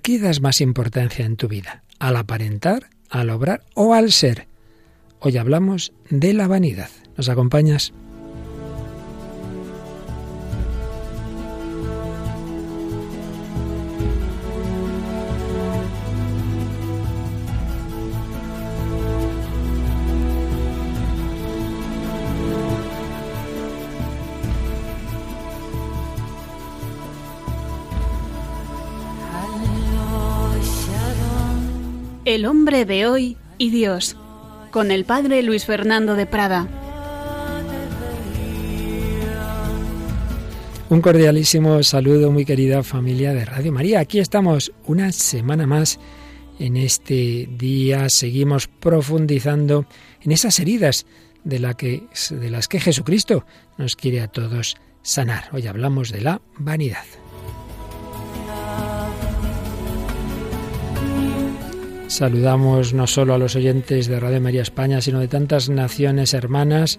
qué 0.00 0.18
das 0.18 0.40
más 0.40 0.60
importancia 0.60 1.24
en 1.24 1.36
tu 1.36 1.48
vida? 1.48 1.82
¿Al 1.98 2.16
aparentar, 2.16 2.90
al 3.08 3.30
obrar 3.30 3.64
o 3.74 3.94
al 3.94 4.12
ser? 4.12 4.48
Hoy 5.20 5.36
hablamos 5.36 5.92
de 6.08 6.32
la 6.32 6.48
vanidad. 6.48 6.90
¿Nos 7.16 7.28
acompañas? 7.28 7.92
El 32.30 32.46
hombre 32.46 32.84
de 32.84 33.08
hoy 33.08 33.36
y 33.58 33.70
Dios, 33.70 34.16
con 34.70 34.92
el 34.92 35.04
padre 35.04 35.42
Luis 35.42 35.64
Fernando 35.64 36.14
de 36.14 36.26
Prada. 36.26 36.68
Un 40.90 41.00
cordialísimo 41.00 41.82
saludo, 41.82 42.30
muy 42.30 42.44
querida 42.44 42.84
familia 42.84 43.34
de 43.34 43.44
Radio 43.44 43.72
María. 43.72 43.98
Aquí 43.98 44.20
estamos 44.20 44.70
una 44.86 45.10
semana 45.10 45.66
más 45.66 45.98
en 46.60 46.76
este 46.76 47.48
día. 47.50 48.08
Seguimos 48.08 48.68
profundizando 48.68 49.86
en 50.20 50.30
esas 50.30 50.60
heridas 50.60 51.06
de, 51.42 51.58
que, 51.76 52.04
de 52.30 52.48
las 52.48 52.68
que 52.68 52.78
Jesucristo 52.78 53.44
nos 53.76 53.96
quiere 53.96 54.20
a 54.20 54.28
todos 54.28 54.76
sanar. 55.02 55.48
Hoy 55.50 55.66
hablamos 55.66 56.12
de 56.12 56.20
la 56.20 56.40
vanidad. 56.56 57.02
Saludamos 62.10 62.92
no 62.92 63.06
solo 63.06 63.34
a 63.34 63.38
los 63.38 63.54
oyentes 63.54 64.08
de 64.08 64.18
Radio 64.18 64.40
María 64.40 64.62
España, 64.62 65.00
sino 65.00 65.20
de 65.20 65.28
tantas 65.28 65.68
naciones 65.68 66.34
hermanas 66.34 66.98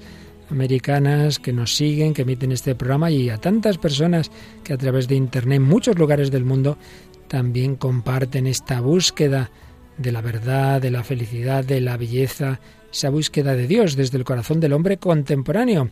americanas 0.50 1.38
que 1.38 1.52
nos 1.52 1.76
siguen, 1.76 2.14
que 2.14 2.22
emiten 2.22 2.54
este 2.54 2.76
programa 2.76 3.12
y 3.12 3.30
a 3.30 3.38
tantas 3.38 3.78
personas 3.78 4.32
que 4.64 4.72
a 4.72 4.78
través 4.78 5.10
de 5.10 5.16
Internet 5.16 5.58
en 5.58 5.64
muchos 5.64 6.00
lugares 6.00 6.32
del 6.32 6.46
mundo 6.46 6.78
también 7.28 7.76
comparten 7.76 8.48
esta 8.48 8.80
búsqueda 8.80 9.52
de 9.98 10.14
la 10.14 10.22
verdad, 10.22 10.82
de 10.82 10.92
la 10.92 11.04
felicidad, 11.04 11.66
de 11.66 11.82
la 11.82 11.98
belleza, 11.98 12.62
esa 12.90 13.10
búsqueda 13.10 13.54
de 13.54 13.68
Dios 13.68 13.98
desde 13.98 14.18
el 14.18 14.24
corazón 14.24 14.62
del 14.62 14.72
hombre 14.72 14.96
contemporáneo. 14.96 15.90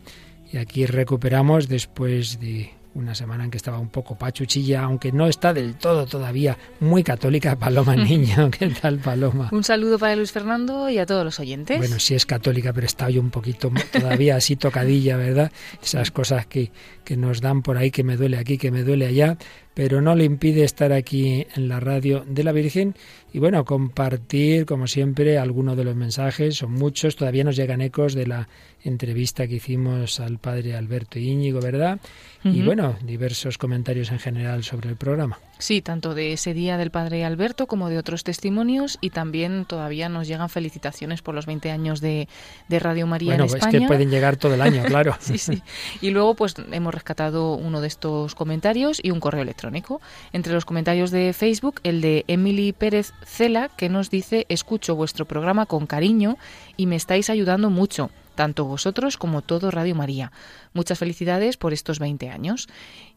Y 0.50 0.56
aquí 0.56 0.86
recuperamos, 0.86 1.68
después 1.68 2.40
de 2.40 2.70
una 2.94 3.14
semana 3.14 3.44
en 3.44 3.50
que 3.50 3.56
estaba 3.56 3.78
un 3.78 3.88
poco 3.88 4.16
pachuchilla, 4.16 4.82
aunque 4.82 5.12
no 5.12 5.26
está 5.26 5.52
del 5.52 5.74
todo 5.74 6.06
todavía 6.06 6.56
muy 6.80 7.02
católica, 7.02 7.56
Paloma 7.56 7.96
Niño. 7.96 8.50
¿Qué 8.58 8.68
tal, 8.68 8.98
Paloma? 8.98 9.48
Un 9.52 9.64
saludo 9.64 9.98
para 9.98 10.16
Luis 10.16 10.32
Fernando 10.32 10.88
y 10.90 10.98
a 10.98 11.06
todos 11.06 11.24
los 11.24 11.38
oyentes. 11.38 11.78
Bueno, 11.78 11.98
sí 11.98 12.14
es 12.14 12.26
católica, 12.26 12.72
pero 12.72 12.86
está 12.86 13.06
hoy 13.06 13.18
un 13.18 13.30
poquito 13.30 13.70
todavía 13.92 14.36
así 14.36 14.56
tocadilla, 14.56 15.16
¿verdad? 15.16 15.52
Esas 15.82 16.10
cosas 16.10 16.46
que, 16.46 16.72
que 17.04 17.16
nos 17.16 17.40
dan 17.40 17.62
por 17.62 17.76
ahí, 17.76 17.90
que 17.90 18.04
me 18.04 18.16
duele 18.16 18.38
aquí, 18.38 18.58
que 18.58 18.70
me 18.70 18.82
duele 18.82 19.06
allá, 19.06 19.36
pero 19.80 20.02
no 20.02 20.14
le 20.14 20.24
impide 20.24 20.62
estar 20.62 20.92
aquí 20.92 21.46
en 21.56 21.66
la 21.70 21.80
radio 21.80 22.22
de 22.28 22.44
la 22.44 22.52
Virgen 22.52 22.94
y 23.32 23.38
bueno, 23.38 23.64
compartir, 23.64 24.66
como 24.66 24.86
siempre, 24.86 25.38
algunos 25.38 25.74
de 25.74 25.84
los 25.84 25.96
mensajes, 25.96 26.56
son 26.56 26.72
muchos, 26.72 27.16
todavía 27.16 27.44
nos 27.44 27.56
llegan 27.56 27.80
ecos 27.80 28.12
de 28.12 28.26
la 28.26 28.46
entrevista 28.84 29.48
que 29.48 29.54
hicimos 29.54 30.20
al 30.20 30.36
padre 30.36 30.76
Alberto 30.76 31.18
Íñigo, 31.18 31.62
¿verdad? 31.62 31.98
Y 32.44 32.60
bueno, 32.60 32.96
diversos 33.02 33.56
comentarios 33.56 34.12
en 34.12 34.18
general 34.18 34.64
sobre 34.64 34.90
el 34.90 34.96
programa. 34.96 35.38
Sí, 35.60 35.82
tanto 35.82 36.14
de 36.14 36.32
ese 36.32 36.54
día 36.54 36.78
del 36.78 36.90
padre 36.90 37.24
Alberto 37.24 37.66
como 37.66 37.90
de 37.90 37.98
otros 37.98 38.24
testimonios 38.24 38.96
y 39.02 39.10
también 39.10 39.66
todavía 39.66 40.08
nos 40.08 40.26
llegan 40.26 40.48
felicitaciones 40.48 41.20
por 41.20 41.34
los 41.34 41.44
20 41.44 41.70
años 41.70 42.00
de, 42.00 42.28
Radio 42.70 43.06
María 43.06 43.34
en 43.34 43.42
España. 43.42 43.64
Bueno, 43.64 43.76
es 43.76 43.82
que 43.82 43.86
pueden 43.86 44.10
llegar 44.10 44.36
todo 44.36 44.54
el 44.54 44.62
año, 44.62 44.82
claro. 44.84 45.14
sí, 45.20 45.36
sí. 45.36 45.62
Y 46.00 46.10
luego 46.10 46.34
pues 46.34 46.54
hemos 46.72 46.94
rescatado 46.94 47.56
uno 47.56 47.82
de 47.82 47.88
estos 47.88 48.34
comentarios 48.34 49.00
y 49.02 49.10
un 49.10 49.20
correo 49.20 49.42
electrónico. 49.42 50.00
Entre 50.32 50.54
los 50.54 50.64
comentarios 50.64 51.10
de 51.10 51.34
Facebook, 51.34 51.80
el 51.82 52.00
de 52.00 52.24
Emily 52.26 52.72
Pérez 52.72 53.12
Cela, 53.26 53.68
que 53.76 53.90
nos 53.90 54.08
dice, 54.08 54.46
escucho 54.48 54.96
vuestro 54.96 55.26
programa 55.26 55.66
con 55.66 55.86
cariño 55.86 56.38
y 56.78 56.86
me 56.86 56.96
estáis 56.96 57.28
ayudando 57.28 57.68
mucho 57.68 58.10
tanto 58.34 58.64
vosotros 58.64 59.16
como 59.16 59.42
todo 59.42 59.70
Radio 59.70 59.94
María. 59.94 60.32
Muchas 60.72 60.98
felicidades 60.98 61.56
por 61.56 61.72
estos 61.72 61.98
20 61.98 62.30
años. 62.30 62.68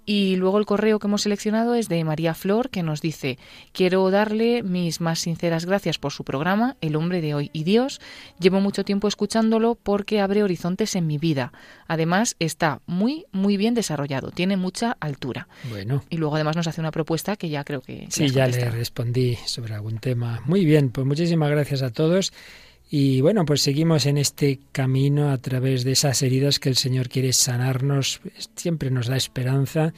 Y 0.06 0.36
luego 0.36 0.58
el 0.60 0.66
correo 0.66 1.00
que 1.00 1.08
hemos 1.08 1.22
seleccionado 1.22 1.76
es 1.76 1.88
de 1.88 2.04
María 2.04 2.34
Flor, 2.34 2.70
que 2.70 2.84
nos 2.84 3.02
dice, 3.02 3.38
quiero 3.72 4.10
darle 4.12 4.62
mis 4.62 5.00
más 5.00 5.20
sinceras 5.20 5.66
gracias 5.66 5.98
por 5.98 6.12
su 6.12 6.26
programa, 6.26 6.76
El 6.82 6.98
hombre 6.98 7.22
de 7.22 7.34
hoy 7.34 7.50
y 7.54 7.64
Dios. 7.64 8.02
Llevo 8.38 8.60
mucho 8.60 8.84
tiempo 8.84 9.08
escuchándolo 9.08 9.76
porque 9.76 10.20
abre 10.20 10.44
horizontes 10.44 10.96
en 10.96 11.08
mi 11.08 11.18
vida. 11.18 11.54
Además, 11.88 12.36
está 12.40 12.82
muy, 12.86 13.26
muy 13.32 13.56
bien 13.56 13.76
desarrollado, 13.76 14.32
tiene 14.32 14.58
mucha 14.58 14.98
altura. 15.00 15.48
Bueno. 15.70 16.04
Y 16.10 16.18
luego 16.18 16.36
además 16.36 16.58
nos 16.58 16.68
hace 16.68 16.82
una 16.82 16.92
propuesta 16.92 17.38
que 17.38 17.48
ya 17.48 17.64
creo 17.64 17.80
que... 17.80 18.08
Sí, 18.10 18.30
ya 18.30 18.48
le 18.48 18.70
respondí 18.72 19.38
sobre 19.46 19.74
algún 19.74 20.00
tema. 20.00 20.42
Muy 20.46 20.66
bien, 20.66 20.90
pues 20.90 21.08
muchísimas 21.08 21.50
gracias 21.50 21.82
a 21.82 21.92
todos. 21.92 22.34
Y 22.96 23.22
bueno, 23.22 23.44
pues 23.44 23.64
seguimos 23.64 24.06
en 24.06 24.20
este 24.20 24.60
camino 24.72 25.32
a 25.32 25.40
través 25.40 25.84
de 25.84 25.94
esas 25.94 26.22
heridas 26.22 26.60
que 26.60 26.70
el 26.70 26.76
Señor 26.76 27.10
quiere 27.10 27.34
sanarnos, 27.34 28.22
siempre 28.56 28.92
nos 28.92 29.08
da 29.08 29.18
esperanza. 29.18 29.96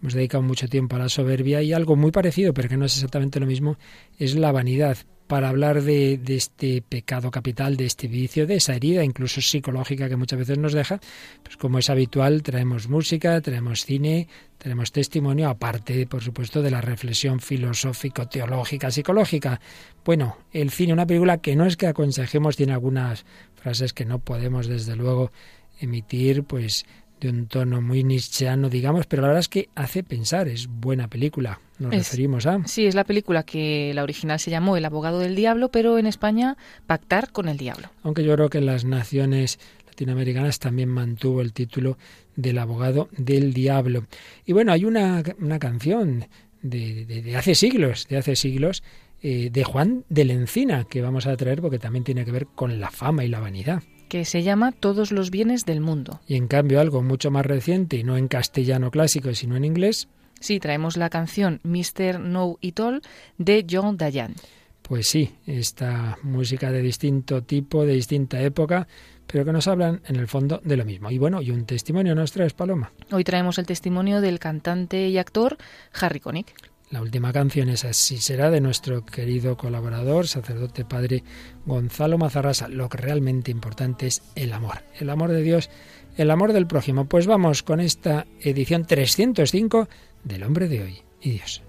Hemos 0.00 0.14
dedicado 0.14 0.44
mucho 0.44 0.68
tiempo 0.68 0.94
a 0.94 1.00
la 1.00 1.08
soberbia 1.08 1.60
y 1.62 1.72
algo 1.72 1.96
muy 1.96 2.12
parecido, 2.12 2.54
pero 2.54 2.68
que 2.68 2.76
no 2.76 2.84
es 2.84 2.94
exactamente 2.94 3.40
lo 3.40 3.46
mismo, 3.46 3.78
es 4.16 4.36
la 4.36 4.52
vanidad 4.52 4.96
para 5.26 5.48
hablar 5.48 5.82
de, 5.82 6.18
de, 6.18 6.36
este 6.36 6.82
pecado 6.82 7.30
capital, 7.30 7.76
de 7.76 7.86
este 7.86 8.08
vicio, 8.08 8.46
de 8.46 8.56
esa 8.56 8.74
herida, 8.74 9.04
incluso 9.04 9.40
psicológica 9.40 10.08
que 10.08 10.16
muchas 10.16 10.38
veces 10.38 10.58
nos 10.58 10.72
deja, 10.72 11.00
pues 11.42 11.56
como 11.56 11.78
es 11.78 11.90
habitual, 11.90 12.42
traemos 12.42 12.88
música, 12.88 13.40
traemos 13.40 13.84
cine, 13.84 14.28
tenemos 14.58 14.92
testimonio, 14.92 15.48
aparte, 15.48 16.06
por 16.06 16.22
supuesto, 16.22 16.62
de 16.62 16.70
la 16.70 16.80
reflexión 16.80 17.40
filosófico, 17.40 18.26
teológica, 18.26 18.90
psicológica. 18.90 19.60
Bueno, 20.04 20.38
el 20.52 20.70
cine, 20.70 20.92
una 20.92 21.06
película 21.06 21.38
que 21.38 21.56
no 21.56 21.66
es 21.66 21.76
que 21.76 21.86
aconsejemos, 21.86 22.56
tiene 22.56 22.72
algunas 22.72 23.24
frases 23.54 23.92
que 23.92 24.04
no 24.04 24.18
podemos, 24.18 24.66
desde 24.66 24.96
luego, 24.96 25.32
emitir, 25.80 26.44
pues 26.44 26.86
de 27.20 27.30
un 27.30 27.46
tono 27.46 27.80
muy 27.80 28.04
nietzscheano, 28.04 28.68
digamos, 28.68 29.06
pero 29.06 29.22
la 29.22 29.28
verdad 29.28 29.40
es 29.40 29.48
que 29.48 29.68
hace 29.74 30.02
pensar, 30.02 30.48
es 30.48 30.66
buena 30.66 31.08
película. 31.08 31.60
Nos 31.78 31.94
referimos 31.94 32.46
a. 32.46 32.66
Sí, 32.66 32.86
es 32.86 32.94
la 32.94 33.04
película 33.04 33.42
que 33.42 33.92
la 33.94 34.02
original 34.02 34.38
se 34.38 34.50
llamó 34.50 34.76
El 34.76 34.84
abogado 34.84 35.18
del 35.18 35.34
diablo, 35.34 35.70
pero 35.70 35.98
en 35.98 36.06
España 36.06 36.56
Pactar 36.86 37.32
con 37.32 37.48
el 37.48 37.58
diablo. 37.58 37.90
Aunque 38.02 38.24
yo 38.24 38.34
creo 38.34 38.48
que 38.48 38.58
en 38.58 38.66
las 38.66 38.84
naciones 38.84 39.58
latinoamericanas 39.86 40.58
también 40.58 40.88
mantuvo 40.88 41.40
el 41.40 41.52
título 41.52 41.98
del 42.34 42.58
abogado 42.58 43.08
del 43.16 43.52
diablo. 43.52 44.04
Y 44.44 44.52
bueno, 44.52 44.72
hay 44.72 44.84
una, 44.84 45.22
una 45.38 45.58
canción 45.58 46.26
de, 46.62 47.04
de, 47.04 47.36
hace 47.36 47.54
siglos, 47.54 48.06
de 48.08 48.18
hace 48.18 48.36
siglos, 48.36 48.82
eh, 49.22 49.50
de 49.50 49.64
Juan 49.64 50.04
de 50.08 50.24
la 50.24 50.34
Encina, 50.34 50.84
que 50.84 51.02
vamos 51.02 51.26
a 51.26 51.36
traer 51.36 51.60
porque 51.60 51.78
también 51.78 52.04
tiene 52.04 52.24
que 52.24 52.32
ver 52.32 52.46
con 52.46 52.80
la 52.80 52.90
fama 52.90 53.24
y 53.24 53.28
la 53.28 53.40
vanidad 53.40 53.82
que 54.08 54.24
se 54.24 54.42
llama 54.42 54.72
Todos 54.72 55.12
los 55.12 55.30
bienes 55.30 55.64
del 55.64 55.80
mundo. 55.80 56.20
Y 56.26 56.36
en 56.36 56.48
cambio 56.48 56.80
algo 56.80 57.02
mucho 57.02 57.30
más 57.30 57.46
reciente, 57.46 57.96
y 57.96 58.04
no 58.04 58.16
en 58.16 58.28
castellano 58.28 58.90
clásico, 58.90 59.34
sino 59.34 59.56
en 59.56 59.64
inglés. 59.64 60.08
Sí, 60.40 60.60
traemos 60.60 60.96
la 60.96 61.10
canción 61.10 61.60
Mr. 61.64 62.20
No 62.20 62.58
It 62.60 62.78
All 62.80 63.02
de 63.38 63.66
John 63.68 63.96
Dayan. 63.96 64.34
Pues 64.82 65.08
sí, 65.08 65.34
esta 65.46 66.16
música 66.22 66.70
de 66.70 66.80
distinto 66.80 67.42
tipo, 67.42 67.84
de 67.84 67.94
distinta 67.94 68.40
época, 68.40 68.86
pero 69.26 69.44
que 69.44 69.52
nos 69.52 69.66
hablan 69.66 70.00
en 70.06 70.16
el 70.16 70.28
fondo 70.28 70.60
de 70.64 70.76
lo 70.76 70.84
mismo. 70.84 71.10
Y 71.10 71.18
bueno, 71.18 71.42
y 71.42 71.50
un 71.50 71.66
testimonio 71.66 72.14
nos 72.14 72.30
traes, 72.30 72.52
Paloma. 72.52 72.92
Hoy 73.10 73.24
traemos 73.24 73.58
el 73.58 73.66
testimonio 73.66 74.20
del 74.20 74.38
cantante 74.38 75.08
y 75.08 75.18
actor 75.18 75.56
Harry 76.00 76.20
Connick. 76.20 76.54
La 76.88 77.02
última 77.02 77.32
canción 77.32 77.68
es 77.68 77.84
así, 77.84 78.18
será 78.18 78.48
de 78.48 78.60
nuestro 78.60 79.04
querido 79.04 79.56
colaborador, 79.56 80.28
sacerdote 80.28 80.84
padre 80.84 81.24
Gonzalo 81.64 82.16
Mazarrasa. 82.16 82.68
Lo 82.68 82.88
que 82.88 82.98
realmente 82.98 83.50
importante 83.50 84.06
es 84.06 84.22
el 84.36 84.52
amor, 84.52 84.84
el 85.00 85.10
amor 85.10 85.32
de 85.32 85.42
Dios, 85.42 85.68
el 86.16 86.30
amor 86.30 86.52
del 86.52 86.68
prójimo. 86.68 87.06
Pues 87.06 87.26
vamos 87.26 87.64
con 87.64 87.80
esta 87.80 88.26
edición 88.40 88.86
305 88.86 89.88
del 90.22 90.44
hombre 90.44 90.68
de 90.68 90.82
hoy 90.82 90.98
y 91.20 91.30
Dios. 91.30 91.60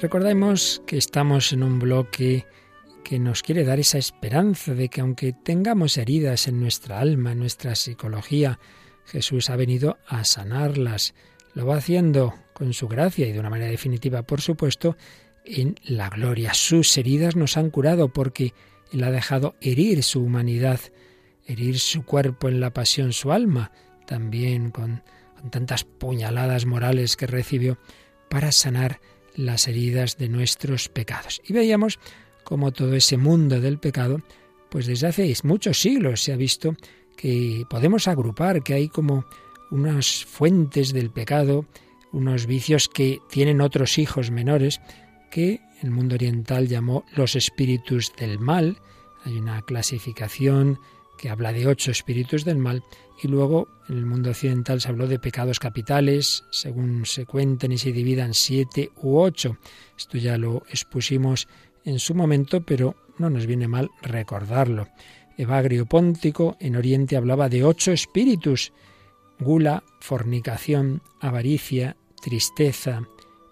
Recordemos 0.00 0.80
que 0.86 0.96
estamos 0.96 1.52
en 1.52 1.64
un 1.64 1.80
bloque 1.80 2.46
que 3.02 3.18
nos 3.18 3.42
quiere 3.42 3.64
dar 3.64 3.80
esa 3.80 3.98
esperanza 3.98 4.72
de 4.72 4.88
que 4.88 5.00
aunque 5.00 5.32
tengamos 5.32 5.96
heridas 5.96 6.46
en 6.46 6.60
nuestra 6.60 7.00
alma, 7.00 7.32
en 7.32 7.40
nuestra 7.40 7.74
psicología, 7.74 8.60
Jesús 9.06 9.50
ha 9.50 9.56
venido 9.56 9.98
a 10.06 10.22
sanarlas. 10.22 11.14
Lo 11.52 11.66
va 11.66 11.78
haciendo 11.78 12.32
con 12.52 12.74
su 12.74 12.86
gracia 12.86 13.26
y 13.26 13.32
de 13.32 13.40
una 13.40 13.50
manera 13.50 13.72
definitiva, 13.72 14.22
por 14.22 14.40
supuesto, 14.40 14.96
en 15.44 15.74
la 15.82 16.08
gloria. 16.10 16.54
Sus 16.54 16.96
heridas 16.96 17.34
nos 17.34 17.56
han 17.56 17.70
curado 17.70 18.12
porque 18.12 18.54
Él 18.92 19.02
ha 19.02 19.10
dejado 19.10 19.56
herir 19.60 20.04
su 20.04 20.22
humanidad, 20.22 20.78
herir 21.44 21.80
su 21.80 22.04
cuerpo 22.04 22.48
en 22.48 22.60
la 22.60 22.72
pasión, 22.72 23.12
su 23.12 23.32
alma, 23.32 23.72
también 24.06 24.70
con, 24.70 25.02
con 25.40 25.50
tantas 25.50 25.82
puñaladas 25.82 26.66
morales 26.66 27.16
que 27.16 27.26
recibió 27.26 27.78
para 28.30 28.52
sanar 28.52 29.00
las 29.38 29.68
heridas 29.68 30.18
de 30.18 30.28
nuestros 30.28 30.88
pecados. 30.88 31.40
Y 31.46 31.52
veíamos 31.52 31.98
como 32.44 32.72
todo 32.72 32.94
ese 32.94 33.16
mundo 33.16 33.60
del 33.60 33.78
pecado, 33.78 34.20
pues 34.68 34.86
desde 34.86 35.06
hace 35.06 35.34
muchos 35.44 35.80
siglos 35.80 36.22
se 36.22 36.32
ha 36.32 36.36
visto 36.36 36.76
que 37.16 37.64
podemos 37.70 38.08
agrupar, 38.08 38.62
que 38.62 38.74
hay 38.74 38.88
como 38.88 39.24
unas 39.70 40.24
fuentes 40.24 40.92
del 40.92 41.10
pecado, 41.10 41.66
unos 42.12 42.46
vicios 42.46 42.88
que 42.88 43.20
tienen 43.30 43.60
otros 43.60 43.98
hijos 43.98 44.30
menores, 44.30 44.80
que 45.30 45.60
el 45.82 45.90
mundo 45.90 46.16
oriental 46.16 46.66
llamó 46.66 47.04
los 47.14 47.36
espíritus 47.36 48.12
del 48.16 48.38
mal. 48.38 48.78
Hay 49.24 49.36
una 49.36 49.62
clasificación 49.62 50.80
que 51.18 51.28
habla 51.28 51.52
de 51.52 51.66
ocho 51.66 51.90
espíritus 51.90 52.44
del 52.44 52.56
mal, 52.56 52.82
y 53.22 53.28
luego 53.28 53.68
en 53.88 53.98
el 53.98 54.06
mundo 54.06 54.30
occidental 54.30 54.80
se 54.80 54.88
habló 54.88 55.06
de 55.06 55.18
pecados 55.18 55.58
capitales, 55.58 56.44
según 56.50 57.04
se 57.04 57.26
cuenten 57.26 57.72
y 57.72 57.78
se 57.78 57.92
dividan 57.92 58.32
siete 58.32 58.90
u 59.02 59.18
ocho. 59.18 59.58
Esto 59.96 60.16
ya 60.16 60.38
lo 60.38 60.62
expusimos 60.70 61.48
en 61.84 61.98
su 61.98 62.14
momento, 62.14 62.64
pero 62.64 62.94
no 63.18 63.28
nos 63.28 63.46
viene 63.46 63.68
mal 63.68 63.90
recordarlo. 64.00 64.88
Evagrio 65.36 65.86
Póntico 65.86 66.56
en 66.60 66.76
Oriente 66.76 67.16
hablaba 67.16 67.48
de 67.48 67.64
ocho 67.64 67.92
espíritus, 67.92 68.72
gula, 69.38 69.82
fornicación, 70.00 71.02
avaricia, 71.20 71.96
tristeza, 72.20 73.02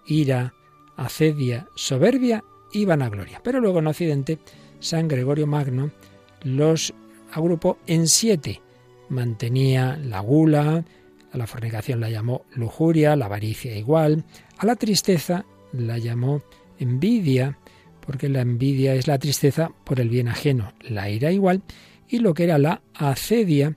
ira, 0.06 0.54
acedia, 0.96 1.68
soberbia 1.74 2.44
y 2.72 2.84
vanagloria. 2.84 3.40
Pero 3.42 3.60
luego 3.60 3.80
en 3.80 3.86
Occidente, 3.88 4.38
San 4.80 5.08
Gregorio 5.08 5.46
Magno 5.46 5.90
los 6.42 6.94
agrupó 7.36 7.78
en 7.86 8.08
siete. 8.08 8.62
Mantenía 9.08 9.96
la 9.96 10.20
gula, 10.20 10.84
a 11.30 11.38
la 11.38 11.46
fornicación 11.46 12.00
la 12.00 12.10
llamó 12.10 12.46
lujuria, 12.54 13.14
la 13.14 13.26
avaricia 13.26 13.76
igual, 13.76 14.24
a 14.56 14.66
la 14.66 14.74
tristeza 14.74 15.44
la 15.72 15.98
llamó 15.98 16.42
envidia, 16.78 17.58
porque 18.00 18.28
la 18.28 18.40
envidia 18.40 18.94
es 18.94 19.06
la 19.06 19.18
tristeza 19.18 19.70
por 19.84 20.00
el 20.00 20.08
bien 20.08 20.28
ajeno, 20.28 20.72
la 20.80 21.10
ira 21.10 21.30
igual, 21.30 21.62
y 22.08 22.20
lo 22.20 22.32
que 22.32 22.44
era 22.44 22.56
la 22.56 22.80
acedia, 22.94 23.76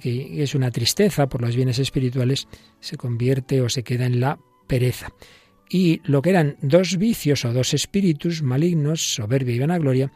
que 0.00 0.42
es 0.42 0.54
una 0.54 0.70
tristeza 0.70 1.26
por 1.28 1.40
los 1.40 1.56
bienes 1.56 1.78
espirituales, 1.78 2.48
se 2.80 2.96
convierte 2.96 3.62
o 3.62 3.68
se 3.68 3.82
queda 3.82 4.04
en 4.04 4.20
la 4.20 4.38
pereza. 4.66 5.08
Y 5.70 6.02
lo 6.04 6.20
que 6.20 6.30
eran 6.30 6.56
dos 6.60 6.98
vicios 6.98 7.44
o 7.46 7.52
dos 7.52 7.72
espíritus 7.72 8.42
malignos, 8.42 9.14
soberbia 9.14 9.54
y 9.54 9.58
vanagloria, 9.58 10.12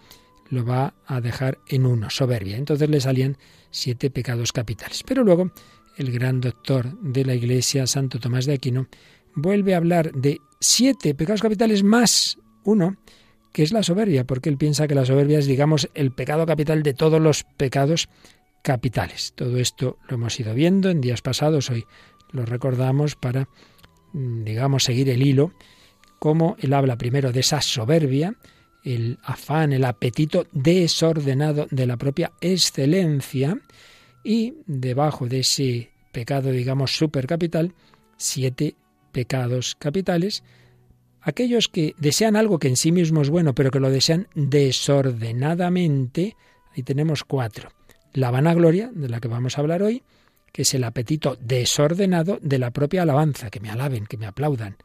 lo 0.50 0.64
va 0.64 0.94
a 1.06 1.20
dejar 1.20 1.58
en 1.68 1.86
uno, 1.86 2.10
soberbia. 2.10 2.56
Entonces 2.56 2.88
le 2.88 3.00
salían 3.00 3.36
siete 3.70 4.10
pecados 4.10 4.52
capitales. 4.52 5.02
Pero 5.06 5.24
luego 5.24 5.52
el 5.96 6.12
gran 6.12 6.40
doctor 6.40 6.98
de 7.00 7.24
la 7.24 7.34
Iglesia, 7.34 7.86
Santo 7.86 8.18
Tomás 8.18 8.46
de 8.46 8.54
Aquino, 8.54 8.88
vuelve 9.34 9.74
a 9.74 9.78
hablar 9.78 10.12
de 10.12 10.40
siete 10.60 11.14
pecados 11.14 11.42
capitales 11.42 11.82
más 11.82 12.38
uno, 12.64 12.96
que 13.52 13.62
es 13.62 13.72
la 13.72 13.82
soberbia, 13.82 14.24
porque 14.24 14.48
él 14.48 14.56
piensa 14.56 14.86
que 14.86 14.94
la 14.94 15.04
soberbia 15.04 15.38
es, 15.38 15.46
digamos, 15.46 15.88
el 15.94 16.12
pecado 16.12 16.46
capital 16.46 16.82
de 16.82 16.94
todos 16.94 17.20
los 17.20 17.44
pecados 17.56 18.08
capitales. 18.62 19.32
Todo 19.34 19.56
esto 19.58 19.98
lo 20.08 20.16
hemos 20.16 20.38
ido 20.38 20.54
viendo 20.54 20.90
en 20.90 21.00
días 21.00 21.22
pasados, 21.22 21.70
hoy 21.70 21.84
lo 22.30 22.44
recordamos 22.44 23.16
para, 23.16 23.48
mm, 24.12 24.44
digamos, 24.44 24.84
seguir 24.84 25.08
el 25.08 25.22
hilo, 25.22 25.52
como 26.18 26.56
él 26.58 26.72
habla 26.74 26.98
primero 26.98 27.32
de 27.32 27.40
esa 27.40 27.60
soberbia, 27.60 28.34
el 28.84 29.18
afán, 29.22 29.72
el 29.72 29.84
apetito 29.84 30.46
desordenado 30.52 31.66
de 31.70 31.86
la 31.86 31.96
propia 31.96 32.32
excelencia, 32.40 33.58
y 34.24 34.54
debajo 34.66 35.26
de 35.26 35.40
ese 35.40 35.90
pecado, 36.12 36.50
digamos, 36.50 36.96
supercapital, 36.96 37.72
siete 38.16 38.74
pecados 39.12 39.76
capitales, 39.78 40.42
Aquellos 41.28 41.68
que 41.68 41.94
desean 41.98 42.36
algo 42.36 42.58
que 42.58 42.68
en 42.68 42.76
sí 42.76 42.90
mismo 42.90 43.20
es 43.20 43.28
bueno, 43.28 43.54
pero 43.54 43.70
que 43.70 43.80
lo 43.80 43.90
desean 43.90 44.28
desordenadamente, 44.34 46.36
ahí 46.74 46.82
tenemos 46.82 47.24
cuatro. 47.24 47.68
La 48.14 48.30
vanagloria, 48.30 48.90
de 48.94 49.10
la 49.10 49.20
que 49.20 49.28
vamos 49.28 49.58
a 49.58 49.60
hablar 49.60 49.82
hoy, 49.82 50.02
que 50.52 50.62
es 50.62 50.72
el 50.72 50.84
apetito 50.84 51.36
desordenado 51.40 52.38
de 52.40 52.58
la 52.58 52.70
propia 52.70 53.02
alabanza, 53.02 53.50
que 53.50 53.60
me 53.60 53.68
alaben, 53.68 54.06
que 54.06 54.16
me 54.16 54.24
aplaudan. 54.24 54.78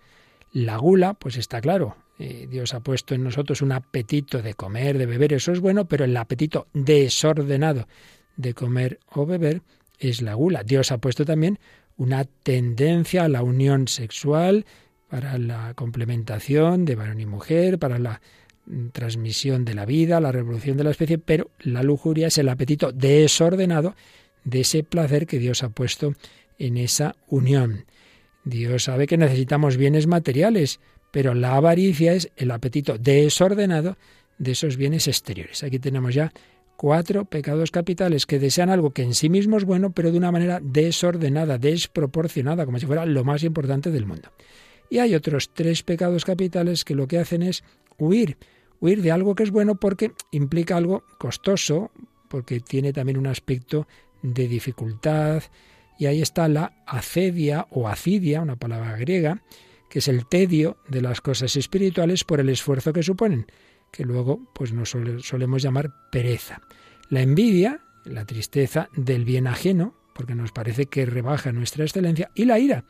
La 0.51 0.75
gula, 0.75 1.13
pues 1.13 1.37
está 1.37 1.61
claro, 1.61 1.95
eh, 2.19 2.47
Dios 2.49 2.73
ha 2.73 2.79
puesto 2.79 3.15
en 3.15 3.23
nosotros 3.23 3.61
un 3.61 3.71
apetito 3.71 4.41
de 4.41 4.53
comer, 4.53 4.97
de 4.97 5.05
beber, 5.05 5.33
eso 5.33 5.51
es 5.51 5.59
bueno, 5.59 5.85
pero 5.85 6.05
el 6.05 6.15
apetito 6.15 6.67
desordenado 6.73 7.87
de 8.35 8.53
comer 8.53 8.99
o 9.11 9.25
beber 9.25 9.61
es 9.99 10.21
la 10.21 10.33
gula. 10.33 10.63
Dios 10.63 10.91
ha 10.91 10.97
puesto 10.97 11.25
también 11.25 11.59
una 11.97 12.25
tendencia 12.25 13.23
a 13.23 13.29
la 13.29 13.43
unión 13.43 13.87
sexual, 13.87 14.65
para 15.13 15.37
la 15.37 15.75
complementación 15.75 16.85
de 16.85 16.95
varón 16.95 17.19
y 17.21 17.27
mujer, 17.27 17.77
para 17.77 17.99
la 17.99 18.19
mm, 18.65 18.87
transmisión 18.87 19.63
de 19.63 19.75
la 19.75 19.85
vida, 19.85 20.19
la 20.19 20.31
revolución 20.31 20.75
de 20.75 20.83
la 20.83 20.89
especie, 20.89 21.19
pero 21.19 21.51
la 21.59 21.83
lujuria 21.83 22.29
es 22.29 22.39
el 22.39 22.49
apetito 22.49 22.91
desordenado 22.91 23.95
de 24.43 24.61
ese 24.61 24.83
placer 24.83 25.27
que 25.27 25.37
Dios 25.37 25.61
ha 25.61 25.69
puesto 25.69 26.15
en 26.57 26.77
esa 26.77 27.15
unión. 27.27 27.85
Dios 28.43 28.85
sabe 28.85 29.05
que 29.05 29.17
necesitamos 29.17 29.77
bienes 29.77 30.07
materiales, 30.07 30.79
pero 31.13 31.35
la 31.35 31.53
avaricia 31.53 32.13
es 32.13 32.31
el 32.37 32.49
apetito 32.49 32.97
desordenado 32.97 33.97
de 34.39 34.53
esos 34.53 34.77
bienes 34.77 35.07
exteriores. 35.07 35.63
Aquí 35.63 35.77
tenemos 35.77 36.15
ya 36.15 36.33
cuatro 36.75 37.25
pecados 37.25 37.69
capitales 37.69 38.25
que 38.25 38.39
desean 38.39 38.71
algo 38.71 38.89
que 38.89 39.03
en 39.03 39.13
sí 39.13 39.29
mismo 39.29 39.57
es 39.57 39.63
bueno, 39.63 39.91
pero 39.91 40.11
de 40.11 40.17
una 40.17 40.31
manera 40.31 40.59
desordenada, 40.59 41.59
desproporcionada, 41.59 42.65
como 42.65 42.79
si 42.79 42.87
fuera 42.87 43.05
lo 43.05 43.23
más 43.23 43.43
importante 43.43 43.91
del 43.91 44.07
mundo. 44.07 44.31
Y 44.89 44.97
hay 44.97 45.13
otros 45.13 45.53
tres 45.53 45.83
pecados 45.83 46.25
capitales 46.25 46.83
que 46.83 46.95
lo 46.95 47.07
que 47.07 47.19
hacen 47.19 47.43
es 47.43 47.63
huir, 47.99 48.39
huir 48.79 49.03
de 49.03 49.11
algo 49.11 49.35
que 49.35 49.43
es 49.43 49.51
bueno 49.51 49.75
porque 49.75 50.13
implica 50.31 50.77
algo 50.77 51.03
costoso, 51.19 51.91
porque 52.27 52.59
tiene 52.59 52.91
también 52.91 53.19
un 53.19 53.27
aspecto 53.27 53.87
de 54.23 54.47
dificultad. 54.47 55.43
Y 55.99 56.07
ahí 56.07 56.23
está 56.23 56.47
la 56.47 56.73
acedia 56.87 57.67
o 57.69 57.87
acidia, 57.87 58.41
una 58.41 58.55
palabra 58.55 58.97
griega, 58.97 59.43
que 59.93 59.99
es 59.99 60.07
el 60.07 60.25
tedio 60.25 60.77
de 60.87 61.03
las 61.03 61.21
cosas 61.21 61.55
espirituales 61.55 62.23
por 62.23 62.39
el 62.39 62.49
esfuerzo 62.49 62.93
que 62.93 63.03
suponen, 63.03 63.45
que 63.91 64.03
luego 64.03 64.51
pues 64.55 64.73
nos 64.73 64.89
solemos 64.89 65.61
llamar 65.61 65.93
pereza. 66.11 66.63
La 67.09 67.21
envidia, 67.21 67.81
la 68.03 68.25
tristeza 68.25 68.89
del 68.95 69.23
bien 69.23 69.45
ajeno, 69.45 69.93
porque 70.15 70.33
nos 70.33 70.51
parece 70.51 70.87
que 70.87 71.05
rebaja 71.05 71.51
nuestra 71.51 71.83
excelencia, 71.83 72.31
y 72.33 72.45
la 72.45 72.57
ira, 72.57 72.85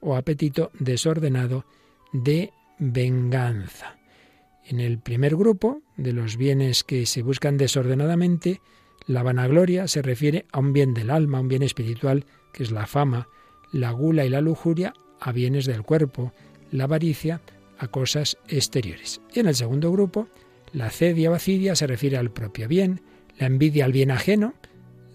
o 0.00 0.16
apetito 0.16 0.70
desordenado 0.78 1.66
de 2.14 2.50
venganza. 2.78 3.98
En 4.64 4.80
el 4.80 5.00
primer 5.00 5.36
grupo, 5.36 5.82
de 5.98 6.14
los 6.14 6.38
bienes 6.38 6.82
que 6.82 7.04
se 7.04 7.20
buscan 7.20 7.58
desordenadamente, 7.58 8.62
la 9.06 9.22
vanagloria 9.22 9.86
se 9.86 10.00
refiere 10.00 10.46
a 10.50 10.60
un 10.60 10.72
bien 10.72 10.94
del 10.94 11.10
alma, 11.10 11.40
un 11.40 11.48
bien 11.48 11.62
espiritual, 11.62 12.24
que 12.54 12.62
es 12.62 12.70
la 12.70 12.86
fama, 12.86 13.28
la 13.70 13.90
gula 13.90 14.24
y 14.24 14.30
la 14.30 14.40
lujuria 14.40 14.94
a 15.20 15.32
bienes 15.32 15.66
del 15.66 15.82
cuerpo, 15.82 16.32
la 16.70 16.84
avaricia 16.84 17.40
a 17.78 17.88
cosas 17.88 18.38
exteriores. 18.48 19.20
Y 19.32 19.40
en 19.40 19.48
el 19.48 19.54
segundo 19.54 19.90
grupo, 19.92 20.28
la 20.72 20.90
cedia 20.90 21.30
o 21.30 21.34
acidia 21.34 21.74
se 21.76 21.86
refiere 21.86 22.16
al 22.16 22.30
propio 22.30 22.68
bien, 22.68 23.00
la 23.38 23.46
envidia 23.46 23.84
al 23.84 23.92
bien 23.92 24.10
ajeno, 24.10 24.54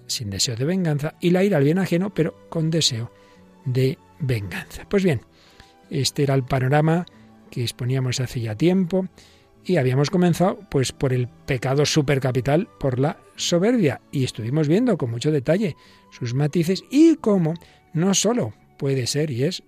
sin 0.07 0.29
deseo 0.29 0.55
de 0.55 0.65
venganza, 0.65 1.15
y 1.19 1.31
la 1.31 1.43
ira 1.43 1.57
al 1.57 1.63
bien 1.63 1.79
ajeno, 1.79 2.13
pero 2.13 2.47
con 2.49 2.69
deseo 2.69 3.11
de 3.65 3.97
venganza. 4.19 4.87
Pues 4.89 5.03
bien, 5.03 5.21
este 5.89 6.23
era 6.23 6.33
el 6.33 6.43
panorama 6.43 7.05
que 7.51 7.61
exponíamos 7.61 8.19
hace 8.19 8.41
ya 8.41 8.55
tiempo 8.55 9.07
y 9.65 9.77
habíamos 9.77 10.09
comenzado 10.09 10.59
pues 10.69 10.91
por 10.91 11.13
el 11.13 11.27
pecado 11.27 11.85
supercapital, 11.85 12.67
por 12.79 12.99
la 12.99 13.17
soberbia 13.35 14.01
y 14.11 14.23
estuvimos 14.23 14.67
viendo 14.67 14.97
con 14.97 15.11
mucho 15.11 15.31
detalle 15.31 15.75
sus 16.11 16.33
matices 16.33 16.83
y 16.89 17.15
cómo 17.15 17.53
no 17.93 18.13
solo 18.13 18.53
puede 18.77 19.07
ser 19.07 19.31
y 19.31 19.43
es 19.43 19.63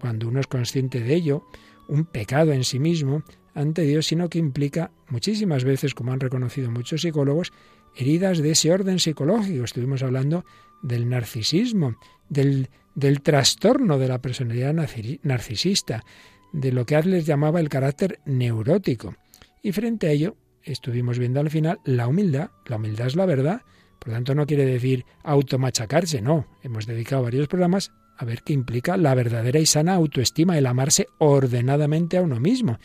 cuando 0.00 0.28
uno 0.28 0.40
es 0.40 0.46
consciente 0.46 1.00
de 1.00 1.14
ello 1.14 1.46
un 1.88 2.04
pecado 2.04 2.52
en 2.52 2.64
sí 2.64 2.78
mismo 2.78 3.22
ante 3.54 3.82
Dios, 3.82 4.06
sino 4.06 4.28
que 4.28 4.38
implica 4.38 4.90
muchísimas 5.08 5.64
veces, 5.64 5.94
como 5.94 6.12
han 6.12 6.20
reconocido 6.20 6.70
muchos 6.70 7.02
psicólogos, 7.02 7.52
heridas 7.94 8.38
de 8.38 8.50
ese 8.50 8.72
orden 8.72 8.98
psicológico. 8.98 9.64
Estuvimos 9.64 10.02
hablando 10.02 10.44
del 10.82 11.08
narcisismo, 11.08 11.96
del 12.28 12.68
del 12.94 13.22
trastorno 13.22 13.98
de 13.98 14.08
la 14.08 14.20
personalidad 14.20 14.72
narcisista, 15.22 16.04
de 16.52 16.72
lo 16.72 16.86
que 16.86 16.96
Adler 16.96 17.24
llamaba 17.24 17.60
el 17.60 17.68
carácter 17.68 18.20
neurótico. 18.24 19.16
Y 19.62 19.72
frente 19.72 20.06
a 20.06 20.10
ello, 20.10 20.36
estuvimos 20.62 21.18
viendo 21.18 21.40
al 21.40 21.50
final 21.50 21.80
la 21.84 22.06
humildad. 22.06 22.50
La 22.66 22.76
humildad 22.76 23.08
es 23.08 23.16
la 23.16 23.26
verdad. 23.26 23.62
Por 23.98 24.08
lo 24.08 24.14
tanto, 24.14 24.34
no 24.34 24.46
quiere 24.46 24.64
decir 24.64 25.04
automachacarse, 25.22 26.20
no. 26.20 26.46
Hemos 26.62 26.86
dedicado 26.86 27.22
varios 27.22 27.48
programas 27.48 27.90
a 28.16 28.24
ver 28.24 28.42
qué 28.42 28.52
implica 28.52 28.96
la 28.96 29.14
verdadera 29.14 29.58
y 29.58 29.66
sana 29.66 29.94
autoestima, 29.94 30.56
el 30.58 30.66
amarse 30.66 31.08
ordenadamente 31.18 32.16
a 32.16 32.22
uno 32.22 32.40
mismo. 32.40 32.78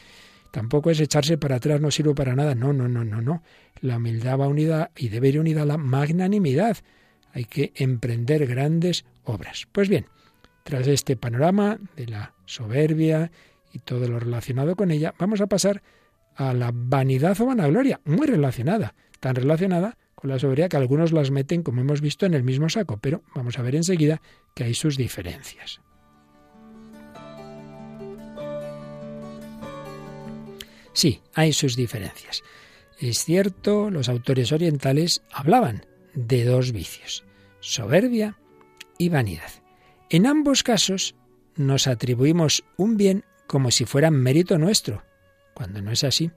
Tampoco 0.51 0.89
es 0.89 0.99
echarse 0.99 1.37
para 1.37 1.57
atrás, 1.57 1.79
no 1.79 1.91
sirve 1.91 2.15
para 2.15 2.35
nada. 2.35 2.55
No, 2.55 2.73
no, 2.73 2.87
no, 2.87 3.03
no, 3.03 3.21
no. 3.21 3.43
La 3.81 3.97
humildad 3.97 4.39
va 4.39 4.47
unida 4.47 4.91
y 4.95 5.09
debe 5.09 5.29
ir 5.29 5.39
unida 5.39 5.61
a 5.61 5.65
la 5.65 5.77
magnanimidad. 5.77 6.77
Hay 7.33 7.45
que 7.45 7.71
emprender 7.75 8.47
grandes 8.47 9.05
obras. 9.23 9.67
Pues 9.71 9.89
bien, 9.89 10.07
tras 10.63 10.87
este 10.87 11.15
panorama 11.15 11.79
de 11.95 12.07
la 12.07 12.33
soberbia 12.45 13.31
y 13.71 13.79
todo 13.79 14.07
lo 14.07 14.19
relacionado 14.19 14.75
con 14.75 14.89
ella, 14.89 15.13
vamos 15.19 15.41
a 15.41 15.47
pasar 15.47 15.83
a 16.35 16.53
la 16.53 16.71
vanidad 16.73 17.39
o 17.41 17.45
vanagloria, 17.45 18.01
muy 18.05 18.25
relacionada, 18.25 18.95
tan 19.19 19.35
relacionada 19.35 19.97
con 20.19 20.29
la 20.29 20.37
soberbia 20.37 20.67
que 20.67 20.75
algunos 20.75 21.13
las 21.13 21.31
meten, 21.31 21.63
como 21.63 21.79
hemos 21.79 22.01
visto, 22.01 22.25
en 22.25 22.33
el 22.33 22.43
mismo 22.43 22.67
saco, 22.67 22.97
pero 22.97 23.23
vamos 23.33 23.57
a 23.57 23.61
ver 23.61 23.75
enseguida 23.75 24.21
que 24.53 24.65
hay 24.65 24.73
sus 24.73 24.97
diferencias. 24.97 25.79
Sí, 30.91 31.21
hay 31.33 31.53
sus 31.53 31.77
diferencias. 31.77 32.43
Es 32.99 33.23
cierto, 33.23 33.89
los 33.89 34.09
autores 34.09 34.51
orientales 34.51 35.21
hablaban 35.31 35.85
de 36.13 36.43
dos 36.43 36.73
vicios, 36.73 37.23
soberbia 37.61 38.37
y 38.97 39.07
vanidad. 39.07 39.51
En 40.09 40.27
ambos 40.27 40.63
casos 40.63 41.15
nos 41.55 41.87
atribuimos 41.87 42.65
un 42.75 42.97
bien 42.97 43.23
como 43.47 43.71
si 43.71 43.85
fuera 43.85 44.11
mérito 44.11 44.57
nuestro, 44.57 45.01
cuando 45.53 45.81
no 45.81 45.91
es 45.91 46.03
así. 46.03 46.29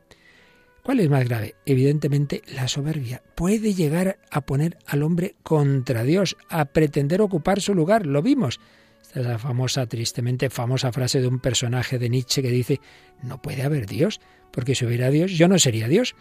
¿Cuál 0.82 0.98
es 0.98 1.08
más 1.08 1.24
grave? 1.24 1.54
Evidentemente 1.64 2.42
la 2.54 2.66
soberbia 2.66 3.22
puede 3.36 3.72
llegar 3.72 4.18
a 4.30 4.40
poner 4.40 4.78
al 4.86 5.04
hombre 5.04 5.36
contra 5.44 6.02
Dios, 6.02 6.36
a 6.48 6.64
pretender 6.64 7.20
ocupar 7.20 7.60
su 7.60 7.72
lugar. 7.74 8.04
Lo 8.04 8.20
vimos. 8.20 8.58
Esta 9.00 9.20
es 9.20 9.26
la 9.26 9.38
famosa, 9.38 9.86
tristemente 9.86 10.50
famosa 10.50 10.90
frase 10.90 11.20
de 11.20 11.28
un 11.28 11.38
personaje 11.38 12.00
de 12.00 12.08
Nietzsche 12.08 12.42
que 12.42 12.50
dice, 12.50 12.80
no 13.22 13.40
puede 13.40 13.62
haber 13.62 13.86
Dios, 13.86 14.20
porque 14.50 14.74
si 14.74 14.84
hubiera 14.84 15.10
Dios 15.10 15.32
yo 15.32 15.46
no 15.46 15.58
sería 15.58 15.86
Dios. 15.86 16.16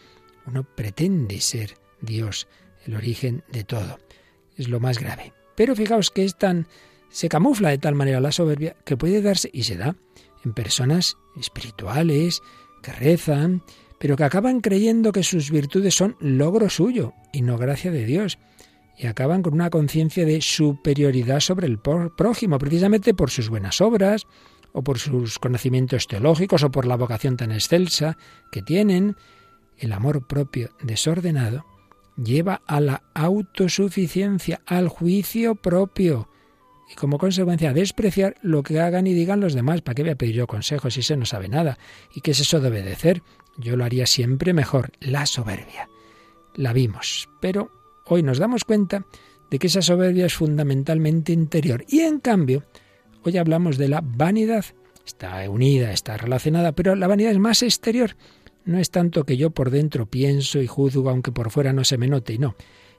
Uno 0.46 0.63
pretende 0.63 1.41
ser 1.41 1.75
Dios, 2.00 2.48
el 2.86 2.96
origen 2.96 3.44
de 3.51 3.63
todo. 3.63 3.98
Es 4.58 4.68
lo 4.68 4.80
más 4.80 5.00
grave. 5.00 5.34
Pero 5.56 5.75
fijaos 5.75 6.12
que 6.12 6.24
es 6.24 6.38
tan, 6.38 6.68
se 7.10 7.30
camufla 7.30 7.70
de 7.70 7.80
tal 7.80 7.96
manera 7.96 8.20
la 8.20 8.32
soberbia 8.32 8.75
que 8.86 8.98
puede 8.98 9.24
darse, 9.24 9.50
y 9.51 9.63
se 9.63 9.77
da, 9.77 9.96
en 10.46 10.53
personas 10.53 11.18
espirituales, 11.36 12.41
que 12.84 12.91
rezan, 12.91 13.63
pero 14.01 14.17
que 14.17 14.24
acaban 14.24 14.62
creyendo 14.62 15.12
que 15.12 15.22
sus 15.22 15.51
virtudes 15.51 15.93
son 15.93 16.17
logro 16.20 16.72
suyo 16.72 17.13
y 17.31 17.43
no 17.43 17.60
gracia 17.60 17.91
de 17.91 18.03
Dios, 18.03 18.39
y 18.98 19.05
acaban 19.05 19.43
con 19.43 19.53
una 19.53 19.70
conciencia 19.70 20.25
de 20.25 20.41
superioridad 20.41 21.39
sobre 21.39 21.67
el 21.67 21.77
prójimo, 21.77 22.58
precisamente 22.58 23.13
por 23.13 23.29
sus 23.29 23.50
buenas 23.50 23.79
obras, 23.79 24.25
o 24.74 24.84
por 24.84 24.98
sus 24.98 25.38
conocimientos 25.38 26.08
teológicos, 26.08 26.63
o 26.63 26.72
por 26.72 26.88
la 26.88 26.98
vocación 26.98 27.38
tan 27.38 27.51
excelsa 27.51 28.17
que 28.51 28.63
tienen. 28.63 29.17
El 29.77 29.93
amor 29.93 30.25
propio 30.25 30.72
desordenado 30.81 31.63
lleva 32.17 32.63
a 32.65 32.81
la 32.81 33.03
autosuficiencia, 33.13 34.62
al 34.65 34.88
juicio 34.88 35.53
propio, 35.53 36.27
y 36.91 36.96
como 36.96 37.20
consecuencia 37.20 37.72
despreciar 37.72 38.36
lo 38.41 38.63
que 38.63 38.79
hagan 38.79 39.08
y 39.08 39.13
digan 39.13 39.39
los 39.39 39.53
demás. 39.53 39.81
¿Para 39.81 39.96
qué 39.96 40.01
voy 40.01 40.12
a 40.12 40.15
pedir 40.15 40.36
yo 40.36 40.48
consejos 40.48 40.96
si 40.96 41.03
se 41.03 41.15
no 41.15 41.25
sabe 41.25 41.48
nada? 41.48 41.77
¿Y 42.13 42.22
qué 42.22 42.31
es 42.31 42.39
eso 42.39 42.60
de 42.60 42.70
obedecer? 42.70 43.22
Yo 43.62 43.75
lo 43.75 43.86
haría 43.86 44.06
siempre 44.06 44.53
mejor, 44.53 44.91
la 45.00 45.25
soberbia. 45.25 45.89
La 46.56 46.74
vimos, 46.74 47.30
pero 47.39 47.72
hoy 48.06 48.24
nos 48.24 48.39
damos 48.39 48.65
cuenta 48.65 49.06
de 49.50 49.60
que 49.60 49.68
esa 49.68 49.82
soberbia 49.82 50.25
es 50.25 50.34
fundamentalmente 50.34 51.32
interior. 51.32 51.86
Y 51.88 52.01
en 52.01 52.20
cambio, 52.20 52.63
hoy 53.24 53.38
hablamos 53.38 53.77
de 53.77 53.88
la 53.88 54.01
vanidad. 54.03 54.65
Está 55.06 55.50
unida, 55.50 55.91
está 55.91 56.18
relacionada, 56.18 56.74
pero 56.74 56.96
la 56.96 57.08
vanidad 57.08 57.32
es 57.32 57.39
más 57.39 57.63
exterior. 57.63 58.15
No 58.65 58.77
es 58.77 58.91
tanto 58.91 59.24
que 59.24 59.38
yo 59.38 59.51
por 59.51 59.70
dentro 59.72 60.06
pienso 60.06 60.62
y 60.62 60.68
juzgo, 60.68 61.10
aunque 61.10 61.32
por 61.32 61.51
fuera 61.51 61.74
no 61.74 61.84
se 61.84 61.98
me 61.98 62.08
note, 62.08 62.34
y 62.34 62.38
no. 62.38 62.56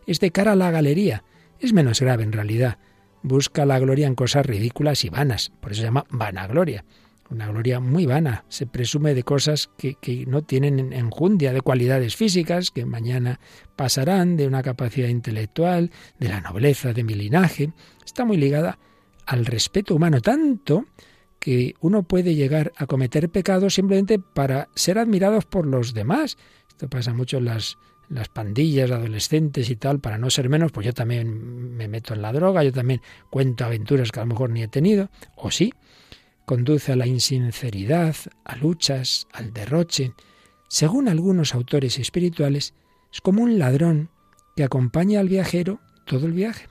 Es 0.07 0.21
de 0.21 0.31
cara 0.31 0.53
a 0.53 0.57
la 0.57 0.71
galería. 0.71 1.25
Es 1.61 1.73
menos 1.73 2.01
grave 2.01 2.25
en 2.25 2.33
realidad 2.33 2.79
busca 3.23 3.65
la 3.65 3.79
gloria 3.79 4.07
en 4.07 4.15
cosas 4.15 4.45
ridículas 4.45 5.05
y 5.05 5.11
vanas. 5.11 5.53
Por 5.61 5.73
eso 5.73 5.81
se 5.81 5.87
llama 5.87 6.05
vanagloria. 6.11 6.85
Una 7.33 7.49
gloria 7.49 7.81
muy 7.81 8.05
vana. 8.05 8.45
Se 8.51 8.67
presume 8.67 9.15
de 9.15 9.23
cosas 9.23 9.71
que, 9.79 9.97
no 10.27 10.43
tienen 10.43 10.93
enjundia, 10.93 11.55
de 11.55 11.63
cualidades 11.63 12.15
físicas 12.15 12.71
que 12.71 12.85
mañana 12.85 13.41
pasarán, 13.75 14.37
de 14.37 14.47
una 14.47 14.63
capacidad 14.63 15.09
intelectual, 15.09 15.91
de 16.21 16.29
la 16.29 16.43
nobleza 16.43 16.93
de 16.93 17.05
mi 17.05 17.15
linaje. 17.15 17.73
Está 18.05 18.27
muy 18.27 18.37
ligada 18.37 18.79
al 19.25 19.47
respeto 19.47 19.95
humano, 19.95 20.21
tanto 20.21 20.85
que 21.39 21.75
uno 21.81 22.03
puede 22.03 22.35
llegar 22.35 22.71
a 22.77 22.85
cometer 22.85 23.31
pecados 23.31 23.75
simplemente 23.75 24.19
para 24.19 24.69
ser 24.75 24.99
admirados 24.99 25.47
por 25.47 25.67
los 25.67 25.95
demás. 25.95 26.37
Esto 26.69 26.91
pasa 26.91 27.15
mucho 27.15 27.39
en 27.39 27.47
las 27.47 27.79
las 28.13 28.29
pandillas 28.29 28.91
adolescentes 28.91 29.71
y 29.71 29.77
tal, 29.77 29.99
para 29.99 30.19
no 30.19 30.29
ser 30.29 30.51
menos, 30.51 30.71
pues 30.71 30.85
yo 30.85 30.93
también 30.93 31.75
me 31.75 31.89
meto 31.89 32.13
en 32.13 32.21
la 32.21 32.31
droga, 32.31 32.63
yo 32.63 32.71
también 32.71 33.01
cuento 33.31 33.65
aventuras 33.65 34.13
que 34.13 34.21
a 34.21 34.25
lo 34.25 34.29
mejor 34.29 34.51
ni 34.51 34.63
he 34.63 34.69
tenido, 34.69 35.09
o 35.35 35.51
sí, 35.51 35.73
conduce 36.53 36.93
a 36.93 36.97
la 36.97 37.07
insinceridad, 37.07 38.15
a 38.45 38.57
luchas, 38.57 39.27
al 39.33 39.55
derroche. 39.55 40.13
Según 40.69 41.09
algunos 41.09 41.55
autores 41.55 41.99
espirituales, 41.99 42.75
es 43.11 43.23
como 43.23 43.43
un 43.43 43.59
ladrón 43.59 44.11
que 44.55 44.63
acompaña 44.63 45.21
al 45.21 45.31
viajero 45.31 45.81
todo 46.05 46.27
el 46.27 46.35
viaje. 46.35 46.67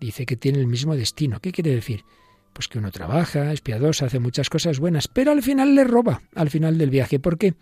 Dice 0.00 0.24
que 0.24 0.36
tiene 0.36 0.60
el 0.60 0.68
mismo 0.68 0.94
destino. 0.94 1.40
¿Qué 1.40 1.50
quiere 1.50 1.74
decir? 1.74 2.04
Pues 2.52 2.68
que 2.68 2.78
uno 2.78 2.92
trabaja, 2.92 3.52
es 3.52 3.60
piadoso, 3.60 4.06
hace 4.06 4.20
muchas 4.20 4.50
cosas 4.50 4.78
buenas, 4.78 5.08
pero 5.08 5.32
al 5.32 5.42
final 5.42 5.74
le 5.74 5.82
roba 5.82 6.22
al 6.36 6.48
final 6.48 6.78
del 6.78 6.90
viaje. 6.90 7.18
¿Por 7.18 7.38
qué? 7.38 7.54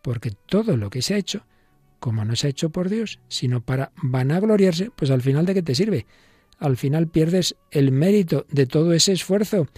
Porque 0.00 0.30
todo 0.46 0.74
lo 0.78 0.88
que 0.88 1.02
se 1.02 1.12
ha 1.12 1.18
hecho 1.18 1.44
como 2.00 2.24
no 2.24 2.34
se 2.34 2.46
ha 2.46 2.50
hecho 2.50 2.70
por 2.70 2.88
Dios, 2.88 3.20
sino 3.28 3.60
para 3.62 3.92
vanagloriarse, 4.02 4.90
pues 4.96 5.10
al 5.10 5.20
final 5.20 5.44
de 5.44 5.52
qué 5.52 5.62
te 5.62 5.74
sirve? 5.74 6.06
Al 6.58 6.78
final 6.78 7.08
pierdes 7.08 7.56
el 7.70 7.92
mérito 7.92 8.46
de 8.50 8.64
todo 8.64 8.94
ese 8.94 9.12
esfuerzo. 9.12 9.68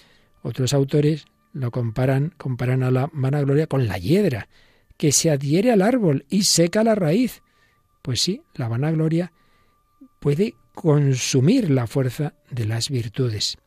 Otros 0.47 0.75
autores 0.75 1.25
lo 1.53 1.73
comparan, 1.73 2.33
comparan 2.37 2.85
a 2.85 2.93
la 2.93 3.11
vanagloria 3.13 3.67
con 3.67 3.89
la 3.89 3.99
hiedra, 3.99 4.49
que 4.97 5.11
se 5.11 5.29
adhiere 5.29 5.73
al 5.73 5.83
árbol 5.83 6.25
y 6.29 6.45
seca 6.45 6.85
la 6.85 6.95
raíz. 6.95 7.43
Pues 8.01 8.23
sí, 8.23 8.43
la 8.55 8.69
vanagloria 8.69 9.33
puede 10.21 10.55
consumir 10.73 11.69
la 11.69 11.89
fuerza 11.89 12.35
de 12.49 12.65
las 12.65 12.91
virtudes. 12.91 13.59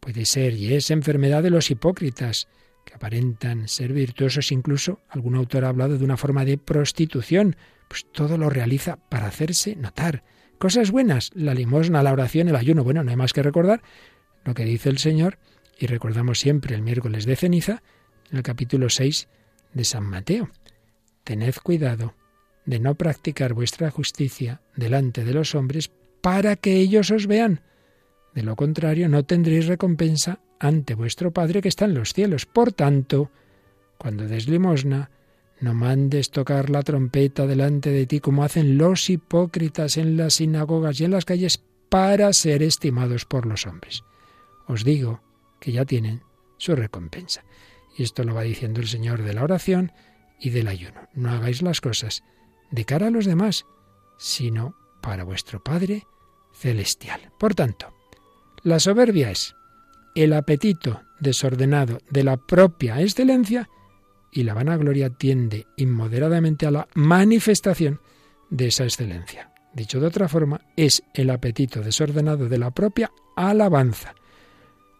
Puede 0.00 0.24
ser 0.24 0.54
y 0.54 0.72
es 0.72 0.90
enfermedad 0.90 1.42
de 1.42 1.50
los 1.50 1.70
hipócritas, 1.70 2.48
que 2.86 2.94
aparentan 2.94 3.68
ser 3.68 3.92
virtuosos, 3.92 4.52
incluso 4.52 5.00
algún 5.10 5.34
autor 5.34 5.66
ha 5.66 5.68
hablado 5.68 5.98
de 5.98 6.04
una 6.04 6.16
forma 6.16 6.46
de 6.46 6.56
prostitución, 6.56 7.56
pues 7.88 8.06
todo 8.10 8.38
lo 8.38 8.48
realiza 8.48 8.96
para 9.10 9.26
hacerse 9.26 9.76
notar. 9.76 10.24
Cosas 10.56 10.90
buenas, 10.90 11.30
la 11.34 11.52
limosna, 11.52 12.02
la 12.02 12.14
oración, 12.14 12.48
el 12.48 12.56
ayuno. 12.56 12.84
Bueno, 12.84 13.04
no 13.04 13.10
hay 13.10 13.16
más 13.16 13.34
que 13.34 13.42
recordar 13.42 13.82
lo 14.46 14.54
que 14.54 14.64
dice 14.64 14.88
el 14.88 14.96
Señor 14.96 15.38
y 15.78 15.86
recordamos 15.86 16.40
siempre 16.40 16.74
el 16.74 16.82
miércoles 16.82 17.26
de 17.26 17.36
ceniza, 17.36 17.82
en 18.30 18.38
el 18.38 18.42
capítulo 18.42 18.88
6 18.88 19.28
de 19.72 19.84
San 19.84 20.04
Mateo. 20.04 20.50
Tened 21.24 21.54
cuidado 21.62 22.14
de 22.64 22.80
no 22.80 22.94
practicar 22.94 23.54
vuestra 23.54 23.90
justicia 23.90 24.60
delante 24.74 25.24
de 25.24 25.32
los 25.32 25.54
hombres 25.54 25.90
para 26.20 26.56
que 26.56 26.76
ellos 26.76 27.10
os 27.10 27.26
vean. 27.26 27.60
De 28.34 28.42
lo 28.42 28.56
contrario, 28.56 29.08
no 29.08 29.24
tendréis 29.24 29.66
recompensa 29.66 30.40
ante 30.58 30.94
vuestro 30.94 31.30
Padre 31.30 31.62
que 31.62 31.68
está 31.68 31.84
en 31.84 31.94
los 31.94 32.12
cielos. 32.12 32.46
Por 32.46 32.72
tanto, 32.72 33.30
cuando 33.98 34.26
des 34.26 34.48
limosna, 34.48 35.10
no 35.60 35.72
mandes 35.72 36.30
tocar 36.30 36.68
la 36.68 36.82
trompeta 36.82 37.46
delante 37.46 37.90
de 37.90 38.06
ti 38.06 38.20
como 38.20 38.44
hacen 38.44 38.76
los 38.76 39.08
hipócritas 39.08 39.96
en 39.96 40.16
las 40.16 40.34
sinagogas 40.34 41.00
y 41.00 41.04
en 41.04 41.12
las 41.12 41.24
calles 41.24 41.62
para 41.88 42.32
ser 42.32 42.62
estimados 42.62 43.24
por 43.24 43.46
los 43.46 43.66
hombres. 43.66 44.02
Os 44.66 44.84
digo 44.84 45.22
que 45.66 45.72
ya 45.72 45.84
tienen 45.84 46.22
su 46.58 46.76
recompensa. 46.76 47.42
Y 47.98 48.04
esto 48.04 48.22
lo 48.22 48.36
va 48.36 48.42
diciendo 48.42 48.80
el 48.80 48.86
Señor 48.86 49.24
de 49.24 49.34
la 49.34 49.42
oración 49.42 49.90
y 50.38 50.50
del 50.50 50.68
ayuno. 50.68 51.08
No 51.12 51.30
hagáis 51.30 51.60
las 51.60 51.80
cosas 51.80 52.22
de 52.70 52.84
cara 52.84 53.08
a 53.08 53.10
los 53.10 53.24
demás, 53.24 53.66
sino 54.16 54.76
para 55.02 55.24
vuestro 55.24 55.60
Padre 55.60 56.06
celestial. 56.52 57.32
Por 57.36 57.56
tanto, 57.56 57.92
la 58.62 58.78
soberbia 58.78 59.32
es 59.32 59.56
el 60.14 60.34
apetito 60.34 61.02
desordenado 61.18 61.98
de 62.10 62.22
la 62.22 62.36
propia 62.36 63.00
excelencia 63.00 63.68
y 64.30 64.44
la 64.44 64.54
vanagloria 64.54 65.10
tiende 65.10 65.66
inmoderadamente 65.76 66.66
a 66.66 66.70
la 66.70 66.88
manifestación 66.94 68.00
de 68.50 68.68
esa 68.68 68.84
excelencia. 68.84 69.52
Dicho 69.74 69.98
de 69.98 70.06
otra 70.06 70.28
forma, 70.28 70.60
es 70.76 71.02
el 71.12 71.28
apetito 71.28 71.80
desordenado 71.80 72.48
de 72.48 72.58
la 72.58 72.70
propia 72.70 73.10
alabanza. 73.34 74.14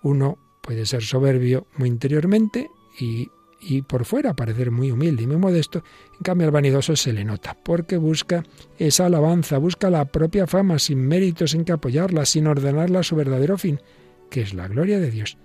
Uno 0.02 0.40
puede 0.66 0.84
ser 0.84 1.02
soberbio 1.02 1.66
muy 1.76 1.88
interiormente 1.88 2.68
y, 2.98 3.30
y 3.60 3.82
por 3.82 4.04
fuera 4.04 4.34
parecer 4.34 4.70
muy 4.70 4.90
humilde 4.90 5.22
y 5.22 5.26
muy 5.26 5.36
modesto, 5.36 5.82
en 6.12 6.22
cambio 6.22 6.46
al 6.46 6.52
vanidoso 6.52 6.96
se 6.96 7.12
le 7.12 7.24
nota, 7.24 7.56
porque 7.62 7.96
busca 7.96 8.42
esa 8.78 9.06
alabanza, 9.06 9.58
busca 9.58 9.88
la 9.88 10.04
propia 10.06 10.46
fama 10.46 10.78
sin 10.78 11.06
méritos 11.06 11.54
en 11.54 11.64
que 11.64 11.72
apoyarla, 11.72 12.26
sin 12.26 12.46
ordenarla 12.46 13.00
a 13.00 13.04
su 13.04 13.16
verdadero 13.16 13.56
fin, 13.56 13.80
que 14.28 14.42
es 14.42 14.52
la 14.52 14.68
gloria 14.68 14.98
de 14.98 15.10
Dios 15.10 15.38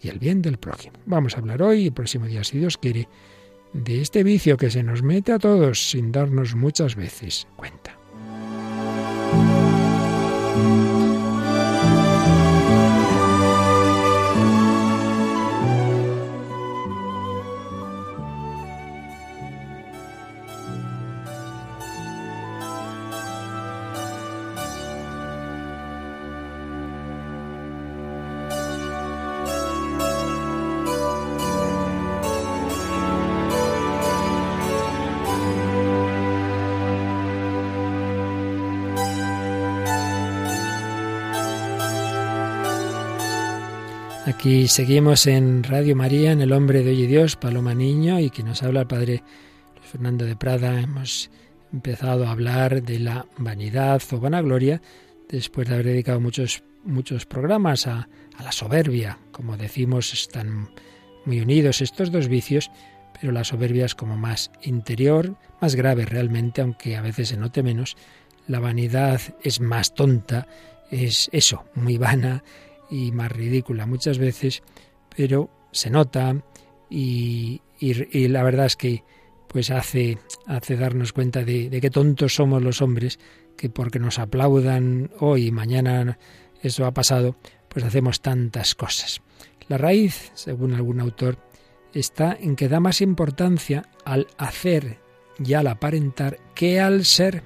y 0.00 0.08
el 0.08 0.18
bien 0.18 0.42
del 0.42 0.58
prójimo. 0.58 0.96
Vamos 1.06 1.34
a 1.34 1.40
hablar 1.40 1.60
hoy 1.60 1.82
y 1.82 1.86
el 1.86 1.92
próximo 1.92 2.26
día, 2.26 2.44
si 2.44 2.58
Dios 2.58 2.78
quiere, 2.78 3.08
de 3.72 4.00
este 4.00 4.22
vicio 4.22 4.56
que 4.56 4.70
se 4.70 4.82
nos 4.82 5.02
mete 5.02 5.32
a 5.32 5.38
todos 5.38 5.90
sin 5.90 6.12
darnos 6.12 6.54
muchas 6.54 6.94
veces 6.94 7.48
cuenta. 7.56 7.97
Aquí 44.38 44.68
seguimos 44.68 45.26
en 45.26 45.64
Radio 45.64 45.96
María, 45.96 46.30
en 46.30 46.40
El 46.40 46.52
Hombre 46.52 46.84
de 46.84 46.90
Hoy 46.90 47.08
Dios, 47.08 47.34
Paloma 47.34 47.74
Niño, 47.74 48.20
y 48.20 48.30
que 48.30 48.44
nos 48.44 48.62
habla 48.62 48.82
el 48.82 48.86
Padre 48.86 49.24
Fernando 49.82 50.26
de 50.26 50.36
Prada. 50.36 50.80
Hemos 50.80 51.28
empezado 51.72 52.24
a 52.24 52.30
hablar 52.30 52.84
de 52.84 53.00
la 53.00 53.26
vanidad 53.36 54.00
o 54.12 54.20
vanagloria 54.20 54.80
después 55.28 55.66
de 55.66 55.74
haber 55.74 55.86
dedicado 55.86 56.20
muchos, 56.20 56.62
muchos 56.84 57.26
programas 57.26 57.88
a, 57.88 58.08
a 58.36 58.42
la 58.44 58.52
soberbia. 58.52 59.18
Como 59.32 59.56
decimos, 59.56 60.12
están 60.12 60.70
muy 61.24 61.40
unidos 61.40 61.80
estos 61.80 62.12
dos 62.12 62.28
vicios, 62.28 62.70
pero 63.20 63.32
la 63.32 63.42
soberbia 63.42 63.86
es 63.86 63.96
como 63.96 64.16
más 64.16 64.52
interior, 64.62 65.34
más 65.60 65.74
grave 65.74 66.06
realmente, 66.06 66.60
aunque 66.60 66.96
a 66.96 67.02
veces 67.02 67.30
se 67.30 67.36
note 67.36 67.64
menos. 67.64 67.96
La 68.46 68.60
vanidad 68.60 69.20
es 69.42 69.58
más 69.60 69.94
tonta, 69.94 70.46
es 70.92 71.28
eso, 71.32 71.64
muy 71.74 71.98
vana 71.98 72.44
y 72.90 73.12
más 73.12 73.30
ridícula 73.30 73.86
muchas 73.86 74.18
veces, 74.18 74.62
pero 75.14 75.50
se 75.72 75.90
nota 75.90 76.42
y, 76.90 77.60
la 77.80 78.42
verdad 78.42 78.66
es 78.66 78.76
que 78.76 79.04
pues 79.48 79.70
hace, 79.70 80.18
hace 80.46 80.76
darnos 80.76 81.12
cuenta 81.12 81.44
de, 81.44 81.70
de 81.70 81.80
qué 81.80 81.90
tontos 81.90 82.34
somos 82.34 82.62
los 82.62 82.82
hombres, 82.82 83.18
que 83.56 83.70
porque 83.70 83.98
nos 83.98 84.18
aplaudan 84.18 85.10
hoy 85.20 85.46
y 85.46 85.52
mañana 85.52 86.18
eso 86.62 86.84
ha 86.84 86.92
pasado, 86.92 87.36
pues 87.68 87.84
hacemos 87.84 88.20
tantas 88.20 88.74
cosas. 88.74 89.22
La 89.68 89.78
raíz, 89.78 90.32
según 90.34 90.74
algún 90.74 91.00
autor, 91.00 91.38
está 91.94 92.36
en 92.38 92.56
que 92.56 92.68
da 92.68 92.80
más 92.80 93.00
importancia 93.00 93.88
al 94.04 94.26
hacer 94.36 94.98
y 95.44 95.54
al 95.54 95.66
aparentar 95.66 96.38
que 96.54 96.80
al 96.80 97.04
ser. 97.04 97.42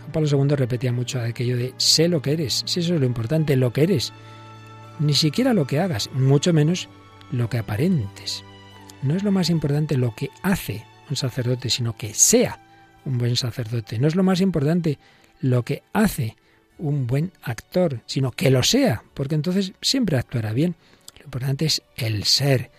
Juan 0.00 0.12
Pablo 0.12 0.28
II 0.28 0.56
repetía 0.56 0.92
mucho 0.92 1.20
aquello 1.20 1.56
de 1.56 1.74
sé 1.76 2.08
lo 2.08 2.22
que 2.22 2.32
eres, 2.32 2.62
si 2.66 2.80
eso 2.80 2.94
es 2.94 3.00
lo 3.00 3.06
importante, 3.06 3.56
lo 3.56 3.72
que 3.72 3.82
eres 3.82 4.12
ni 4.98 5.14
siquiera 5.14 5.54
lo 5.54 5.66
que 5.66 5.80
hagas, 5.80 6.10
mucho 6.12 6.52
menos 6.52 6.88
lo 7.30 7.48
que 7.48 7.58
aparentes. 7.58 8.44
No 9.02 9.14
es 9.14 9.22
lo 9.22 9.32
más 9.32 9.50
importante 9.50 9.96
lo 9.96 10.14
que 10.14 10.30
hace 10.42 10.84
un 11.10 11.16
sacerdote, 11.16 11.70
sino 11.70 11.96
que 11.96 12.14
sea 12.14 12.58
un 13.04 13.18
buen 13.18 13.36
sacerdote. 13.36 13.98
No 13.98 14.08
es 14.08 14.14
lo 14.14 14.22
más 14.22 14.40
importante 14.40 14.98
lo 15.40 15.62
que 15.62 15.82
hace 15.92 16.36
un 16.78 17.06
buen 17.06 17.32
actor, 17.42 18.00
sino 18.06 18.32
que 18.32 18.50
lo 18.50 18.62
sea, 18.62 19.02
porque 19.14 19.34
entonces 19.34 19.72
siempre 19.80 20.18
actuará 20.18 20.52
bien. 20.52 20.74
Lo 21.18 21.24
importante 21.24 21.66
es 21.66 21.82
el 21.96 22.24
ser. 22.24 22.70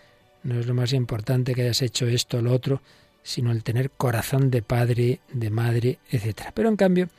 No 0.44 0.60
es 0.60 0.68
lo 0.68 0.74
más 0.74 0.94
importante 0.94 1.56
que 1.56 1.64
hayas 1.64 1.82
hecho 1.82 2.08
esto 2.08 2.38
o 2.38 2.42
lo 2.42 2.54
otro, 2.54 2.82
sino 3.24 3.52
el 3.52 3.64
tener 3.64 3.92
corazón 3.92 4.50
de 4.50 4.62
padre, 4.62 5.20
de 5.32 5.50
madre, 5.50 6.00
etc. 6.12 6.52
Pero 6.54 6.70
en 6.70 6.78
cambio, 6.78 7.10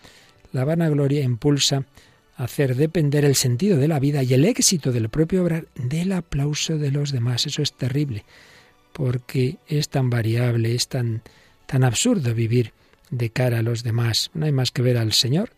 la 0.53 0.65
vanagloria 0.65 1.23
impulsa 1.23 1.85
hacer 2.39 2.77
depender 2.77 3.25
el 3.25 3.35
sentido 3.35 3.77
de 3.79 3.89
la 3.89 3.99
vida 3.99 4.23
y 4.23 4.33
el 4.33 4.45
éxito 4.45 4.93
del 4.93 5.09
propio 5.09 5.43
obrar 5.43 5.67
del 5.75 6.13
aplauso 6.13 6.79
de 6.79 6.93
los 6.93 7.11
demás. 7.11 7.47
Eso 7.47 7.63
es 7.63 7.73
terrible, 7.73 8.25
porque 8.93 9.57
es 9.67 9.89
tan 9.89 10.09
variable, 10.09 10.75
es 10.75 10.87
tan, 10.87 11.23
tan 11.67 11.83
absurdo 11.83 12.35
vivir 12.35 12.73
de 13.11 13.31
cara 13.31 13.59
a 13.59 13.63
los 13.63 13.83
demás. 13.83 14.31
No 14.35 14.47
hay 14.47 14.53
más 14.53 14.71
que 14.71 14.83
ver 14.83 14.99
al 14.99 15.13
Señor, 15.13 15.51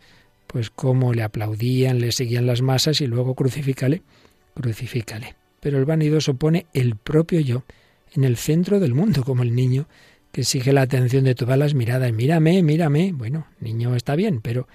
pues 0.46 0.70
cómo 0.70 1.12
le 1.12 1.22
aplaudían, 1.22 2.00
le 2.00 2.12
seguían 2.12 2.46
las 2.46 2.62
masas 2.62 3.02
y 3.02 3.06
luego 3.06 3.34
crucifícale, 3.34 4.02
crucifícale. 4.54 5.36
Pero 5.60 5.76
el 5.76 5.84
vanidoso 5.84 6.34
pone 6.34 6.64
el 6.72 6.96
propio 6.96 7.40
yo 7.40 7.62
en 8.14 8.24
el 8.24 8.38
centro 8.38 8.80
del 8.80 8.94
mundo, 8.94 9.22
como 9.22 9.42
el 9.42 9.54
niño 9.54 9.86
que 10.32 10.40
exige 10.40 10.72
la 10.72 10.82
atención 10.82 11.24
de 11.24 11.34
todas 11.34 11.58
las 11.58 11.74
miradas. 11.74 12.10
Mírame, 12.14 12.62
mírame. 12.62 13.12
Bueno, 13.12 13.48
niño 13.60 13.94
está 13.94 14.16
bien, 14.16 14.40
pero 14.40 14.66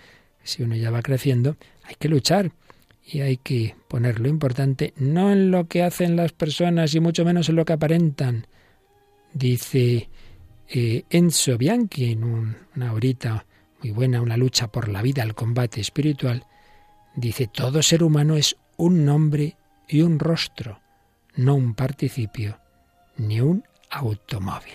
si 0.44 0.62
uno 0.62 0.76
ya 0.76 0.92
va 0.92 1.02
creciendo, 1.02 1.58
hay 1.88 1.96
que 1.96 2.10
luchar 2.10 2.52
y 3.06 3.22
hay 3.22 3.38
que 3.38 3.76
poner 3.88 4.20
lo 4.20 4.28
importante 4.28 4.94
no 4.98 5.32
en 5.32 5.52
lo 5.52 5.68
que 5.68 5.84
hacen 5.84 6.16
las 6.16 6.32
personas 6.32 6.94
y 6.96 7.00
mucho 7.00 7.24
menos 7.24 7.50
en 7.50 7.56
lo 7.56 7.66
que 7.66 7.74
aparentan. 7.74 8.48
Dice 9.34 10.10
eh, 10.68 11.04
Enzo 11.10 11.58
Bianchi 11.58 12.14
en 12.14 12.24
una 12.24 12.94
horita 12.94 13.46
muy 13.82 13.92
buena, 13.92 14.22
una 14.22 14.38
lucha 14.38 14.68
por 14.68 14.90
la 14.90 15.02
vida, 15.02 15.22
el 15.22 15.36
combate 15.36 15.82
espiritual, 15.82 16.46
dice, 17.16 17.48
todo 17.48 17.84
ser 17.84 18.04
humano 18.04 18.36
es 18.36 18.56
un 18.78 19.06
nombre 19.06 19.56
y 19.88 20.02
un 20.02 20.18
rostro, 20.18 20.80
no 21.36 21.56
un 21.56 21.76
participio 21.76 22.58
ni 23.18 23.42
un 23.42 23.64
automóvil. 23.92 24.74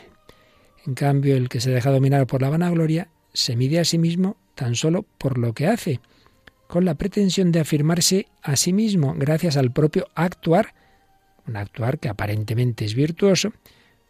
En 0.87 0.94
cambio, 0.94 1.37
el 1.37 1.49
que 1.49 1.61
se 1.61 1.70
deja 1.70 1.90
dominar 1.90 2.27
por 2.27 2.42
la 2.42 2.51
vanagloria 2.51 3.09
se 3.33 3.57
mide 3.57 3.81
a 3.81 3.85
sí 3.85 3.99
mismo 3.99 4.37
tan 4.55 4.77
solo 4.77 5.05
por 5.18 5.38
lo 5.38 5.55
que 5.55 5.66
hace 5.66 6.01
con 6.70 6.85
la 6.85 6.94
pretensión 6.94 7.50
de 7.50 7.59
afirmarse 7.59 8.28
a 8.42 8.54
sí 8.54 8.72
mismo 8.72 9.14
gracias 9.18 9.56
al 9.56 9.72
propio 9.72 10.06
actuar, 10.14 10.72
un 11.48 11.56
actuar 11.56 11.98
que 11.98 12.09
aparentemente 12.09 12.85
es 12.85 12.94
virtuoso, 12.94 13.52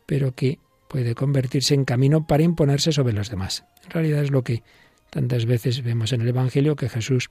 pero 0.05 0.35
que 0.35 0.59
puede 0.87 1.15
convertirse 1.15 1.73
en 1.73 1.87
camino 1.87 2.27
para 2.27 2.43
imponerse 2.43 2.93
sobre 2.93 3.15
los 3.15 3.31
demás. 3.31 3.65
En 3.83 3.91
realidad 3.91 4.23
es 4.23 4.31
lo 4.31 4.45
que 4.45 4.63
tantas 5.09 5.47
veces 5.47 5.83
vemos 5.83 6.13
en 6.13 6.21
el 6.21 6.29
Evangelio 6.29 6.77
que 6.77 6.91
Jesús 6.91 7.31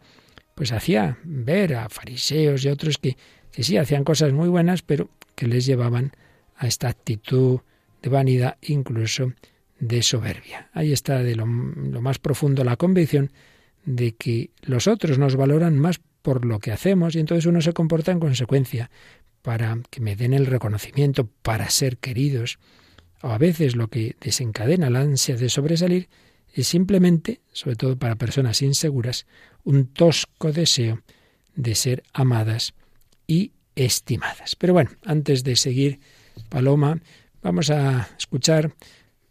pues 0.56 0.72
hacía 0.72 1.20
ver 1.24 1.76
a 1.76 1.90
fariseos 1.90 2.66
y 2.66 2.70
otros 2.70 2.98
que, 2.98 3.16
que 3.52 3.62
sí 3.62 3.78
hacían 3.78 4.04
cosas 4.04 4.34
muy 4.34 4.50
buenas, 4.50 4.82
pero 4.82 5.12
que 5.36 5.48
les 5.48 5.64
llevaban 5.64 6.12
a 6.56 6.66
esta 6.66 6.88
actitud 6.88 7.60
de 8.02 8.10
vanidad, 8.10 8.58
incluso 8.64 9.34
de 9.80 10.02
soberbia. 10.02 10.72
Ahí 10.74 10.92
está 10.92 11.22
de 11.22 11.36
lo, 11.36 11.46
lo 11.46 12.02
más 12.02 12.18
profundo 12.18 12.64
la 12.64 12.78
convicción 12.78 13.32
de 13.86 14.16
que 14.16 14.52
los 14.62 14.88
otros 14.88 15.18
nos 15.18 15.36
valoran 15.36 15.78
más 15.78 16.00
por 16.22 16.46
lo 16.46 16.60
que 16.60 16.72
hacemos 16.72 17.16
y 17.16 17.20
entonces 17.20 17.46
uno 17.46 17.62
se 17.62 17.74
comporta 17.74 18.12
en 18.12 18.20
consecuencia 18.20 18.90
para 19.42 19.80
que 19.90 20.02
me 20.02 20.16
den 20.16 20.34
el 20.34 20.46
reconocimiento, 20.46 21.28
para 21.42 21.70
ser 21.70 21.98
queridos. 21.98 22.60
O 23.22 23.30
a 23.30 23.38
veces 23.38 23.76
lo 23.76 23.88
que 23.88 24.16
desencadena 24.22 24.90
la 24.90 25.02
ansia 25.02 25.36
de 25.36 25.50
sobresalir 25.50 26.10
es 26.54 26.68
simplemente, 26.68 27.42
sobre 27.52 27.76
todo 27.76 27.98
para 27.98 28.16
personas 28.16 28.62
inseguras, 28.62 29.26
un 29.64 29.88
tosco 29.88 30.52
deseo 30.52 31.02
de 31.56 31.76
ser 31.76 32.04
amadas 32.14 32.74
y 33.28 33.52
estimadas. 33.76 34.56
Pero 34.56 34.74
bueno, 34.74 34.92
antes 35.06 35.44
de 35.44 35.56
seguir, 35.56 36.00
Paloma, 36.50 37.00
vamos 37.42 37.70
a 37.70 38.10
escuchar 38.18 38.74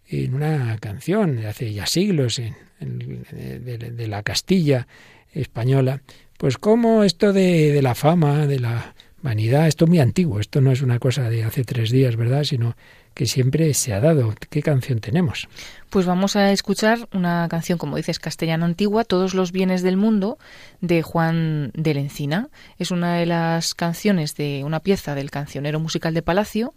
en 0.08 0.34
una 0.34 0.78
canción 0.78 1.36
de 1.36 1.46
hace 1.46 1.72
ya 1.72 1.86
siglos, 1.86 2.38
en 2.38 2.54
de, 2.80 4.06
la 4.08 4.22
Castilla 4.22 4.86
española, 5.32 6.00
pues 6.36 6.58
como 6.58 7.04
esto 7.04 7.32
de, 7.32 7.72
de 7.72 7.82
la 7.82 7.94
fama, 7.94 8.46
de 8.46 8.60
la 8.60 8.94
vanidad, 9.22 9.66
esto 9.66 9.84
es 9.84 9.88
muy 9.88 10.00
antiguo, 10.00 10.40
esto 10.40 10.60
no 10.60 10.70
es 10.70 10.82
una 10.82 10.98
cosa 10.98 11.28
de 11.28 11.44
hace 11.44 11.64
tres 11.64 11.90
días, 11.90 12.16
¿verdad? 12.16 12.44
Sino 12.44 12.76
que 13.18 13.26
siempre 13.26 13.74
se 13.74 13.92
ha 13.92 14.00
dado. 14.00 14.32
¿Qué 14.48 14.62
canción 14.62 15.00
tenemos? 15.00 15.48
Pues 15.90 16.06
vamos 16.06 16.36
a 16.36 16.52
escuchar 16.52 17.08
una 17.12 17.48
canción, 17.50 17.76
como 17.76 17.96
dices, 17.96 18.20
castellano 18.20 18.64
antigua, 18.64 19.02
Todos 19.02 19.34
los 19.34 19.50
bienes 19.50 19.82
del 19.82 19.96
mundo, 19.96 20.38
de 20.80 21.02
Juan 21.02 21.72
de 21.74 21.94
la 21.94 22.00
Encina. 22.00 22.48
Es 22.78 22.92
una 22.92 23.16
de 23.16 23.26
las 23.26 23.74
canciones 23.74 24.36
de 24.36 24.62
una 24.64 24.78
pieza 24.80 25.16
del 25.16 25.32
cancionero 25.32 25.80
musical 25.80 26.14
de 26.14 26.22
Palacio 26.22 26.74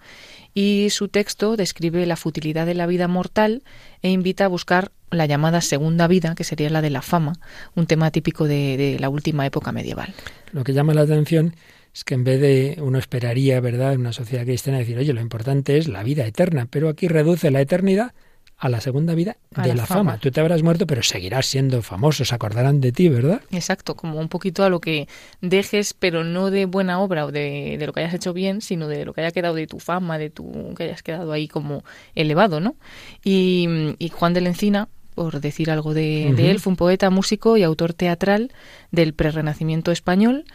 y 0.54 0.90
su 0.90 1.08
texto 1.08 1.56
describe 1.56 2.06
la 2.06 2.16
futilidad 2.16 2.66
de 2.66 2.74
la 2.74 2.88
vida 2.88 3.08
mortal 3.08 3.64
e 4.02 4.10
invita 4.10 4.46
a 4.46 4.48
buscar 4.48 4.92
la 5.12 5.26
llamada 5.26 5.62
segunda 5.62 6.08
vida, 6.08 6.36
que 6.36 6.44
sería 6.44 6.70
la 6.70 6.82
de 6.82 6.90
la 6.90 7.02
fama, 7.02 7.34
un 7.76 7.86
tema 7.86 8.12
típico 8.12 8.48
de, 8.48 8.98
la 9.00 9.10
última 9.10 9.46
época 9.46 9.72
medieval. 9.72 10.14
Lo 10.52 10.64
que 10.64 10.74
llama 10.74 10.94
la 10.94 11.02
atención 11.02 11.56
es 11.94 12.04
que 12.04 12.14
en 12.14 12.24
vez 12.24 12.40
de 12.40 12.78
uno 12.82 12.98
esperaría, 12.98 13.60
¿verdad?, 13.60 13.94
en 13.94 14.02
una 14.02 14.14
sociedad 14.14 14.46
cristiana 14.46 14.80
decir, 14.80 14.98
oye, 14.98 15.14
lo 15.14 15.22
importante 15.22 15.78
es 15.78 15.88
la 15.88 16.04
vida 16.04 16.26
eterna, 16.26 16.68
pero 16.70 16.88
aquí 16.88 17.08
reduce 17.08 17.52
la 17.52 17.62
eternidad 17.62 18.14
a 18.62 18.70
la 18.70 18.80
segunda 18.80 19.16
vida 19.16 19.38
de 19.50 19.74
la, 19.74 19.88
fama. 19.88 20.20
Tú 20.20 20.30
te 20.30 20.40
habrás 20.40 20.62
muerto, 20.62 20.86
pero 20.86 21.02
seguirás 21.02 21.48
siendo 21.48 21.82
famoso, 21.82 22.24
se 22.24 22.36
acordarán 22.36 22.80
de 22.80 22.92
ti, 22.92 23.10
¿verdad? 23.10 23.42
Exacto, 23.50 23.96
como 23.96 24.20
un 24.20 24.30
poquito 24.30 24.64
a 24.64 24.70
lo 24.70 24.80
que 24.80 25.08
dejes, 25.42 25.96
pero 25.96 26.24
no 26.24 26.52
de 26.52 26.66
buena 26.66 27.00
obra 27.02 27.26
o 27.26 27.32
de, 27.32 27.76
lo 27.84 27.92
que 27.92 28.02
hayas 28.02 28.14
hecho 28.14 28.34
bien, 28.34 28.62
sino 28.62 28.88
de 28.88 29.04
lo 29.04 29.14
que 29.14 29.22
haya 29.22 29.32
quedado 29.32 29.56
de 29.56 29.66
tu 29.66 29.80
fama, 29.80 30.20
de 30.20 30.30
tu 30.30 30.76
que 30.78 30.84
hayas 30.84 31.02
quedado 31.02 31.32
ahí 31.32 31.48
como 31.48 31.84
elevado, 32.14 32.60
¿no? 32.60 32.76
Y, 33.24 33.98
Juan 34.14 34.36
de 34.36 34.42
la 34.42 34.50
Encina, 34.50 34.90
por 35.16 35.42
decir 35.42 35.72
algo 35.72 35.96
de, 35.96 36.32
de 36.36 36.52
él, 36.52 36.60
fue 36.60 36.72
un 36.72 36.78
poeta, 36.78 37.10
músico 37.10 37.58
y 37.58 37.64
autor 37.64 37.94
teatral 37.94 38.52
del 38.92 39.16
prerrenacimiento 39.16 39.92
español 39.92 40.46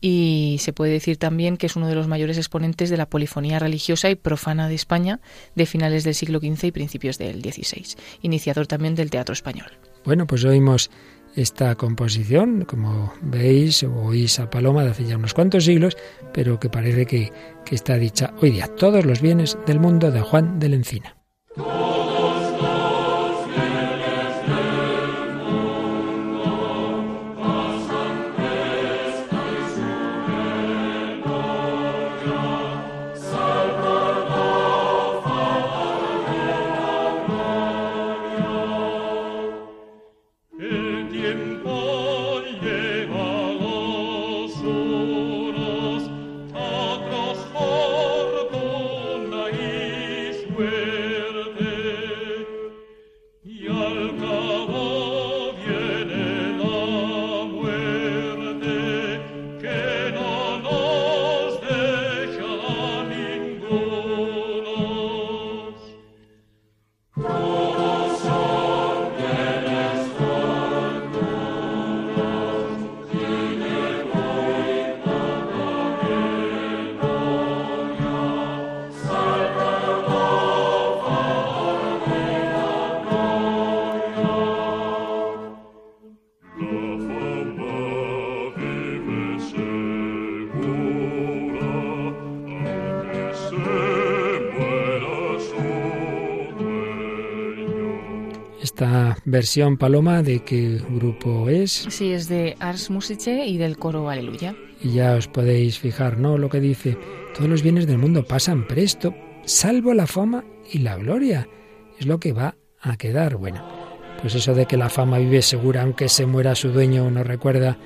y 0.00 0.56
se 0.60 0.72
puede 0.72 0.92
decir 0.92 1.16
también 1.16 1.56
que 1.56 1.66
es 1.66 1.76
uno 1.76 1.86
de 1.86 1.94
los 1.94 2.08
mayores 2.08 2.38
exponentes 2.38 2.90
de 2.90 2.96
la 2.96 3.08
polifonía 3.08 3.58
religiosa 3.58 4.10
y 4.10 4.14
profana 4.14 4.68
de 4.68 4.74
España 4.74 5.20
de 5.54 5.66
finales 5.66 6.04
del 6.04 6.14
siglo 6.14 6.38
XV 6.38 6.64
y 6.64 6.72
principios 6.72 7.18
del 7.18 7.42
XVI, 7.42 7.96
iniciador 8.22 8.66
también 8.66 8.94
del 8.94 9.10
teatro 9.10 9.32
español. 9.32 9.70
Bueno, 10.04 10.26
pues 10.26 10.44
oímos 10.44 10.90
esta 11.36 11.74
composición, 11.76 12.64
como 12.64 13.12
veis, 13.20 13.82
oís 13.82 14.40
a 14.40 14.50
Paloma 14.50 14.84
de 14.84 14.90
hace 14.90 15.04
ya 15.04 15.16
unos 15.16 15.34
cuantos 15.34 15.64
siglos, 15.64 15.96
pero 16.32 16.58
que 16.58 16.68
parece 16.68 17.06
que, 17.06 17.32
que 17.64 17.74
está 17.74 17.96
dicha 17.96 18.34
hoy 18.40 18.50
día. 18.50 18.66
Todos 18.66 19.04
los 19.04 19.20
bienes 19.20 19.58
del 19.66 19.78
mundo 19.78 20.10
de 20.10 20.20
Juan 20.20 20.58
de 20.58 20.68
la 20.70 20.76
Encina. 20.76 21.16
Versión 99.30 99.76
Paloma, 99.76 100.22
¿de 100.22 100.40
qué 100.40 100.80
grupo 100.90 101.48
es? 101.48 101.86
Sí, 101.88 102.12
es 102.12 102.28
de 102.28 102.56
Ars 102.60 102.90
Musice 102.90 103.46
y 103.46 103.56
del 103.58 103.78
coro 103.78 104.08
Aleluya. 104.08 104.54
Y 104.82 104.92
ya 104.92 105.14
os 105.14 105.28
podéis 105.28 105.78
fijar, 105.78 106.18
¿no? 106.18 106.38
Lo 106.38 106.48
que 106.48 106.60
dice, 106.60 106.96
todos 107.34 107.48
los 107.48 107.62
bienes 107.62 107.86
del 107.86 107.98
mundo 107.98 108.24
pasan 108.24 108.66
presto, 108.66 109.14
salvo 109.44 109.94
la 109.94 110.06
fama 110.06 110.44
y 110.72 110.78
la 110.78 110.96
gloria. 110.96 111.48
Es 111.98 112.06
lo 112.06 112.18
que 112.18 112.32
va 112.32 112.56
a 112.80 112.96
quedar. 112.96 113.36
Bueno, 113.36 113.66
pues 114.20 114.34
eso 114.34 114.54
de 114.54 114.66
que 114.66 114.76
la 114.76 114.88
fama 114.88 115.18
vive 115.18 115.42
segura, 115.42 115.82
aunque 115.82 116.08
se 116.08 116.26
muera 116.26 116.54
su 116.54 116.70
dueño, 116.70 117.10
nos 117.10 117.26
recuerda 117.26 117.78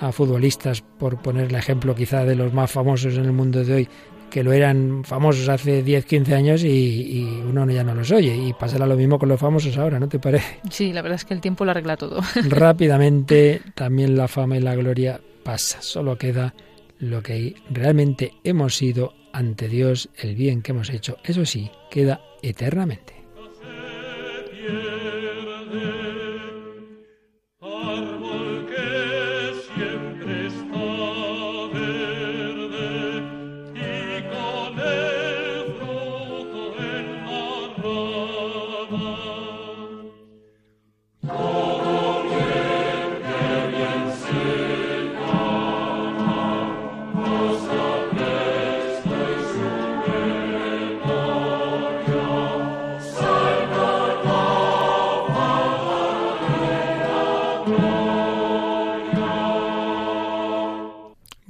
a 0.00 0.12
futbolistas, 0.12 0.82
por 0.82 1.20
poner 1.20 1.48
el 1.48 1.54
ejemplo 1.54 1.94
quizá 1.94 2.24
de 2.24 2.34
los 2.34 2.52
más 2.52 2.70
famosos 2.70 3.14
en 3.16 3.26
el 3.26 3.32
mundo 3.32 3.64
de 3.64 3.74
hoy, 3.74 3.88
que 4.30 4.42
lo 4.42 4.52
eran 4.52 5.04
famosos 5.04 5.48
hace 5.48 5.82
10, 5.82 6.06
15 6.06 6.34
años 6.34 6.64
y, 6.64 7.42
uno 7.46 7.68
ya 7.70 7.84
no 7.84 7.94
los 7.94 8.10
oye. 8.10 8.34
Y 8.34 8.52
pasará 8.54 8.86
lo 8.86 8.96
mismo 8.96 9.18
con 9.18 9.28
los 9.28 9.40
famosos 9.40 9.76
ahora, 9.76 9.98
¿no 9.98 10.08
te 10.08 10.18
parece? 10.18 10.60
Sí, 10.70 10.92
la 10.92 11.02
verdad 11.02 11.16
es 11.16 11.24
que 11.24 11.34
el 11.34 11.40
tiempo 11.40 11.64
lo 11.64 11.72
arregla 11.72 11.96
todo. 11.96 12.20
Rápidamente 12.48 13.60
también 13.74 14.16
la 14.16 14.28
fama 14.28 14.56
y 14.56 14.60
la 14.60 14.74
gloria 14.74 15.20
pasa. 15.42 15.82
Solo 15.82 16.16
queda 16.16 16.54
lo 16.98 17.22
que 17.22 17.54
realmente 17.70 18.32
hemos 18.44 18.76
sido 18.76 19.14
ante 19.32 19.68
Dios, 19.68 20.08
el 20.16 20.34
bien 20.34 20.62
que 20.62 20.72
hemos 20.72 20.90
hecho. 20.90 21.16
Eso 21.24 21.44
sí, 21.44 21.70
queda 21.90 22.20
eternamente. 22.42 23.14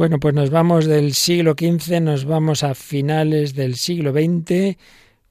Bueno, 0.00 0.18
pues 0.18 0.34
nos 0.34 0.48
vamos 0.48 0.86
del 0.86 1.12
siglo 1.12 1.52
XV, 1.52 2.00
nos 2.00 2.24
vamos 2.24 2.64
a 2.64 2.74
finales 2.74 3.54
del 3.54 3.76
siglo 3.76 4.12
XX 4.12 4.78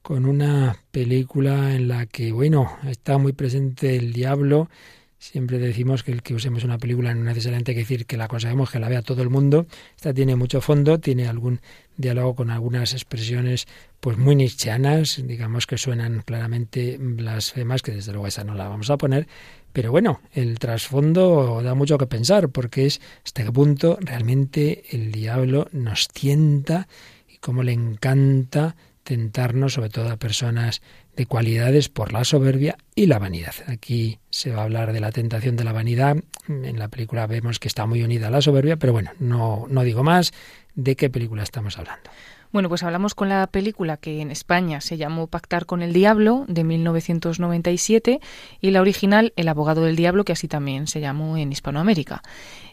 con 0.00 0.26
una 0.26 0.76
película 0.92 1.74
en 1.74 1.88
la 1.88 2.06
que, 2.06 2.30
bueno, 2.30 2.78
está 2.88 3.18
muy 3.18 3.32
presente 3.32 3.96
el 3.96 4.12
diablo. 4.12 4.70
Siempre 5.18 5.58
decimos 5.58 6.04
que 6.04 6.12
el 6.12 6.22
que 6.22 6.34
usemos 6.34 6.62
una 6.62 6.78
película 6.78 7.12
no 7.12 7.24
necesariamente 7.24 7.72
hay 7.72 7.74
que 7.74 7.80
decir 7.80 8.06
que 8.06 8.16
la 8.16 8.26
aconsejemos 8.26 8.70
que 8.70 8.78
la 8.78 8.88
vea 8.88 9.02
todo 9.02 9.22
el 9.22 9.28
mundo. 9.28 9.66
Esta 9.96 10.14
tiene 10.14 10.36
mucho 10.36 10.60
fondo, 10.60 11.00
tiene 11.00 11.26
algún 11.26 11.60
diálogo 11.96 12.36
con 12.36 12.50
algunas 12.50 12.92
expresiones 12.92 13.66
pues 13.98 14.18
muy 14.18 14.36
nichianas, 14.36 15.20
digamos 15.26 15.66
que 15.66 15.78
suenan 15.78 16.22
claramente 16.24 16.96
blasfemas, 17.00 17.82
que 17.82 17.90
desde 17.90 18.12
luego 18.12 18.28
esa 18.28 18.44
no 18.44 18.54
la 18.54 18.68
vamos 18.68 18.88
a 18.88 18.96
poner, 18.96 19.26
pero 19.72 19.90
bueno, 19.90 20.20
el 20.32 20.58
trasfondo 20.58 21.62
da 21.62 21.74
mucho 21.74 21.98
que 21.98 22.06
pensar, 22.06 22.48
porque 22.48 22.86
es 22.86 23.00
hasta 23.24 23.44
qué 23.44 23.52
punto 23.52 23.98
realmente 24.00 24.84
el 24.90 25.12
diablo 25.12 25.68
nos 25.72 26.08
tienta 26.08 26.88
y 27.28 27.38
cómo 27.38 27.62
le 27.62 27.72
encanta 27.72 28.76
tentarnos, 29.02 29.74
sobre 29.74 29.90
todo 29.90 30.10
a 30.10 30.16
personas 30.16 30.82
de 31.16 31.26
cualidades, 31.26 31.88
por 31.88 32.12
la 32.12 32.24
soberbia 32.24 32.76
y 32.94 33.06
la 33.06 33.18
vanidad. 33.18 33.54
Aquí 33.66 34.18
se 34.30 34.50
va 34.50 34.60
a 34.60 34.64
hablar 34.64 34.92
de 34.92 35.00
la 35.00 35.10
tentación 35.10 35.56
de 35.56 35.64
la 35.64 35.72
vanidad. 35.72 36.16
En 36.48 36.78
la 36.78 36.88
película 36.88 37.26
vemos 37.26 37.58
que 37.58 37.68
está 37.68 37.86
muy 37.86 38.02
unida 38.02 38.28
a 38.28 38.30
la 38.30 38.42
soberbia, 38.42 38.76
pero 38.76 38.92
bueno, 38.92 39.10
no, 39.18 39.66
no 39.68 39.82
digo 39.82 40.02
más. 40.02 40.32
¿De 40.74 40.96
qué 40.96 41.10
película 41.10 41.42
estamos 41.42 41.78
hablando? 41.78 42.10
Bueno, 42.52 42.68
pues 42.68 42.82
hablamos 42.82 43.14
con 43.14 43.28
la 43.28 43.46
película 43.46 43.96
que 43.96 44.20
en 44.20 44.32
España 44.32 44.80
se 44.80 44.96
llamó 44.96 45.28
Pactar 45.28 45.66
con 45.66 45.82
el 45.82 45.92
Diablo 45.92 46.46
de 46.48 46.64
1997 46.64 48.20
y 48.60 48.70
la 48.72 48.80
original 48.80 49.32
El 49.36 49.46
abogado 49.46 49.84
del 49.84 49.94
diablo 49.94 50.24
que 50.24 50.32
así 50.32 50.48
también 50.48 50.88
se 50.88 51.00
llamó 51.00 51.36
en 51.36 51.52
Hispanoamérica. 51.52 52.22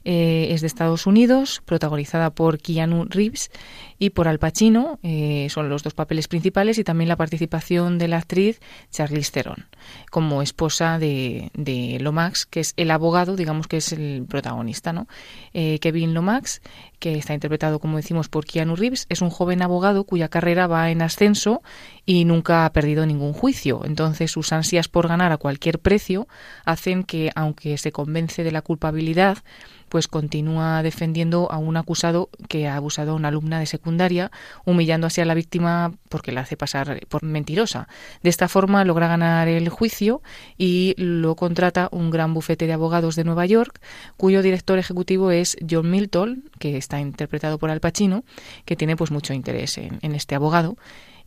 Eh, 0.04 0.54
es 0.54 0.62
de 0.62 0.68
Estados 0.68 1.06
Unidos, 1.06 1.62
protagonizada 1.66 2.30
por 2.30 2.60
Keanu 2.60 3.06
Reeves 3.10 3.52
y 4.00 4.12
por 4.12 4.28
Al 4.28 4.40
Pacino, 4.40 5.00
eh, 5.04 5.48
son 5.50 5.70
los 5.70 5.84
dos 5.84 5.94
papeles 5.94 6.28
principales 6.28 6.78
y 6.78 6.84
también 6.84 7.10
la 7.10 7.16
participación 7.16 7.98
de 7.98 8.08
la 8.08 8.18
actriz 8.18 8.62
Charlize 8.90 9.32
Theron 9.32 9.68
como 10.10 10.42
esposa 10.42 10.98
de, 11.00 11.98
Lomax, 12.00 12.46
que 12.46 12.62
es 12.62 12.74
el 12.78 12.92
abogado, 12.92 13.36
digamos 13.36 13.68
que 13.68 13.78
es 13.78 13.92
el 13.92 14.26
protagonista, 14.28 14.94
¿no? 14.94 15.08
Eh, 15.54 15.80
Kevin 15.80 16.14
Lomax, 16.14 16.62
que 17.00 17.16
está 17.16 17.34
interpretado, 17.34 17.80
como 17.80 17.98
decimos, 17.98 18.30
por 18.30 18.46
Keanu 18.46 18.76
Reeves, 18.76 19.06
es 19.10 19.22
un 19.22 19.30
joven 19.30 19.62
abogado 19.68 20.04
cuya 20.06 20.30
carrera 20.30 20.68
va 20.68 20.90
en 20.90 21.02
ascenso 21.02 21.62
y 22.06 22.26
nunca 22.26 22.66
ha 22.66 22.74
perdido 22.74 23.06
ningún 23.06 23.34
juicio. 23.34 23.82
Entonces 23.86 24.32
sus 24.32 24.52
ansias 24.52 24.88
por 24.88 25.08
ganar 25.08 25.32
a 25.32 25.38
cualquier 25.38 25.80
precio 25.80 26.28
hacen 26.66 27.04
que, 27.04 27.32
aunque 27.36 27.78
se 27.78 27.92
convence 27.92 28.44
de 28.44 28.52
la 28.52 28.62
culpabilidad 28.62 29.38
pues 29.90 30.08
continúa 30.08 30.84
defendiendo 30.84 31.52
a 31.52 31.58
un 31.58 31.78
acusado 31.78 32.30
que 32.48 32.68
ha 32.68 32.76
abusado 32.76 33.12
a 33.12 33.16
una 33.16 33.30
alumna 33.30 33.60
de 33.60 33.66
secundaria, 33.66 34.32
humillando 34.66 35.08
así 35.08 35.22
a 35.22 35.26
la 35.26 35.34
víctima 35.34 35.94
porque 36.10 36.32
la 36.32 36.42
hace 36.42 36.58
pasar 36.58 37.06
por 37.08 37.24
mentirosa. 37.24 37.88
De 38.24 38.30
esta 38.30 38.48
forma 38.48 38.84
logra 38.86 39.08
ganar 39.08 39.48
el 39.48 39.70
juicio 39.70 40.22
y 40.58 40.96
lo 40.98 41.36
contrata 41.36 41.90
un 41.92 42.12
gran 42.12 42.34
bufete 42.34 42.68
de 42.68 42.74
abogados 42.74 43.16
de 43.16 43.24
Nueva 43.24 43.46
York, 43.46 43.80
cuyo 44.18 44.42
director 44.42 44.80
ejecutivo 44.80 45.32
es 45.32 45.58
John 45.70 45.90
Milton, 45.90 46.50
que 46.60 46.78
está 46.78 47.00
interpretado 47.00 47.58
por 47.58 47.70
Al 47.70 47.80
Pacino, 47.80 48.24
que 48.66 48.76
tiene 48.76 48.96
pues 48.96 49.12
mucho 49.12 49.34
interés 49.34 49.78
en, 49.78 50.00
en 50.02 50.16
este 50.16 50.36
abogado. 50.36 50.78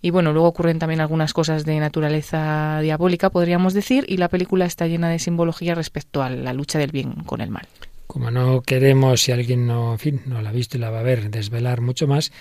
Y 0.02 0.10
bueno, 0.10 0.32
luego 0.32 0.48
ocurren 0.48 0.78
también 0.78 1.00
algunas 1.00 1.34
cosas 1.34 1.64
de 1.66 1.78
naturaleza 1.78 2.80
diabólica, 2.80 3.28
podríamos 3.28 3.74
decir, 3.74 4.06
y 4.08 4.16
la 4.16 4.28
película 4.28 4.64
está 4.64 4.86
llena 4.86 5.10
de 5.10 5.18
simbología 5.18 5.74
respecto 5.74 6.22
a 6.22 6.30
la 6.30 6.54
lucha 6.54 6.78
del 6.78 6.90
bien 6.90 7.12
con 7.24 7.42
el 7.42 7.50
mal. 7.50 7.66
Como 8.10 8.32
no 8.32 8.60
queremos, 8.62 9.20
si 9.20 9.30
alguien 9.30 9.68
no, 9.68 9.92
en 9.92 9.98
fin, 10.00 10.22
no 10.26 10.42
la 10.42 10.50
ha 10.50 10.52
visto 10.52 10.76
y 10.76 10.80
la 10.80 10.90
va 10.90 10.98
a 10.98 11.04
ver, 11.04 11.30
desvelar 11.30 11.80
mucho 11.80 12.08
más, 12.08 12.32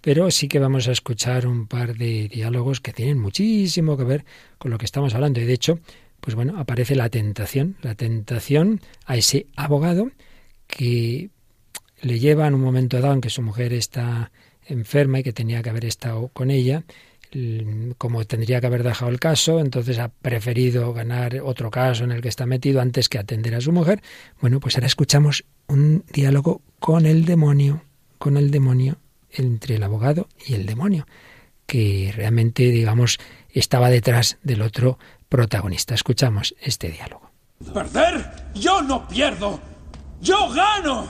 pero 0.00 0.32
sí 0.32 0.48
que 0.48 0.58
vamos 0.58 0.88
a 0.88 0.90
escuchar 0.90 1.46
un 1.46 1.68
par 1.68 1.94
de 1.94 2.26
diálogos 2.26 2.80
que 2.80 2.92
tienen 2.92 3.20
muchísimo 3.20 3.96
que 3.96 4.02
ver 4.02 4.24
con 4.58 4.72
lo 4.72 4.78
que 4.78 4.84
estamos 4.84 5.14
hablando. 5.14 5.40
Y 5.40 5.44
de 5.44 5.52
hecho, 5.52 5.78
pues 6.20 6.34
bueno, 6.34 6.58
aparece 6.58 6.96
la 6.96 7.08
tentación, 7.08 7.76
la 7.82 7.94
tentación 7.94 8.80
a 9.06 9.16
ese 9.16 9.46
abogado 9.54 10.10
que 10.66 11.30
le 12.00 12.18
lleva 12.18 12.48
en 12.48 12.54
un 12.54 12.62
momento 12.62 13.00
dado 13.00 13.14
en 13.14 13.20
que 13.20 13.30
su 13.30 13.42
mujer 13.42 13.72
está 13.74 14.32
enferma 14.66 15.20
y 15.20 15.22
que 15.22 15.32
tenía 15.32 15.62
que 15.62 15.70
haber 15.70 15.84
estado 15.84 16.30
con 16.32 16.50
ella, 16.50 16.82
como 17.98 18.24
tendría 18.24 18.60
que 18.60 18.66
haber 18.66 18.82
dejado 18.82 19.10
el 19.10 19.18
caso, 19.18 19.60
entonces 19.60 19.98
ha 19.98 20.08
preferido 20.08 20.92
ganar 20.92 21.40
otro 21.42 21.70
caso 21.70 22.04
en 22.04 22.12
el 22.12 22.20
que 22.20 22.28
está 22.28 22.46
metido 22.46 22.80
antes 22.80 23.08
que 23.08 23.18
atender 23.18 23.54
a 23.54 23.60
su 23.60 23.72
mujer. 23.72 24.02
Bueno, 24.40 24.60
pues 24.60 24.76
ahora 24.76 24.86
escuchamos 24.86 25.44
un 25.66 26.04
diálogo 26.12 26.60
con 26.78 27.06
el 27.06 27.24
demonio, 27.24 27.84
con 28.18 28.36
el 28.36 28.50
demonio, 28.50 28.98
entre 29.30 29.76
el 29.76 29.82
abogado 29.82 30.28
y 30.46 30.54
el 30.54 30.66
demonio, 30.66 31.06
que 31.66 32.12
realmente, 32.14 32.64
digamos, 32.64 33.18
estaba 33.50 33.88
detrás 33.88 34.38
del 34.42 34.62
otro 34.62 34.98
protagonista. 35.28 35.94
Escuchamos 35.94 36.54
este 36.60 36.90
diálogo. 36.90 37.30
¿Perder? 37.72 38.30
Yo 38.54 38.82
no 38.82 39.08
pierdo. 39.08 39.58
Yo 40.20 40.50
gano. 40.50 41.08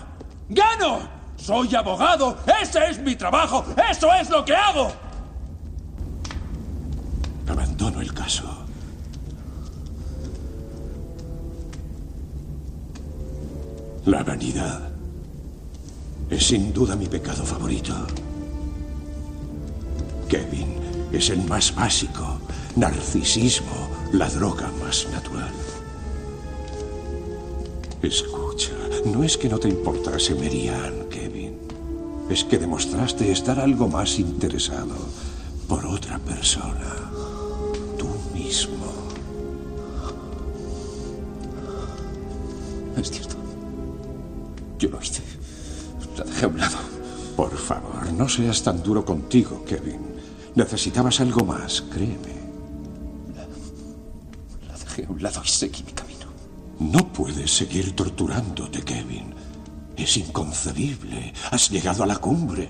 Gano. 0.48 1.08
Soy 1.37 1.74
abogado. 1.74 2.38
Ese 2.62 2.90
es 2.90 2.98
mi 3.00 3.16
trabajo. 3.16 3.64
Eso 3.90 4.12
es 4.14 4.30
lo 4.30 4.44
que 4.44 4.54
hago. 4.54 4.92
Abandono 7.46 8.00
el 8.00 8.12
caso. 8.12 8.44
La 14.07 14.24
vanidad 14.24 14.90
es 16.28 16.46
sin 16.46 16.72
duda 16.72 16.96
mi 16.96 17.07
pecado 17.07 17.44
favorito. 17.44 17.94
Kevin 20.28 20.74
es 21.12 21.31
el 21.31 21.44
más 21.44 21.74
básico. 21.74 22.38
Narcisismo, 22.74 23.88
la 24.12 24.28
droga 24.31 24.70
más 24.83 25.07
natural. 25.12 25.52
Escucha, 28.02 28.72
no 29.05 29.22
es 29.22 29.37
que 29.37 29.48
no 29.48 29.59
te 29.59 29.68
importase 29.68 30.35
Merian, 30.35 31.09
Kevin. 31.11 31.59
Es 32.28 32.42
que 32.44 32.59
demostraste 32.59 33.31
estar 33.31 33.61
algo 33.61 33.88
más 33.88 34.18
interesado 34.18 34.96
por 35.68 35.87
otra 35.87 36.18
persona. 36.18 37.12
Mismo. 38.53 38.85
Es 42.99 43.11
cierto. 43.11 43.37
Yo 44.79 44.91
lo 44.91 45.01
hice. 45.01 45.23
La 46.19 46.25
dejé 46.25 46.45
a 46.45 46.49
un 46.49 46.59
lado. 46.59 46.77
Por 47.35 47.57
favor, 47.57 48.12
no 48.12 48.29
seas 48.29 48.62
tan 48.62 48.83
duro 48.83 49.07
contigo, 49.07 49.65
Kevin. 49.65 50.01
Necesitabas 50.55 51.19
algo 51.21 51.47
más, 51.47 51.81
créeme. 51.81 52.35
La, 54.69 54.77
dejé 54.77 55.07
a 55.07 55.11
un 55.11 55.23
lado 55.23 55.41
y 55.43 55.49
seguí 55.49 55.83
mi 55.85 55.93
camino. 55.93 56.27
No 56.79 57.11
puedes 57.11 57.51
seguir 57.51 57.97
torturándote, 57.97 58.83
Kevin. 58.83 59.35
Es 59.97 60.19
inconcebible. 60.19 61.33
Has 61.51 61.71
llegado 61.71 62.03
a 62.03 62.07
la 62.07 62.19
cumbre. 62.19 62.69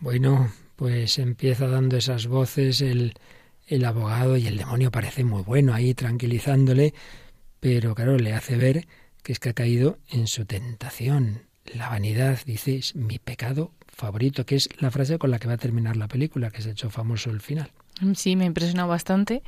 Bueno, 0.00 0.52
pues 0.76 1.18
empieza 1.18 1.66
dando 1.66 1.96
esas 1.96 2.26
voces 2.26 2.82
el, 2.82 3.14
el 3.66 3.84
abogado 3.84 4.36
y 4.36 4.46
el 4.46 4.56
demonio 4.56 4.90
parece 4.90 5.24
muy 5.24 5.42
bueno 5.42 5.74
ahí 5.74 5.94
tranquilizándole, 5.94 6.94
pero 7.60 7.94
claro, 7.94 8.18
le 8.18 8.32
hace 8.32 8.56
ver 8.56 8.86
que 9.22 9.32
es 9.32 9.38
que 9.38 9.50
ha 9.50 9.54
caído 9.54 9.98
en 10.10 10.26
su 10.26 10.44
tentación. 10.44 11.42
La 11.64 11.88
vanidad, 11.88 12.38
dice, 12.44 12.76
es 12.76 12.94
mi 12.94 13.18
pecado 13.18 13.72
favorito, 13.88 14.44
que 14.44 14.56
es 14.56 14.68
la 14.78 14.90
frase 14.90 15.18
con 15.18 15.30
la 15.30 15.38
que 15.38 15.48
va 15.48 15.54
a 15.54 15.58
terminar 15.58 15.96
la 15.96 16.08
película, 16.08 16.50
que 16.50 16.60
se 16.60 16.68
ha 16.68 16.72
hecho 16.72 16.90
famoso 16.90 17.30
el 17.30 17.40
final. 17.40 17.70
Sí, 18.14 18.36
me 18.36 18.44
ha 18.44 18.46
impresionado 18.46 18.88
bastante. 18.88 19.42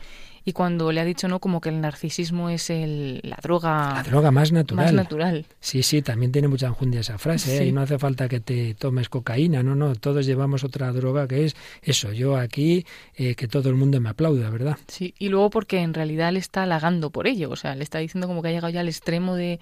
Y 0.49 0.53
cuando 0.53 0.93
le 0.93 1.01
ha 1.01 1.05
dicho, 1.05 1.27
¿no? 1.27 1.41
Como 1.41 1.61
que 1.61 1.71
el 1.71 1.81
narcisismo 1.81 2.51
es 2.51 2.71
el, 2.71 3.21
la 3.25 3.37
droga... 3.43 3.95
La 3.95 4.03
droga 4.05 4.31
más 4.31 4.53
natural. 4.53 4.85
Más 4.85 4.95
natural. 4.95 5.45
Sí, 5.59 5.83
sí, 5.83 6.03
también 6.03 6.31
tiene 6.31 6.47
mucha 6.47 6.69
enjundia 6.69 7.01
esa 7.01 7.19
frase. 7.19 7.65
¿eh? 7.65 7.67
Y 7.67 7.73
no 7.73 7.81
hace 7.81 7.99
falta 7.99 8.29
que 8.29 8.39
te 8.39 8.75
tomes 8.75 9.09
cocaína, 9.09 9.65
no, 9.65 9.75
no. 9.75 9.97
Todos 9.97 10.25
llevamos 10.25 10.63
otra 10.63 10.93
droga 10.93 11.27
que 11.27 11.47
es 11.47 11.57
eso, 11.83 12.13
yo 12.13 12.37
aquí, 12.37 12.87
eh, 13.17 13.35
que 13.35 13.49
todo 13.49 13.71
el 13.71 13.75
mundo 13.75 14.01
me 14.01 14.09
aplauda, 14.09 14.49
¿verdad? 14.51 14.79
Sí, 14.87 15.15
y 15.19 15.31
luego 15.31 15.51
porque 15.51 15.81
en 15.81 15.95
realidad 15.95 16.33
le 16.33 16.39
está 16.39 16.63
halagando 16.63 17.11
por 17.11 17.27
ello. 17.27 17.51
O 17.51 17.57
sea, 17.57 17.75
le 17.75 17.83
está 17.83 17.99
diciendo 17.99 18.29
como 18.29 18.41
que 18.41 18.49
ha 18.49 18.53
llegado 18.53 18.71
ya 18.71 18.83
al 18.83 18.89
extremo 18.89 19.35
de 19.35 19.59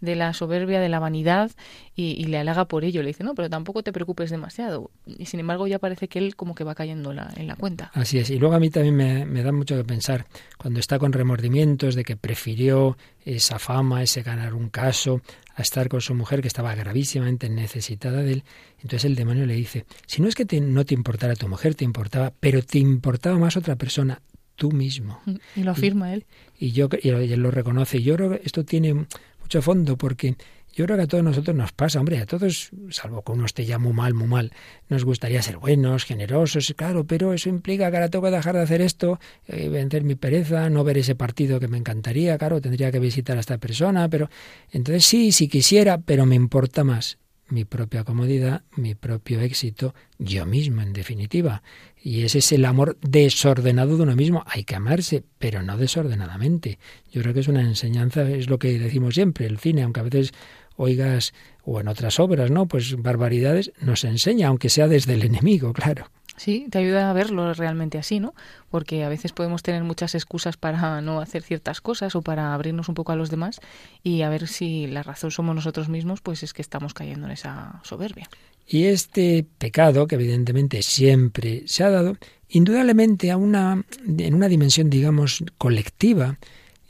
de 0.00 0.14
la 0.14 0.32
soberbia, 0.32 0.80
de 0.80 0.88
la 0.88 0.98
vanidad 0.98 1.50
y, 1.94 2.24
le 2.26 2.38
halaga 2.38 2.66
por 2.66 2.84
ello. 2.84 3.02
Le 3.02 3.08
dice, 3.08 3.24
no, 3.24 3.34
pero 3.34 3.50
tampoco 3.50 3.82
te 3.82 3.92
preocupes 3.92 4.30
demasiado. 4.30 4.90
Y 5.06 5.26
sin 5.26 5.40
embargo 5.40 5.66
ya 5.66 5.78
parece 5.78 6.08
que 6.08 6.18
él 6.18 6.36
como 6.36 6.54
que 6.54 6.64
va 6.64 6.74
cayendo 6.74 7.12
la, 7.12 7.32
en 7.36 7.46
la 7.48 7.56
cuenta. 7.56 7.90
Así 7.94 8.18
es. 8.18 8.30
Y 8.30 8.38
luego 8.38 8.54
a 8.54 8.60
mí 8.60 8.70
también 8.70 8.94
me, 8.96 9.42
da 9.42 9.52
mucho 9.52 9.76
que 9.76 9.84
pensar 9.84 10.26
cuando 10.56 10.78
está 10.80 10.98
con 10.98 11.12
remordimientos 11.12 11.94
de 11.94 12.04
que 12.04 12.16
prefirió 12.16 12.96
esa 13.24 13.58
fama, 13.58 14.02
ese 14.02 14.22
ganar 14.22 14.54
un 14.54 14.68
caso, 14.68 15.20
a 15.54 15.62
estar 15.62 15.88
con 15.88 16.00
su 16.00 16.14
mujer 16.14 16.40
que 16.40 16.48
estaba 16.48 16.74
gravísimamente 16.74 17.48
necesitada 17.48 18.22
de 18.22 18.34
él. 18.34 18.44
Entonces 18.76 19.04
el 19.04 19.16
demonio 19.16 19.46
le 19.46 19.54
dice, 19.54 19.84
si 20.06 20.22
no 20.22 20.28
es 20.28 20.34
que 20.34 20.46
no 20.60 20.84
te 20.84 20.94
importara 20.94 21.34
tu 21.34 21.48
mujer, 21.48 21.74
te 21.74 21.84
importaba, 21.84 22.32
pero 22.38 22.62
te 22.62 22.78
importaba 22.78 23.38
más 23.38 23.56
otra 23.56 23.74
persona, 23.74 24.22
tú 24.54 24.72
mismo. 24.72 25.20
Y 25.56 25.62
lo 25.62 25.70
afirma 25.70 26.12
él. 26.12 26.26
Y, 26.58 26.72
yo, 26.72 26.88
y 27.00 27.08
él 27.08 27.40
lo 27.40 27.50
reconoce. 27.50 28.02
Yo 28.02 28.16
creo 28.16 28.30
que 28.30 28.42
esto 28.44 28.64
tiene 28.64 29.06
mucho 29.48 29.62
fondo, 29.62 29.96
porque 29.96 30.36
yo 30.74 30.84
creo 30.84 30.98
que 30.98 31.04
a 31.04 31.06
todos 31.06 31.24
nosotros 31.24 31.56
nos 31.56 31.72
pasa, 31.72 31.98
hombre, 31.98 32.18
a 32.18 32.26
todos, 32.26 32.68
salvo 32.90 33.22
que 33.22 33.32
uno 33.32 33.46
esté 33.46 33.64
ya 33.64 33.78
muy 33.78 33.94
mal, 33.94 34.12
muy 34.12 34.28
mal, 34.28 34.52
nos 34.90 35.06
gustaría 35.06 35.40
ser 35.40 35.56
buenos, 35.56 36.04
generosos, 36.04 36.74
claro, 36.76 37.04
pero 37.04 37.32
eso 37.32 37.48
implica 37.48 37.90
que 37.90 37.96
ahora 37.96 38.10
tengo 38.10 38.26
que 38.26 38.32
dejar 38.32 38.56
de 38.56 38.60
hacer 38.60 38.82
esto, 38.82 39.18
eh, 39.46 39.70
vencer 39.70 40.04
mi 40.04 40.16
pereza, 40.16 40.68
no 40.68 40.84
ver 40.84 40.98
ese 40.98 41.14
partido 41.14 41.60
que 41.60 41.66
me 41.66 41.78
encantaría, 41.78 42.36
claro, 42.36 42.60
tendría 42.60 42.92
que 42.92 42.98
visitar 42.98 43.38
a 43.38 43.40
esta 43.40 43.56
persona, 43.56 44.06
pero 44.10 44.28
entonces 44.70 45.06
sí, 45.06 45.32
si 45.32 45.48
quisiera, 45.48 45.96
pero 45.96 46.26
me 46.26 46.34
importa 46.34 46.84
más 46.84 47.16
mi 47.48 47.64
propia 47.64 48.04
comodidad, 48.04 48.64
mi 48.76 48.94
propio 48.94 49.40
éxito, 49.40 49.94
yo 50.18 50.44
mismo, 50.44 50.82
en 50.82 50.92
definitiva. 50.92 51.62
Y 52.02 52.22
ese 52.22 52.38
es 52.38 52.52
el 52.52 52.64
amor 52.64 52.96
desordenado 53.00 53.96
de 53.96 54.02
uno 54.04 54.16
mismo. 54.16 54.44
Hay 54.46 54.64
que 54.64 54.76
amarse, 54.76 55.24
pero 55.38 55.62
no 55.62 55.76
desordenadamente. 55.76 56.78
Yo 57.10 57.22
creo 57.22 57.34
que 57.34 57.40
es 57.40 57.48
una 57.48 57.62
enseñanza, 57.62 58.22
es 58.22 58.48
lo 58.48 58.58
que 58.58 58.78
decimos 58.78 59.14
siempre, 59.14 59.46
el 59.46 59.58
cine, 59.58 59.82
aunque 59.82 60.00
a 60.00 60.04
veces 60.04 60.32
oigas, 60.76 61.34
o 61.64 61.80
en 61.80 61.88
otras 61.88 62.20
obras, 62.20 62.50
¿no? 62.50 62.66
Pues 62.66 62.96
barbaridades, 62.96 63.72
nos 63.80 64.04
enseña, 64.04 64.48
aunque 64.48 64.68
sea 64.68 64.88
desde 64.88 65.14
el 65.14 65.24
enemigo, 65.24 65.72
claro. 65.72 66.06
Sí, 66.38 66.68
te 66.70 66.78
ayuda 66.78 67.10
a 67.10 67.12
verlo 67.12 67.52
realmente 67.52 67.98
así, 67.98 68.20
¿no? 68.20 68.32
Porque 68.70 69.02
a 69.02 69.08
veces 69.08 69.32
podemos 69.32 69.64
tener 69.64 69.82
muchas 69.82 70.14
excusas 70.14 70.56
para 70.56 71.00
no 71.00 71.20
hacer 71.20 71.42
ciertas 71.42 71.80
cosas 71.80 72.14
o 72.14 72.22
para 72.22 72.54
abrirnos 72.54 72.88
un 72.88 72.94
poco 72.94 73.10
a 73.10 73.16
los 73.16 73.28
demás 73.28 73.60
y 74.04 74.22
a 74.22 74.28
ver 74.28 74.46
si 74.46 74.86
la 74.86 75.02
razón 75.02 75.32
somos 75.32 75.56
nosotros 75.56 75.88
mismos, 75.88 76.20
pues 76.20 76.44
es 76.44 76.52
que 76.52 76.62
estamos 76.62 76.94
cayendo 76.94 77.26
en 77.26 77.32
esa 77.32 77.80
soberbia. 77.82 78.28
Y 78.68 78.84
este 78.84 79.46
pecado, 79.56 80.06
que 80.06 80.16
evidentemente 80.16 80.82
siempre 80.82 81.62
se 81.66 81.84
ha 81.84 81.90
dado, 81.90 82.18
indudablemente 82.48 83.30
a 83.30 83.38
una, 83.38 83.84
en 84.06 84.34
una 84.34 84.48
dimensión, 84.48 84.90
digamos, 84.90 85.42
colectiva, 85.56 86.38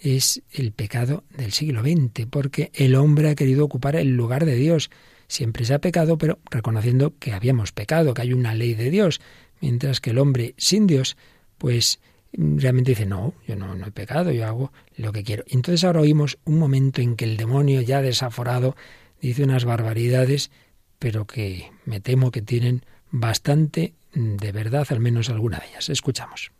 es 0.00 0.42
el 0.52 0.72
pecado 0.72 1.24
del 1.36 1.52
siglo 1.52 1.82
XX, 1.82 2.26
porque 2.28 2.70
el 2.74 2.94
hombre 2.94 3.30
ha 3.30 3.34
querido 3.34 3.64
ocupar 3.64 3.96
el 3.96 4.16
lugar 4.16 4.44
de 4.44 4.54
Dios 4.56 4.90
siempre 5.28 5.64
se 5.64 5.74
ha 5.74 5.78
pecado, 5.78 6.18
pero 6.18 6.38
reconociendo 6.50 7.14
que 7.18 7.32
habíamos 7.32 7.70
pecado, 7.70 8.14
que 8.14 8.22
hay 8.22 8.32
una 8.32 8.54
ley 8.54 8.74
de 8.74 8.90
Dios, 8.90 9.20
mientras 9.60 10.00
que 10.00 10.10
el 10.10 10.18
hombre 10.18 10.54
sin 10.56 10.86
Dios, 10.86 11.16
pues 11.58 12.00
realmente 12.32 12.92
dice, 12.92 13.06
no, 13.06 13.34
yo 13.46 13.54
no, 13.54 13.74
no 13.74 13.86
he 13.86 13.90
pecado, 13.90 14.32
yo 14.32 14.46
hago 14.46 14.72
lo 14.96 15.12
que 15.12 15.22
quiero. 15.22 15.44
Entonces 15.46 15.84
ahora 15.84 16.00
oímos 16.00 16.38
un 16.44 16.58
momento 16.58 17.00
en 17.00 17.14
que 17.14 17.26
el 17.26 17.36
demonio 17.36 17.82
ya 17.82 18.02
desaforado 18.02 18.74
dice 19.20 19.44
unas 19.44 19.64
barbaridades, 19.64 20.50
pero 20.98 21.26
que 21.26 21.70
me 21.84 22.00
temo 22.00 22.30
que 22.30 22.42
tienen 22.42 22.84
bastante 23.10 23.94
de 24.12 24.52
verdad, 24.52 24.86
al 24.90 25.00
menos 25.00 25.28
alguna 25.28 25.58
de 25.58 25.68
ellas. 25.68 25.88
Escuchamos. 25.88 26.50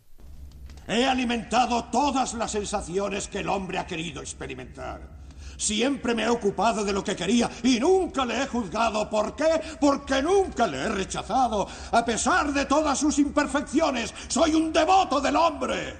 He 0.87 1.05
alimentado 1.05 1.85
todas 1.85 2.33
las 2.33 2.51
sensaciones 2.51 3.27
que 3.27 3.39
el 3.39 3.49
hombre 3.49 3.77
ha 3.77 3.85
querido 3.85 4.21
experimentar 4.21 5.19
Siempre 5.59 6.15
me 6.15 6.23
he 6.23 6.29
ocupado 6.29 6.85
de 6.85 6.93
lo 6.93 7.03
que 7.03 7.17
quería 7.17 7.51
y 7.63 7.81
nunca 7.81 8.23
le 8.25 8.41
he 8.41 8.47
juzgado. 8.47 9.09
¿Por 9.09 9.35
qué? 9.35 9.59
Porque 9.77 10.21
nunca 10.21 10.65
le 10.65 10.77
he 10.77 10.87
rechazado. 10.87 11.67
A 11.91 12.05
pesar 12.05 12.53
de 12.53 12.65
todas 12.65 12.97
sus 12.97 13.19
imperfecciones, 13.19 14.13
soy 14.29 14.55
un 14.55 14.71
devoto 14.71 15.19
del 15.19 15.35
hombre. 15.35 15.97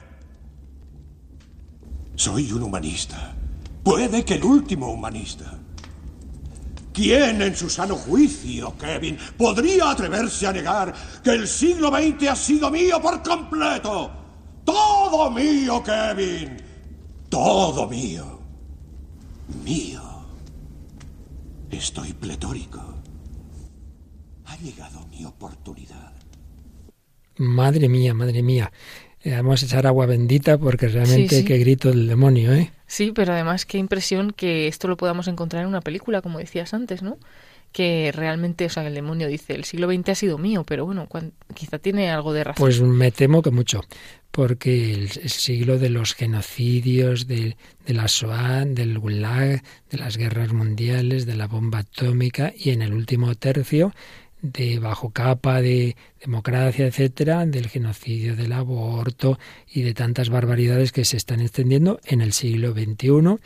Soy 2.16 2.54
un 2.54 2.64
humanista. 2.64 3.36
Puede 3.84 4.24
que 4.24 4.36
el 4.36 4.46
último 4.46 4.94
humanista. 4.94 5.59
¿Quién 7.00 7.42
en 7.42 7.56
su 7.56 7.70
sano 7.70 7.96
juicio, 7.96 8.76
Kevin, 8.78 9.18
podría 9.38 9.92
atreverse 9.92 10.48
a 10.48 10.52
negar 10.52 10.94
que 11.24 11.30
el 11.30 11.48
siglo 11.48 11.88
XX 11.88 12.28
ha 12.28 12.36
sido 12.36 12.70
mío 12.70 13.02
por 13.02 13.24
completo? 13.24 14.12
Todo 14.66 15.32
mío, 15.32 15.82
Kevin. 15.82 16.58
Todo 17.30 17.88
mío. 17.88 18.42
Mío. 19.64 20.02
Estoy 21.72 22.12
pletórico. 22.12 22.82
Ha 24.48 24.58
llegado 24.58 25.08
mi 25.08 25.24
oportunidad. 25.24 26.12
Madre 27.38 27.88
mía, 27.88 28.14
madre 28.14 28.44
mía. 28.44 28.74
Eh, 29.22 29.36
vamos 29.38 29.64
a 29.64 29.66
echar 29.66 29.88
agua 29.88 30.06
bendita 30.06 30.58
porque 30.58 30.90
realmente 30.90 31.36
sí, 31.36 31.42
sí. 31.44 31.48
qué 31.48 31.60
grito 31.60 31.88
del 31.88 32.10
demonio, 32.10 32.52
¿eh? 32.52 32.74
Sí, 32.90 33.12
pero 33.14 33.34
además 33.34 33.68
qué 33.68 33.78
impresión 33.78 34.32
que 34.32 34.68
esto 34.68 34.88
lo 34.88 34.98
podamos 34.98 35.28
encontrar 35.28 35.62
en 35.62 35.70
una 35.70 35.80
película, 35.80 36.24
como 36.24 36.40
decías 36.40 36.74
antes, 36.74 37.04
¿no? 37.04 37.20
Que 37.72 38.12
realmente, 38.12 38.66
o 38.66 38.70
sea, 38.70 38.88
el 38.88 38.96
demonio 38.96 39.28
dice, 39.28 39.54
el 39.54 39.64
siglo 39.64 39.88
XX 39.88 40.10
ha 40.10 40.16
sido 40.16 40.40
mío, 40.40 40.64
pero 40.64 40.88
bueno, 40.88 41.08
quizá 41.54 41.78
tiene 41.78 42.10
algo 42.10 42.34
de 42.34 42.46
razón. 42.46 42.66
Pues 42.66 42.82
me 42.82 43.12
temo 43.12 43.44
que 43.44 43.52
mucho, 43.52 43.82
porque 44.32 44.92
el, 44.92 45.02
el 45.22 45.30
siglo 45.30 45.78
de 45.78 45.92
los 45.92 46.16
genocidios, 46.16 47.28
de, 47.28 47.58
de 47.86 47.94
la 47.94 48.08
Shoah, 48.08 48.66
del 48.66 48.98
Gulag, 48.98 49.62
de 49.92 49.98
las 50.00 50.18
guerras 50.18 50.52
mundiales, 50.52 51.28
de 51.28 51.36
la 51.36 51.46
bomba 51.46 51.80
atómica 51.80 52.52
y 52.58 52.72
en 52.72 52.82
el 52.82 52.94
último 52.94 53.36
tercio 53.36 53.94
de 54.42 54.80
bajo 54.80 55.12
capa 55.12 55.62
de 55.62 55.96
democracia, 56.20 56.88
etcétera, 56.88 57.46
del 57.46 57.68
genocidio, 57.68 58.36
del 58.36 58.54
aborto 58.54 59.38
y 59.68 59.82
de 59.82 59.94
tantas 59.94 60.30
barbaridades 60.30 60.92
que 60.92 61.06
se 61.06 61.18
están 61.18 61.42
extendiendo 61.42 62.00
en 62.06 62.22
el 62.22 62.34
siglo 62.34 62.74
XXI, 62.74 63.40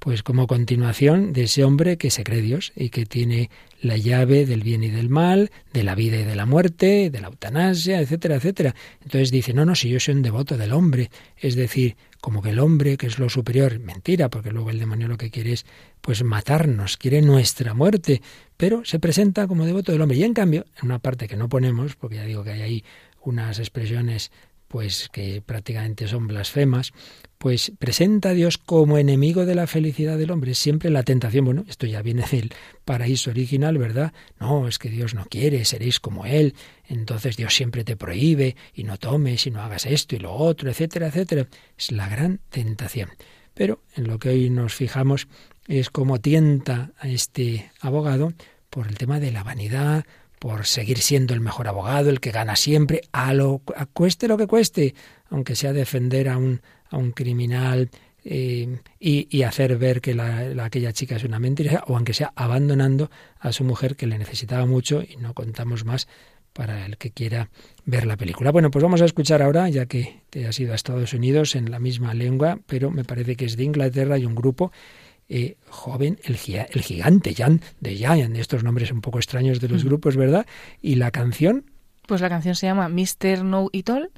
pues 0.00 0.22
como 0.22 0.46
continuación 0.46 1.34
de 1.34 1.42
ese 1.42 1.62
hombre 1.62 1.98
que 1.98 2.10
se 2.10 2.24
cree 2.24 2.40
Dios 2.40 2.72
y 2.74 2.88
que 2.88 3.04
tiene 3.04 3.50
la 3.82 3.98
llave 3.98 4.46
del 4.46 4.62
bien 4.62 4.82
y 4.82 4.88
del 4.88 5.10
mal, 5.10 5.50
de 5.74 5.84
la 5.84 5.94
vida 5.94 6.18
y 6.18 6.24
de 6.24 6.34
la 6.34 6.46
muerte, 6.46 7.10
de 7.10 7.20
la 7.20 7.28
eutanasia, 7.28 8.00
etcétera, 8.00 8.36
etcétera. 8.36 8.74
Entonces 9.02 9.30
dice, 9.30 9.52
no, 9.52 9.66
no, 9.66 9.74
si 9.74 9.90
yo 9.90 10.00
soy 10.00 10.14
un 10.14 10.22
devoto 10.22 10.56
del 10.56 10.72
hombre, 10.72 11.10
es 11.36 11.54
decir, 11.54 11.96
como 12.20 12.40
que 12.40 12.50
el 12.50 12.60
hombre, 12.60 12.96
que 12.96 13.06
es 13.06 13.18
lo 13.18 13.28
superior, 13.28 13.78
mentira, 13.78 14.30
porque 14.30 14.50
luego 14.50 14.70
el 14.70 14.78
demonio 14.78 15.06
lo 15.06 15.18
que 15.18 15.30
quiere 15.30 15.52
es 15.52 15.66
pues 16.00 16.24
matarnos, 16.24 16.96
quiere 16.96 17.20
nuestra 17.20 17.74
muerte, 17.74 18.22
pero 18.56 18.84
se 18.86 18.98
presenta 19.00 19.46
como 19.46 19.66
devoto 19.66 19.92
del 19.92 20.00
hombre. 20.00 20.16
Y 20.16 20.24
en 20.24 20.32
cambio, 20.32 20.64
en 20.78 20.86
una 20.86 20.98
parte 20.98 21.28
que 21.28 21.36
no 21.36 21.50
ponemos, 21.50 21.94
porque 21.96 22.16
ya 22.16 22.24
digo 22.24 22.42
que 22.42 22.50
hay 22.52 22.62
ahí 22.62 22.84
unas 23.22 23.58
expresiones 23.58 24.30
pues 24.70 25.08
que 25.12 25.42
prácticamente 25.42 26.06
son 26.06 26.28
blasfemas, 26.28 26.92
pues 27.38 27.72
presenta 27.80 28.28
a 28.28 28.34
Dios 28.34 28.56
como 28.56 28.98
enemigo 28.98 29.44
de 29.44 29.56
la 29.56 29.66
felicidad 29.66 30.16
del 30.16 30.30
hombre. 30.30 30.54
Siempre 30.54 30.90
la 30.90 31.02
tentación, 31.02 31.44
bueno, 31.44 31.64
esto 31.68 31.88
ya 31.88 32.02
viene 32.02 32.24
del 32.30 32.52
paraíso 32.84 33.30
original, 33.30 33.78
¿verdad? 33.78 34.12
No, 34.38 34.68
es 34.68 34.78
que 34.78 34.88
Dios 34.88 35.12
no 35.12 35.24
quiere, 35.24 35.64
seréis 35.64 35.98
como 35.98 36.24
Él, 36.24 36.54
entonces 36.86 37.36
Dios 37.36 37.52
siempre 37.52 37.82
te 37.82 37.96
prohíbe 37.96 38.54
y 38.72 38.84
no 38.84 38.96
tomes 38.96 39.44
y 39.44 39.50
no 39.50 39.60
hagas 39.60 39.86
esto 39.86 40.14
y 40.14 40.20
lo 40.20 40.32
otro, 40.34 40.70
etcétera, 40.70 41.08
etcétera. 41.08 41.48
Es 41.76 41.90
la 41.90 42.08
gran 42.08 42.38
tentación. 42.50 43.08
Pero 43.54 43.82
en 43.96 44.06
lo 44.06 44.20
que 44.20 44.28
hoy 44.28 44.50
nos 44.50 44.72
fijamos 44.74 45.26
es 45.66 45.90
cómo 45.90 46.20
tienta 46.20 46.92
a 47.00 47.08
este 47.08 47.72
abogado 47.80 48.34
por 48.70 48.86
el 48.86 48.96
tema 48.96 49.18
de 49.18 49.32
la 49.32 49.42
vanidad, 49.42 50.04
por 50.40 50.64
seguir 50.64 50.98
siendo 50.98 51.34
el 51.34 51.40
mejor 51.40 51.68
abogado, 51.68 52.08
el 52.08 52.18
que 52.18 52.32
gana 52.32 52.56
siempre, 52.56 53.02
a 53.12 53.34
lo 53.34 53.60
a 53.76 53.84
cueste 53.84 54.26
lo 54.26 54.38
que 54.38 54.46
cueste, 54.46 54.94
aunque 55.28 55.54
sea 55.54 55.74
defender 55.74 56.30
a 56.30 56.38
un, 56.38 56.62
a 56.88 56.96
un 56.96 57.12
criminal 57.12 57.90
eh, 58.24 58.78
y, 58.98 59.28
y, 59.30 59.42
hacer 59.42 59.76
ver 59.76 60.00
que 60.00 60.14
la, 60.14 60.44
la, 60.54 60.64
aquella 60.64 60.94
chica 60.94 61.16
es 61.16 61.24
una 61.24 61.38
mentira, 61.38 61.84
o 61.86 61.94
aunque 61.94 62.14
sea 62.14 62.32
abandonando 62.34 63.10
a 63.38 63.52
su 63.52 63.64
mujer 63.64 63.96
que 63.96 64.06
le 64.06 64.18
necesitaba 64.18 64.64
mucho 64.64 65.02
y 65.02 65.16
no 65.18 65.34
contamos 65.34 65.84
más 65.84 66.08
para 66.54 66.86
el 66.86 66.96
que 66.96 67.10
quiera 67.10 67.50
ver 67.84 68.06
la 68.06 68.16
película. 68.16 68.50
Bueno, 68.50 68.70
pues 68.70 68.82
vamos 68.82 69.02
a 69.02 69.04
escuchar 69.04 69.42
ahora, 69.42 69.68
ya 69.68 69.84
que 69.84 70.22
te 70.30 70.46
has 70.46 70.58
ido 70.58 70.72
a 70.72 70.76
Estados 70.76 71.12
Unidos 71.12 71.54
en 71.54 71.70
la 71.70 71.78
misma 71.78 72.14
lengua, 72.14 72.58
pero 72.66 72.90
me 72.90 73.04
parece 73.04 73.36
que 73.36 73.44
es 73.44 73.58
de 73.58 73.64
Inglaterra 73.64 74.16
y 74.16 74.24
un 74.24 74.34
grupo 74.34 74.72
eh, 75.30 75.56
joven, 75.68 76.18
el, 76.24 76.36
el, 76.70 76.82
gigante 76.82 77.34
Jan 77.34 77.60
de 77.78 77.94
Giant, 77.94 78.36
estos 78.36 78.64
nombres 78.64 78.90
un 78.90 79.00
poco 79.00 79.18
extraños 79.18 79.60
de 79.60 79.68
los 79.68 79.84
mm. 79.84 79.86
grupos, 79.86 80.16
¿verdad? 80.16 80.44
Y 80.82 80.96
la 80.96 81.12
canción. 81.12 81.64
Pues 82.06 82.20
la 82.20 82.28
canción 82.28 82.56
se 82.56 82.66
llama 82.66 82.88
Mr. 82.88 83.44
No 83.44 83.68
It 83.72 83.88
All. 83.88 84.10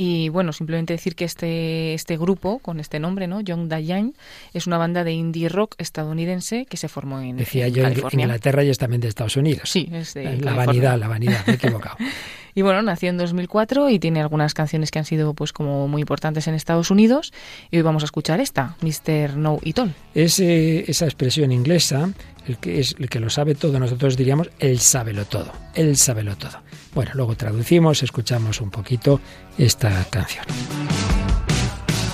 Y 0.00 0.28
bueno, 0.28 0.52
simplemente 0.52 0.92
decir 0.92 1.16
que 1.16 1.24
este, 1.24 1.92
este 1.92 2.16
grupo, 2.16 2.60
con 2.60 2.78
este 2.78 3.00
nombre, 3.00 3.26
¿no? 3.26 3.40
Young 3.40 3.68
Dayan, 3.68 4.14
es 4.52 4.68
una 4.68 4.78
banda 4.78 5.02
de 5.02 5.12
indie 5.12 5.48
rock 5.48 5.74
estadounidense 5.78 6.66
que 6.66 6.76
se 6.76 6.86
formó 6.86 7.20
en, 7.20 7.36
Decía 7.36 7.66
en 7.66 7.74
yo 7.74 7.82
California. 7.82 8.26
Inglaterra 8.26 8.62
y 8.62 8.70
es 8.70 8.78
también 8.78 9.00
de 9.00 9.08
Estados 9.08 9.36
Unidos. 9.36 9.68
Sí, 9.70 9.88
es 9.92 10.14
de 10.14 10.22
La 10.22 10.30
California. 10.30 10.66
vanidad, 10.66 10.98
la 10.98 11.08
vanidad, 11.08 11.46
me 11.46 11.54
he 11.54 11.56
equivocado. 11.56 11.96
Y 12.58 12.62
bueno, 12.62 12.82
nació 12.82 13.10
en 13.10 13.18
2004 13.18 13.88
y 13.88 14.00
tiene 14.00 14.20
algunas 14.20 14.52
canciones 14.52 14.90
que 14.90 14.98
han 14.98 15.04
sido 15.04 15.32
pues 15.32 15.52
como 15.52 15.86
muy 15.86 16.00
importantes 16.00 16.48
en 16.48 16.54
Estados 16.54 16.90
Unidos. 16.90 17.32
Y 17.70 17.76
hoy 17.76 17.82
vamos 17.84 18.02
a 18.02 18.06
escuchar 18.06 18.40
esta, 18.40 18.74
Mr. 18.80 19.36
No 19.36 19.60
It 19.62 19.78
All. 19.78 19.94
Es 20.12 20.40
eh, 20.40 20.84
esa 20.88 21.04
expresión 21.04 21.52
inglesa, 21.52 22.10
el 22.48 22.58
que 22.58 22.80
es 22.80 22.96
el 22.98 23.08
que 23.08 23.20
lo 23.20 23.30
sabe 23.30 23.54
todo, 23.54 23.78
nosotros 23.78 24.16
diríamos 24.16 24.50
el 24.58 24.80
sábelo 24.80 25.24
todo, 25.24 25.52
el 25.76 25.96
sábelo 25.96 26.34
todo. 26.36 26.60
Bueno, 26.96 27.12
luego 27.14 27.36
traducimos, 27.36 28.02
escuchamos 28.02 28.60
un 28.60 28.72
poquito 28.72 29.20
esta 29.56 30.04
canción. 30.10 30.44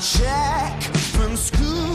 Jack 0.03 0.83
from 1.15 1.35
school, 1.39 1.95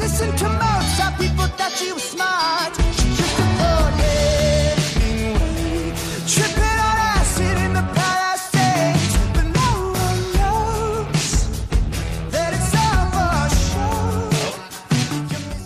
up 0.00 0.36
to. 0.38 1.14
People 1.18 1.46
she 1.76 1.92
was 1.92 2.02
smart. 2.02 2.74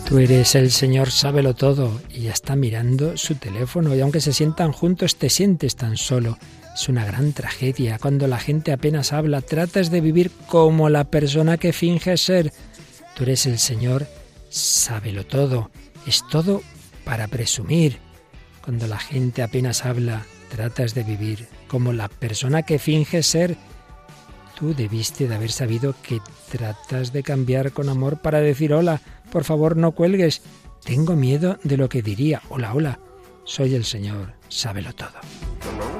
Tú 0.09 0.17
eres 0.17 0.55
el 0.55 0.71
Señor, 0.71 1.11
sábelo 1.11 1.53
todo. 1.53 2.01
Y 2.09 2.21
ya 2.21 2.31
está 2.31 2.55
mirando 2.55 3.15
su 3.15 3.35
teléfono. 3.35 3.93
Y 3.93 4.01
aunque 4.01 4.21
se 4.21 4.33
sientan 4.33 4.71
juntos, 4.71 5.17
te 5.17 5.29
sientes 5.29 5.75
tan 5.75 5.97
solo. 5.97 6.39
Es 6.73 6.89
una 6.89 7.05
gran 7.05 7.33
tragedia. 7.33 7.99
Cuando 7.99 8.25
la 8.25 8.39
gente 8.39 8.71
apenas 8.71 9.13
habla, 9.13 9.41
tratas 9.41 9.91
de 9.91 10.01
vivir 10.01 10.31
como 10.47 10.89
la 10.89 11.03
persona 11.03 11.57
que 11.57 11.73
finge 11.73 12.17
ser. 12.17 12.51
Tú 13.15 13.21
eres 13.21 13.45
el 13.45 13.59
Señor, 13.59 14.07
sábelo 14.49 15.25
todo. 15.25 15.71
Es 16.05 16.23
todo 16.29 16.61
para 17.05 17.27
presumir. 17.27 17.99
Cuando 18.63 18.87
la 18.87 18.99
gente 18.99 19.41
apenas 19.41 19.85
habla, 19.85 20.25
tratas 20.49 20.93
de 20.93 21.03
vivir 21.03 21.47
como 21.67 21.93
la 21.93 22.07
persona 22.07 22.63
que 22.63 22.79
finge 22.79 23.23
ser. 23.23 23.57
Tú 24.57 24.73
debiste 24.73 25.27
de 25.27 25.35
haber 25.35 25.51
sabido 25.51 25.95
que 26.03 26.19
tratas 26.51 27.13
de 27.13 27.23
cambiar 27.23 27.71
con 27.71 27.87
amor 27.87 28.21
para 28.21 28.41
decir 28.41 28.73
hola, 28.73 29.01
por 29.31 29.43
favor 29.43 29.77
no 29.77 29.93
cuelgues. 29.93 30.41
Tengo 30.83 31.15
miedo 31.15 31.57
de 31.63 31.77
lo 31.77 31.87
que 31.89 32.01
diría. 32.01 32.41
Hola, 32.49 32.73
hola. 32.73 32.99
Soy 33.45 33.73
el 33.75 33.85
Señor, 33.85 34.33
sábelo 34.49 34.93
todo. 34.93 35.98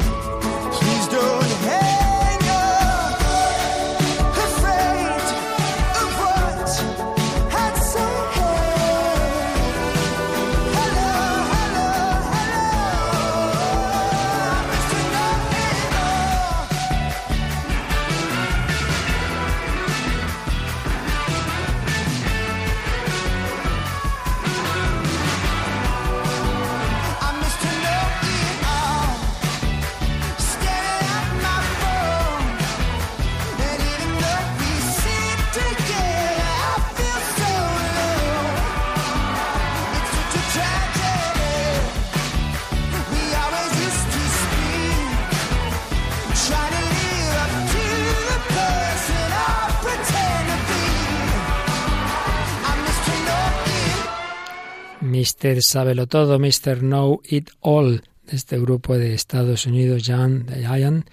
Mr. 55.10 55.62
Sábelo 55.62 56.08
Todo, 56.08 56.40
Mr. 56.40 56.80
Know 56.80 57.22
It 57.28 57.50
All, 57.60 58.04
de 58.26 58.36
este 58.36 58.60
grupo 58.60 58.98
de 58.98 59.14
Estados 59.14 59.66
Unidos, 59.66 60.04
Jan 60.06 60.46
Ian, 60.62 61.06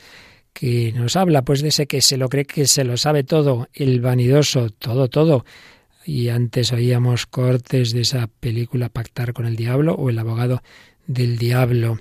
que 0.52 0.92
nos 0.92 1.16
habla 1.16 1.42
pues 1.42 1.62
de 1.62 1.68
ese 1.68 1.86
que 1.86 2.02
se 2.02 2.16
lo 2.16 2.28
cree 2.28 2.44
que 2.44 2.66
se 2.66 2.84
lo 2.84 2.96
sabe 2.96 3.24
todo, 3.24 3.68
el 3.72 4.00
vanidoso, 4.00 4.70
todo, 4.70 5.08
todo. 5.08 5.44
Y 6.04 6.28
antes 6.28 6.72
oíamos 6.72 7.26
cortes 7.26 7.92
de 7.92 8.02
esa 8.02 8.28
película 8.28 8.88
Pactar 8.88 9.32
con 9.32 9.46
el 9.46 9.56
Diablo 9.56 9.94
o 9.94 10.08
El 10.08 10.18
abogado 10.18 10.62
del 11.06 11.38
diablo. 11.38 11.98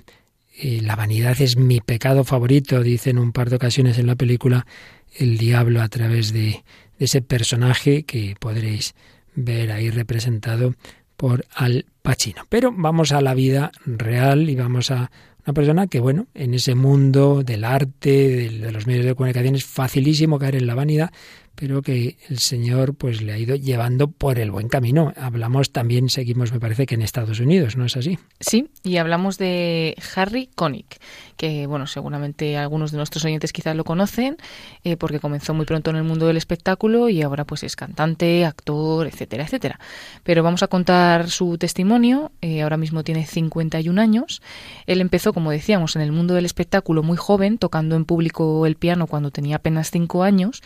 Eh, 0.58 0.80
la 0.82 0.96
vanidad 0.96 1.40
es 1.40 1.56
mi 1.56 1.80
pecado 1.80 2.24
favorito, 2.24 2.82
dice 2.82 3.10
en 3.10 3.18
un 3.18 3.32
par 3.32 3.50
de 3.50 3.56
ocasiones 3.56 3.98
en 3.98 4.06
la 4.06 4.16
película 4.16 4.66
el 5.14 5.38
diablo 5.38 5.82
a 5.82 5.88
través 5.88 6.32
de 6.32 6.64
ese 6.98 7.20
personaje 7.20 8.04
que 8.04 8.36
podréis 8.38 8.94
ver 9.34 9.70
ahí 9.70 9.90
representado 9.90 10.74
por 11.16 11.44
Al 11.54 11.86
Pacino. 12.02 12.42
Pero 12.48 12.72
vamos 12.74 13.12
a 13.12 13.20
la 13.20 13.34
vida 13.34 13.72
real 13.84 14.48
y 14.48 14.56
vamos 14.56 14.90
a 14.90 15.10
una 15.46 15.54
persona 15.54 15.86
que, 15.86 16.00
bueno, 16.00 16.26
en 16.34 16.54
ese 16.54 16.74
mundo 16.74 17.42
del 17.44 17.64
arte, 17.64 18.50
de, 18.50 18.72
los 18.72 18.86
medios 18.86 19.06
de 19.06 19.14
comunicación, 19.14 19.54
es 19.54 19.64
facilísimo 19.64 20.38
caer 20.38 20.56
en 20.56 20.66
la 20.66 20.74
vanidad, 20.74 21.12
pero 21.56 21.82
que 21.82 22.18
el 22.28 22.38
Señor 22.38 22.94
pues 22.94 23.22
le 23.22 23.32
ha 23.32 23.38
ido 23.38 23.56
llevando 23.56 24.08
por 24.08 24.38
el 24.38 24.50
buen 24.50 24.68
camino. 24.68 25.12
Hablamos 25.16 25.72
también, 25.72 26.10
seguimos, 26.10 26.52
me 26.52 26.60
parece 26.60 26.86
que 26.86 26.94
en 26.94 27.02
Estados 27.02 27.40
Unidos, 27.40 27.76
¿no 27.76 27.86
es 27.86 27.96
así? 27.96 28.18
Sí, 28.40 28.68
y 28.84 28.98
hablamos 28.98 29.38
de 29.38 29.96
Harry 30.14 30.48
Connick, 30.54 31.00
que 31.36 31.66
bueno, 31.66 31.86
seguramente 31.86 32.56
algunos 32.58 32.92
de 32.92 32.98
nuestros 32.98 33.24
oyentes 33.24 33.52
quizás 33.52 33.74
lo 33.74 33.84
conocen, 33.84 34.36
eh, 34.84 34.96
porque 34.96 35.18
comenzó 35.18 35.54
muy 35.54 35.64
pronto 35.64 35.90
en 35.90 35.96
el 35.96 36.04
mundo 36.04 36.26
del 36.26 36.36
espectáculo 36.36 37.08
y 37.08 37.22
ahora 37.22 37.44
pues 37.44 37.62
es 37.62 37.74
cantante, 37.74 38.44
actor, 38.44 39.06
etcétera, 39.06 39.44
etcétera. 39.44 39.80
Pero 40.22 40.42
vamos 40.42 40.62
a 40.62 40.68
contar 40.68 41.30
su 41.30 41.56
testimonio, 41.56 42.32
eh, 42.42 42.62
ahora 42.62 42.76
mismo 42.76 43.02
tiene 43.02 43.26
51 43.26 43.98
años. 44.00 44.42
Él 44.86 45.00
empezó, 45.00 45.32
como 45.32 45.50
decíamos, 45.50 45.96
en 45.96 46.02
el 46.02 46.12
mundo 46.12 46.34
del 46.34 46.44
espectáculo 46.44 47.02
muy 47.02 47.16
joven, 47.16 47.56
tocando 47.56 47.96
en 47.96 48.04
público 48.04 48.66
el 48.66 48.76
piano 48.76 49.06
cuando 49.06 49.30
tenía 49.30 49.56
apenas 49.56 49.90
5 49.90 50.22
años 50.22 50.62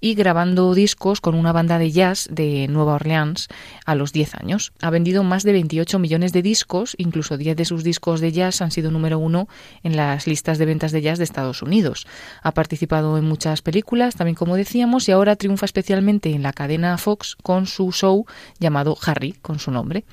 y 0.00 0.16
grabando 0.32 0.72
discos 0.72 1.20
con 1.20 1.34
una 1.34 1.52
banda 1.52 1.78
de 1.78 1.90
jazz 1.90 2.26
de 2.30 2.66
Nueva 2.66 2.94
Orleans 2.94 3.48
a 3.84 3.94
los 3.94 4.14
10 4.14 4.36
años. 4.36 4.72
Ha 4.80 4.88
vendido 4.88 5.24
más 5.24 5.42
de 5.42 5.52
28 5.52 5.98
millones 5.98 6.32
de 6.32 6.40
discos, 6.40 6.94
incluso 6.96 7.36
10 7.36 7.54
de 7.54 7.66
sus 7.66 7.84
discos 7.84 8.22
de 8.22 8.32
jazz 8.32 8.62
han 8.62 8.70
sido 8.70 8.90
número 8.90 9.18
uno 9.18 9.46
en 9.82 9.94
las 9.94 10.26
listas 10.26 10.56
de 10.56 10.64
ventas 10.64 10.90
de 10.90 11.02
jazz 11.02 11.18
de 11.18 11.24
Estados 11.24 11.60
Unidos. 11.60 12.06
Ha 12.42 12.52
participado 12.52 13.18
en 13.18 13.26
muchas 13.26 13.60
películas, 13.60 14.14
también 14.14 14.34
como 14.34 14.56
decíamos, 14.56 15.06
y 15.06 15.12
ahora 15.12 15.36
triunfa 15.36 15.66
especialmente 15.66 16.30
en 16.30 16.42
la 16.42 16.54
cadena 16.54 16.96
Fox 16.96 17.36
con 17.42 17.66
su 17.66 17.92
show 17.92 18.24
llamado 18.58 18.96
Harry, 19.04 19.34
con 19.34 19.58
su 19.58 19.70
nombre. 19.70 20.06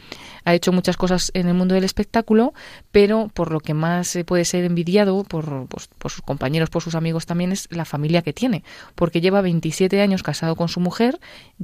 Ha 0.43 0.53
hecho 0.53 0.73
muchas 0.73 0.97
cosas 0.97 1.31
en 1.33 1.47
el 1.47 1.53
mundo 1.53 1.75
del 1.75 1.85
espectáculo, 1.85 2.53
pero 2.91 3.31
por 3.33 3.53
lo 3.53 3.61
que 3.61 3.73
más 3.73 4.17
puede 4.25 4.43
ser 4.43 4.65
envidiado 4.65 5.23
por, 5.23 5.67
pues, 5.67 5.87
por 5.97 6.11
sus 6.11 6.23
compañeros, 6.23 6.69
por 6.69 6.83
sus 6.83 6.95
amigos 6.95 7.25
también, 7.25 7.53
es 7.53 7.69
la 7.71 7.85
familia 7.85 8.21
que 8.21 8.33
tiene, 8.33 8.65
porque 8.95 9.21
lleva 9.21 9.39
27 9.39 10.01
años 10.01 10.08
casado 10.17 10.55
con 10.55 10.69
su 10.69 10.79
mujer, 10.79 11.19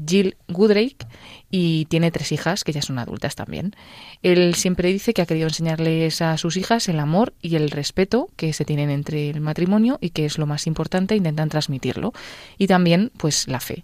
Jill 0.08 0.38
Goodrake, 0.48 1.06
y 1.52 1.86
tiene 1.86 2.12
tres 2.12 2.32
hijas 2.32 2.64
que 2.64 2.72
ya 2.72 2.82
son 2.82 3.00
adultas 3.00 3.36
también. 3.36 3.76
Él 4.24 4.56
siempre 4.56 4.92
dice 4.92 5.14
que 5.14 5.22
ha 5.22 5.26
querido 5.26 5.48
enseñarles 5.48 6.22
a 6.22 6.38
sus 6.38 6.58
hijas 6.58 6.90
el 6.90 7.00
amor 7.00 7.34
y 7.42 7.56
el 7.56 7.70
respeto 7.72 8.30
que 8.36 8.54
se 8.54 8.66
tienen 8.66 8.90
entre 8.90 9.30
el 9.30 9.42
matrimonio 9.42 9.98
y 10.02 10.10
que 10.10 10.26
es 10.26 10.38
lo 10.38 10.46
más 10.46 10.68
importante, 10.68 11.16
intentan 11.16 11.50
transmitirlo. 11.50 12.14
Y 12.58 12.68
también, 12.68 13.12
pues, 13.18 13.48
la 13.48 13.60
fe. 13.60 13.84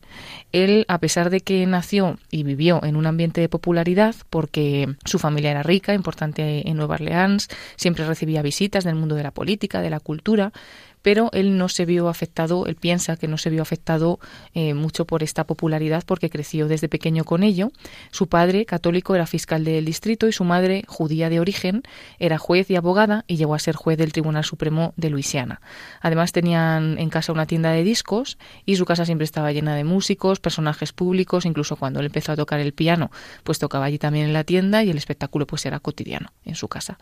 Él, 0.51 0.85
a 0.87 0.97
pesar 0.97 1.29
de 1.29 1.41
que 1.41 1.65
nació 1.65 2.17
y 2.29 2.43
vivió 2.43 2.83
en 2.83 2.95
un 2.95 3.05
ambiente 3.05 3.41
de 3.41 3.49
popularidad, 3.49 4.15
porque 4.29 4.95
su 5.05 5.19
familia 5.19 5.51
era 5.51 5.63
rica, 5.63 5.93
importante 5.93 6.67
en 6.67 6.77
Nueva 6.77 6.95
Orleans, 6.95 7.47
siempre 7.75 8.05
recibía 8.05 8.41
visitas 8.41 8.83
del 8.83 8.95
mundo 8.95 9.15
de 9.15 9.23
la 9.23 9.31
política, 9.31 9.81
de 9.81 9.89
la 9.89 9.99
cultura, 9.99 10.51
pero 11.01 11.29
él 11.33 11.57
no 11.57 11.69
se 11.69 11.85
vio 11.85 12.07
afectado, 12.07 12.65
él 12.65 12.75
piensa 12.75 13.17
que 13.17 13.27
no 13.27 13.37
se 13.37 13.49
vio 13.49 13.61
afectado 13.61 14.19
eh, 14.53 14.73
mucho 14.73 15.05
por 15.05 15.23
esta 15.23 15.45
popularidad 15.45 16.03
porque 16.05 16.29
creció 16.29 16.67
desde 16.67 16.89
pequeño 16.89 17.23
con 17.23 17.43
ello. 17.43 17.71
Su 18.11 18.27
padre, 18.27 18.65
católico, 18.65 19.15
era 19.15 19.25
fiscal 19.25 19.63
del 19.63 19.85
distrito 19.85 20.27
y 20.27 20.31
su 20.31 20.43
madre, 20.43 20.83
judía 20.87 21.29
de 21.29 21.39
origen, 21.39 21.83
era 22.19 22.37
juez 22.37 22.69
y 22.69 22.75
abogada 22.75 23.25
y 23.27 23.37
llegó 23.37 23.55
a 23.55 23.59
ser 23.59 23.75
juez 23.75 23.97
del 23.97 24.11
Tribunal 24.11 24.43
Supremo 24.43 24.93
de 24.97 25.09
Luisiana. 25.09 25.61
Además 26.01 26.31
tenían 26.31 26.97
en 26.99 27.09
casa 27.09 27.31
una 27.31 27.45
tienda 27.45 27.71
de 27.71 27.83
discos 27.83 28.37
y 28.65 28.75
su 28.75 28.85
casa 28.85 29.05
siempre 29.05 29.25
estaba 29.25 29.51
llena 29.51 29.75
de 29.75 29.83
músicos, 29.83 30.39
personajes 30.39 30.93
públicos, 30.93 31.45
incluso 31.45 31.75
cuando 31.75 31.99
él 31.99 32.07
empezó 32.07 32.31
a 32.31 32.35
tocar 32.35 32.59
el 32.59 32.73
piano, 32.73 33.11
pues 33.43 33.59
tocaba 33.59 33.85
allí 33.85 33.97
también 33.97 34.27
en 34.27 34.33
la 34.33 34.43
tienda 34.43 34.83
y 34.83 34.89
el 34.89 34.97
espectáculo 34.97 35.47
pues 35.47 35.65
era 35.65 35.79
cotidiano 35.79 36.31
en 36.45 36.55
su 36.55 36.67
casa. 36.67 36.97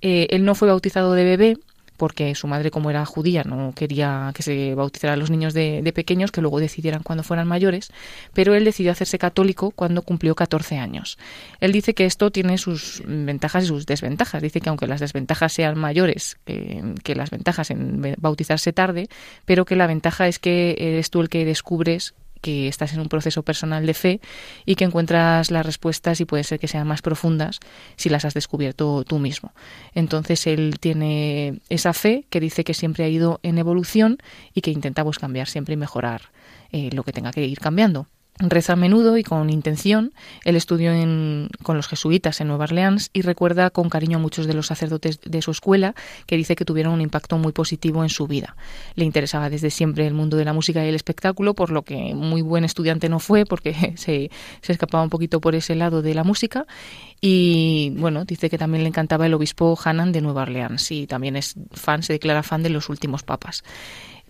Eh, 0.00 0.26
él 0.30 0.44
no 0.44 0.54
fue 0.54 0.68
bautizado 0.68 1.12
de 1.12 1.24
bebé, 1.24 1.56
porque 1.96 2.34
su 2.34 2.46
madre, 2.46 2.70
como 2.70 2.90
era 2.90 3.04
judía, 3.04 3.42
no 3.44 3.72
quería 3.74 4.32
que 4.34 4.42
se 4.42 4.74
bautizaran 4.74 5.18
los 5.18 5.30
niños 5.30 5.54
de, 5.54 5.92
pequeños, 5.94 6.30
que 6.30 6.40
luego 6.40 6.60
decidieran 6.60 7.02
cuando 7.02 7.22
fueran 7.22 7.48
mayores, 7.48 7.92
pero 8.32 8.54
él 8.54 8.64
decidió 8.64 8.92
hacerse 8.92 9.18
católico 9.18 9.70
cuando 9.70 10.02
cumplió 10.02 10.34
14 10.34 10.78
años. 10.78 11.18
Él 11.60 11.72
dice 11.72 11.94
que 11.94 12.04
esto 12.04 12.30
tiene 12.30 12.58
sus 12.58 13.02
ventajas 13.06 13.64
y 13.64 13.66
sus 13.68 13.86
desventajas. 13.86 14.42
Dice 14.42 14.60
que 14.60 14.68
aunque 14.68 14.86
las 14.86 15.00
desventajas 15.00 15.52
sean 15.52 15.78
mayores 15.78 16.36
que 16.44 17.14
las 17.14 17.30
ventajas 17.30 17.70
en 17.70 18.14
bautizarse 18.18 18.72
tarde, 18.72 19.08
pero 19.44 19.64
que 19.64 19.76
la 19.76 19.86
ventaja 19.86 20.28
es 20.28 20.38
que 20.38 20.76
eres 20.78 21.10
tú 21.10 21.20
el 21.20 21.28
que 21.28 21.44
descubres 21.44 22.14
que 22.46 22.68
estás 22.68 22.92
en 22.92 23.00
un 23.00 23.08
proceso 23.08 23.42
personal 23.42 23.86
de 23.86 23.92
fe 23.92 24.20
y 24.64 24.76
que 24.76 24.84
encuentras 24.84 25.50
las 25.50 25.66
respuestas 25.66 26.20
y 26.20 26.26
puede 26.26 26.44
ser 26.44 26.60
que 26.60 26.68
sean 26.68 26.86
más 26.86 27.02
profundas 27.02 27.58
si 27.96 28.08
las 28.08 28.24
has 28.24 28.34
descubierto 28.34 29.02
tú 29.02 29.18
mismo. 29.18 29.52
Entonces 29.96 30.46
él 30.46 30.76
tiene 30.78 31.58
esa 31.70 31.92
fe 31.92 32.24
que 32.30 32.38
dice 32.38 32.62
que 32.62 32.72
siempre 32.72 33.02
ha 33.02 33.08
ido 33.08 33.40
en 33.42 33.58
evolución 33.58 34.18
y 34.54 34.60
que 34.60 34.70
intenta 34.70 35.02
pues, 35.02 35.18
cambiar 35.18 35.48
siempre 35.48 35.74
y 35.74 35.76
mejorar 35.76 36.30
eh, 36.70 36.90
lo 36.92 37.02
que 37.02 37.12
tenga 37.12 37.32
que 37.32 37.44
ir 37.44 37.58
cambiando. 37.58 38.06
Reza 38.38 38.74
a 38.74 38.76
menudo 38.76 39.16
y 39.16 39.22
con 39.22 39.48
intención. 39.48 40.12
Él 40.44 40.56
estudió 40.56 40.92
en, 40.92 41.48
con 41.62 41.76
los 41.76 41.88
jesuitas 41.88 42.40
en 42.40 42.48
Nueva 42.48 42.64
Orleans 42.64 43.10
y 43.14 43.22
recuerda 43.22 43.70
con 43.70 43.88
cariño 43.88 44.18
a 44.18 44.20
muchos 44.20 44.46
de 44.46 44.52
los 44.52 44.66
sacerdotes 44.66 45.20
de 45.22 45.40
su 45.40 45.50
escuela 45.50 45.94
que 46.26 46.36
dice 46.36 46.54
que 46.54 46.66
tuvieron 46.66 46.92
un 46.92 47.00
impacto 47.00 47.38
muy 47.38 47.52
positivo 47.52 48.02
en 48.02 48.10
su 48.10 48.26
vida. 48.26 48.56
Le 48.94 49.04
interesaba 49.04 49.48
desde 49.48 49.70
siempre 49.70 50.06
el 50.06 50.12
mundo 50.12 50.36
de 50.36 50.44
la 50.44 50.52
música 50.52 50.84
y 50.84 50.88
el 50.88 50.94
espectáculo, 50.94 51.54
por 51.54 51.70
lo 51.70 51.82
que 51.82 52.14
muy 52.14 52.42
buen 52.42 52.64
estudiante 52.64 53.08
no 53.08 53.20
fue 53.20 53.46
porque 53.46 53.74
se, 53.96 54.30
se 54.60 54.72
escapaba 54.72 55.02
un 55.02 55.10
poquito 55.10 55.40
por 55.40 55.54
ese 55.54 55.74
lado 55.74 56.02
de 56.02 56.14
la 56.14 56.24
música. 56.24 56.66
Y 57.22 57.94
bueno, 57.96 58.26
dice 58.26 58.50
que 58.50 58.58
también 58.58 58.82
le 58.82 58.88
encantaba 58.88 59.24
el 59.24 59.32
obispo 59.32 59.78
Hanan 59.82 60.12
de 60.12 60.20
Nueva 60.20 60.42
Orleans 60.42 60.90
y 60.90 61.06
también 61.06 61.36
es 61.36 61.54
fan, 61.72 62.02
se 62.02 62.12
declara 62.12 62.42
fan 62.42 62.62
de 62.62 62.68
los 62.68 62.90
últimos 62.90 63.22
papas 63.22 63.64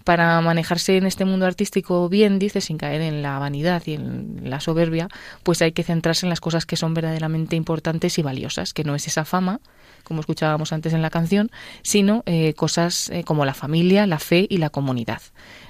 para 0.06 0.40
manejarse 0.40 0.96
en 0.98 1.04
este 1.04 1.24
mundo 1.24 1.46
artístico 1.46 2.08
bien, 2.08 2.38
dice, 2.38 2.60
sin 2.60 2.78
caer 2.78 3.00
en 3.00 3.22
la 3.22 3.40
vanidad 3.40 3.82
y 3.86 3.94
en 3.94 4.38
la 4.44 4.60
soberbia, 4.60 5.08
pues 5.42 5.60
hay 5.62 5.72
que 5.72 5.82
centrarse 5.82 6.26
en 6.26 6.30
las 6.30 6.38
cosas 6.38 6.64
que 6.64 6.76
son 6.76 6.94
verdaderamente 6.94 7.56
importantes 7.56 8.16
y 8.16 8.22
valiosas, 8.22 8.72
que 8.72 8.84
no 8.84 8.94
es 8.94 9.08
esa 9.08 9.24
fama, 9.24 9.58
como 10.04 10.20
escuchábamos 10.20 10.72
antes 10.72 10.92
en 10.92 11.02
la 11.02 11.10
canción, 11.10 11.50
sino 11.82 12.22
eh, 12.26 12.54
cosas 12.54 13.10
eh, 13.10 13.24
como 13.24 13.44
la 13.44 13.52
familia, 13.52 14.06
la 14.06 14.20
fe 14.20 14.46
y 14.48 14.58
la 14.58 14.70
comunidad. 14.70 15.22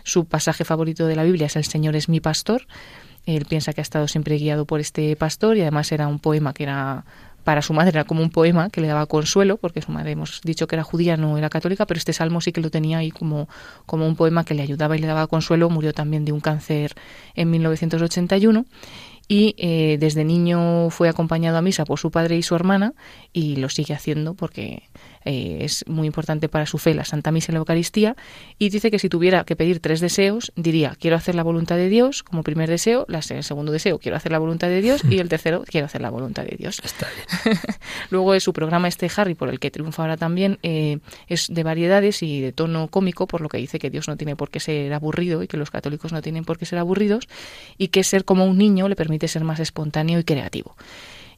Su 0.04 0.26
pasaje 0.26 0.66
favorito 0.66 1.06
de 1.06 1.16
la 1.16 1.24
Biblia 1.24 1.46
es 1.46 1.56
El 1.56 1.64
Señor 1.64 1.96
es 1.96 2.10
mi 2.10 2.20
pastor. 2.20 2.66
Él 3.24 3.46
piensa 3.46 3.72
que 3.72 3.80
ha 3.80 3.88
estado 3.88 4.06
siempre 4.06 4.36
guiado 4.36 4.66
por 4.66 4.80
este 4.80 5.16
pastor 5.16 5.56
y 5.56 5.62
además 5.62 5.90
era 5.92 6.08
un 6.08 6.18
poema 6.18 6.52
que 6.52 6.64
era 6.64 7.06
para 7.46 7.62
su 7.62 7.72
madre 7.72 7.90
era 7.90 8.02
como 8.02 8.22
un 8.22 8.30
poema 8.30 8.70
que 8.70 8.80
le 8.80 8.88
daba 8.88 9.06
consuelo, 9.06 9.56
porque 9.56 9.80
su 9.80 9.92
madre 9.92 10.10
hemos 10.10 10.40
dicho 10.42 10.66
que 10.66 10.74
era 10.74 10.82
judía, 10.82 11.16
no 11.16 11.38
era 11.38 11.48
católica, 11.48 11.86
pero 11.86 11.96
este 11.96 12.12
salmo 12.12 12.40
sí 12.40 12.50
que 12.50 12.60
lo 12.60 12.70
tenía 12.72 12.98
ahí 12.98 13.12
como, 13.12 13.48
como 13.86 14.04
un 14.04 14.16
poema 14.16 14.44
que 14.44 14.54
le 14.54 14.62
ayudaba 14.62 14.96
y 14.96 14.98
le 14.98 15.06
daba 15.06 15.28
consuelo. 15.28 15.70
Murió 15.70 15.92
también 15.92 16.24
de 16.24 16.32
un 16.32 16.40
cáncer 16.40 16.96
en 17.36 17.48
1981 17.52 18.66
y 19.28 19.54
eh, 19.58 19.96
desde 19.98 20.24
niño 20.24 20.90
fue 20.90 21.08
acompañado 21.08 21.58
a 21.58 21.62
misa 21.62 21.84
por 21.84 21.98
su 21.98 22.10
padre 22.10 22.36
y 22.36 22.42
su 22.42 22.54
hermana 22.54 22.94
y 23.32 23.56
lo 23.56 23.68
sigue 23.68 23.94
haciendo 23.94 24.34
porque 24.34 24.84
eh, 25.24 25.58
es 25.60 25.84
muy 25.88 26.06
importante 26.06 26.48
para 26.48 26.66
su 26.66 26.78
fe 26.78 26.94
la 26.94 27.04
Santa 27.04 27.32
Misa 27.32 27.50
y 27.50 27.54
la 27.54 27.58
Eucaristía 27.58 28.16
y 28.58 28.68
dice 28.68 28.90
que 28.90 29.00
si 29.00 29.08
tuviera 29.08 29.44
que 29.44 29.56
pedir 29.56 29.80
tres 29.80 30.00
deseos 30.00 30.52
diría 30.54 30.96
quiero 31.00 31.16
hacer 31.16 31.34
la 31.34 31.42
voluntad 31.42 31.76
de 31.76 31.88
Dios 31.88 32.22
como 32.22 32.44
primer 32.44 32.68
deseo, 32.68 33.06
el 33.08 33.42
segundo 33.42 33.72
deseo 33.72 33.98
quiero 33.98 34.16
hacer 34.16 34.30
la 34.30 34.38
voluntad 34.38 34.68
de 34.68 34.80
Dios 34.80 35.02
y 35.08 35.18
el 35.18 35.28
tercero 35.28 35.64
quiero 35.66 35.86
hacer 35.86 36.00
la 36.00 36.10
voluntad 36.10 36.44
de 36.44 36.56
Dios. 36.56 36.80
Está 36.84 37.08
bien. 37.44 37.58
Luego 38.10 38.38
su 38.38 38.52
programa 38.52 38.86
este 38.86 39.10
Harry 39.16 39.34
por 39.34 39.48
el 39.48 39.58
que 39.58 39.70
triunfa 39.70 40.02
ahora 40.02 40.16
también 40.16 40.58
eh, 40.62 40.98
es 41.26 41.48
de 41.48 41.62
variedades 41.64 42.22
y 42.22 42.40
de 42.40 42.52
tono 42.52 42.88
cómico 42.88 43.26
por 43.26 43.40
lo 43.40 43.48
que 43.48 43.58
dice 43.58 43.78
que 43.78 43.90
Dios 43.90 44.06
no 44.06 44.16
tiene 44.16 44.36
por 44.36 44.50
qué 44.50 44.60
ser 44.60 44.92
aburrido 44.92 45.42
y 45.42 45.48
que 45.48 45.56
los 45.56 45.70
católicos 45.70 46.12
no 46.12 46.22
tienen 46.22 46.44
por 46.44 46.58
qué 46.58 46.66
ser 46.66 46.78
aburridos 46.78 47.26
y 47.78 47.88
que 47.88 48.04
ser 48.04 48.24
como 48.24 48.44
un 48.44 48.58
niño 48.58 48.88
le 48.88 48.94
permite 48.94 49.15
ser 49.28 49.44
más 49.44 49.60
espontáneo 49.60 50.18
y 50.18 50.24
creativo. 50.24 50.76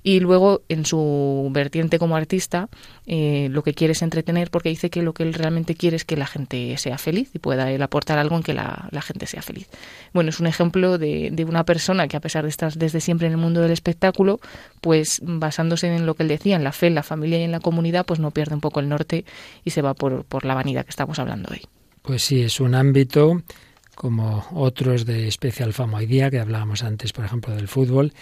Y 0.03 0.21
luego, 0.21 0.63
en 0.69 0.87
su 0.87 1.49
vertiente 1.53 1.99
como 1.99 2.17
artista, 2.17 2.69
eh, 3.07 3.49
lo 3.51 3.63
que 3.63 3.75
quiere 3.75 3.93
es 3.93 4.03
entretener 4.03 4.51
porque 4.51 4.69
dice 4.69 4.91
que 4.91 5.03
lo 5.03 5.13
que 5.13 5.25
él 5.25 5.35
realmente 5.35 5.75
quiere 5.75 5.97
es 5.97 6.05
que 6.05 6.17
la 6.17 6.27
gente 6.27 6.77
sea 6.79 6.99
feliz 6.99 7.31
y 7.35 7.41
pueda 7.41 7.71
él 7.73 7.83
aportar 7.83 8.19
algo 8.19 8.37
en 8.37 8.43
que 8.43 8.55
la, 8.55 8.89
gente 9.03 9.27
sea 9.27 9.43
feliz. 9.43 9.69
Bueno, 10.13 10.31
es 10.31 10.39
un 10.39 10.47
ejemplo 10.47 10.99
de, 10.99 11.31
de, 11.33 11.45
una 11.45 11.65
persona 11.65 12.07
que 12.07 12.17
a 12.17 12.21
pesar 12.21 12.45
de 12.45 12.51
estar 12.51 12.73
desde 12.75 13.01
siempre 13.01 13.27
en 13.27 13.33
el 13.33 13.39
mundo 13.39 13.61
del 13.61 13.73
espectáculo, 13.73 14.41
pues 14.81 15.21
basándose 15.25 15.95
en 15.95 16.07
lo 16.07 16.15
que 16.15 16.23
él 16.23 16.29
decía, 16.29 16.57
en 16.57 16.65
la 16.65 16.73
fe, 16.73 16.87
en 16.87 16.95
la 16.95 17.03
familia 17.03 17.39
y 17.39 17.43
en 17.43 17.53
la 17.53 17.61
comunidad, 17.61 18.07
pues 18.07 18.21
no 18.21 18.31
pierde 18.31 18.55
un 18.55 18.61
poco 18.61 18.81
el 18.81 18.89
norte 18.89 19.25
y 19.65 19.71
se 19.71 19.83
va 19.83 19.95
por, 19.95 20.25
por 20.25 20.45
la 20.45 20.55
vanidad 20.55 20.85
que 20.85 20.91
estamos 20.91 21.19
hablando 21.19 21.51
hoy. 21.51 21.63
Pues 22.03 22.23
sí, 22.23 22.41
es 22.41 22.61
un 22.61 22.75
ámbito 22.75 23.43
como 23.99 24.47
otros 24.53 25.07
de 25.07 25.27
especial 25.27 25.73
fama 25.73 25.99
hoy 25.99 26.07
día, 26.07 26.31
que 26.31 26.39
hablábamos 26.39 26.85
antes, 26.85 27.13
por 27.13 27.25
ejemplo, 27.25 27.57
del 27.57 27.67
fútbol, 27.67 28.13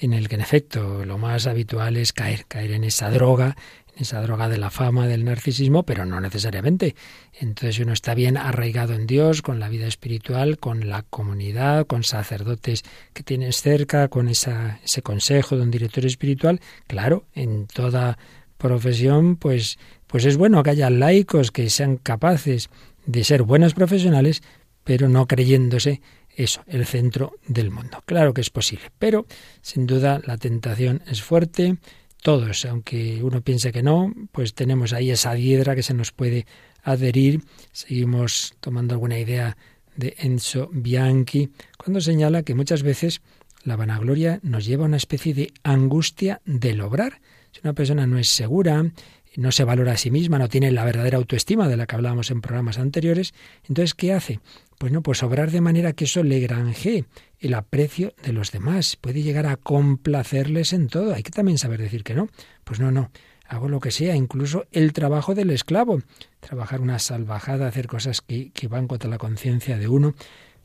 en 0.00 0.14
el 0.14 0.30
que 0.30 0.36
en 0.36 0.40
efecto 0.40 1.04
lo 1.04 1.18
más 1.18 1.46
habitual 1.46 1.98
es 1.98 2.14
caer, 2.14 2.46
caer 2.48 2.70
en 2.70 2.84
esa 2.84 3.10
droga, 3.10 3.54
en 3.94 4.00
esa 4.00 4.22
droga 4.22 4.48
de 4.48 4.56
la 4.56 4.70
fama, 4.70 5.06
del 5.06 5.26
narcisismo, 5.26 5.82
pero 5.82 6.06
no 6.06 6.22
necesariamente. 6.22 6.96
Entonces 7.38 7.78
uno 7.80 7.92
está 7.92 8.14
bien 8.14 8.38
arraigado 8.38 8.94
en 8.94 9.06
Dios, 9.06 9.42
con 9.42 9.60
la 9.60 9.68
vida 9.68 9.86
espiritual, 9.86 10.56
con 10.56 10.88
la 10.88 11.02
comunidad, 11.02 11.86
con 11.86 12.02
sacerdotes 12.02 12.82
que 13.12 13.22
tienes 13.22 13.60
cerca, 13.60 14.08
con 14.08 14.30
esa, 14.30 14.80
ese 14.84 15.02
consejo 15.02 15.54
de 15.54 15.64
un 15.64 15.70
director 15.70 16.06
espiritual. 16.06 16.62
Claro, 16.86 17.26
en 17.34 17.66
toda 17.66 18.16
profesión, 18.56 19.36
pues, 19.36 19.78
pues 20.06 20.24
es 20.24 20.38
bueno 20.38 20.62
que 20.62 20.70
haya 20.70 20.88
laicos 20.88 21.50
que 21.50 21.68
sean 21.68 21.98
capaces 21.98 22.70
de 23.04 23.22
ser 23.22 23.42
buenos 23.42 23.74
profesionales, 23.74 24.42
pero 24.86 25.08
no 25.08 25.26
creyéndose 25.26 26.00
eso, 26.36 26.62
el 26.68 26.86
centro 26.86 27.32
del 27.48 27.72
mundo. 27.72 28.04
Claro 28.06 28.32
que 28.32 28.40
es 28.40 28.50
posible, 28.50 28.92
pero 29.00 29.26
sin 29.60 29.84
duda 29.84 30.22
la 30.24 30.38
tentación 30.38 31.02
es 31.08 31.22
fuerte. 31.22 31.78
Todos, 32.22 32.64
aunque 32.66 33.20
uno 33.20 33.40
piense 33.40 33.72
que 33.72 33.82
no, 33.82 34.14
pues 34.30 34.54
tenemos 34.54 34.92
ahí 34.92 35.10
esa 35.10 35.34
hiedra 35.36 35.74
que 35.74 35.82
se 35.82 35.92
nos 35.92 36.12
puede 36.12 36.46
adherir. 36.84 37.42
Seguimos 37.72 38.54
tomando 38.60 38.94
alguna 38.94 39.18
idea 39.18 39.56
de 39.96 40.14
Enzo 40.18 40.70
Bianchi, 40.72 41.50
cuando 41.76 42.00
señala 42.00 42.44
que 42.44 42.54
muchas 42.54 42.84
veces 42.84 43.22
la 43.64 43.74
vanagloria 43.74 44.38
nos 44.44 44.66
lleva 44.66 44.84
a 44.84 44.88
una 44.88 44.98
especie 44.98 45.34
de 45.34 45.52
angustia 45.64 46.40
del 46.44 46.80
obrar. 46.80 47.20
Si 47.50 47.60
una 47.64 47.72
persona 47.72 48.06
no 48.06 48.18
es 48.18 48.28
segura, 48.28 48.88
no 49.36 49.52
se 49.52 49.64
valora 49.64 49.92
a 49.92 49.96
sí 49.96 50.10
misma, 50.10 50.38
no 50.38 50.48
tiene 50.48 50.70
la 50.72 50.84
verdadera 50.84 51.18
autoestima 51.18 51.68
de 51.68 51.76
la 51.76 51.86
que 51.86 51.96
hablábamos 51.96 52.30
en 52.30 52.40
programas 52.40 52.78
anteriores, 52.78 53.34
entonces 53.68 53.94
¿qué 53.94 54.12
hace? 54.12 54.40
Pues 54.78 54.92
no, 54.92 55.02
pues 55.02 55.22
obrar 55.22 55.50
de 55.50 55.60
manera 55.60 55.92
que 55.92 56.04
eso 56.04 56.22
le 56.22 56.40
granje 56.40 57.04
el 57.38 57.54
aprecio 57.54 58.14
de 58.22 58.32
los 58.32 58.52
demás, 58.52 58.96
puede 58.96 59.22
llegar 59.22 59.46
a 59.46 59.56
complacerles 59.56 60.72
en 60.72 60.88
todo. 60.88 61.14
Hay 61.14 61.22
que 61.22 61.30
también 61.30 61.58
saber 61.58 61.80
decir 61.80 62.02
que 62.02 62.14
no. 62.14 62.28
Pues 62.64 62.80
no, 62.80 62.90
no, 62.90 63.10
hago 63.48 63.68
lo 63.68 63.80
que 63.80 63.90
sea, 63.90 64.16
incluso 64.16 64.66
el 64.72 64.92
trabajo 64.92 65.34
del 65.34 65.50
esclavo, 65.50 66.00
trabajar 66.40 66.80
una 66.80 66.98
salvajada, 66.98 67.68
hacer 67.68 67.86
cosas 67.86 68.20
que, 68.20 68.50
que 68.50 68.68
van 68.68 68.88
contra 68.88 69.08
la 69.08 69.18
conciencia 69.18 69.78
de 69.78 69.88
uno, 69.88 70.14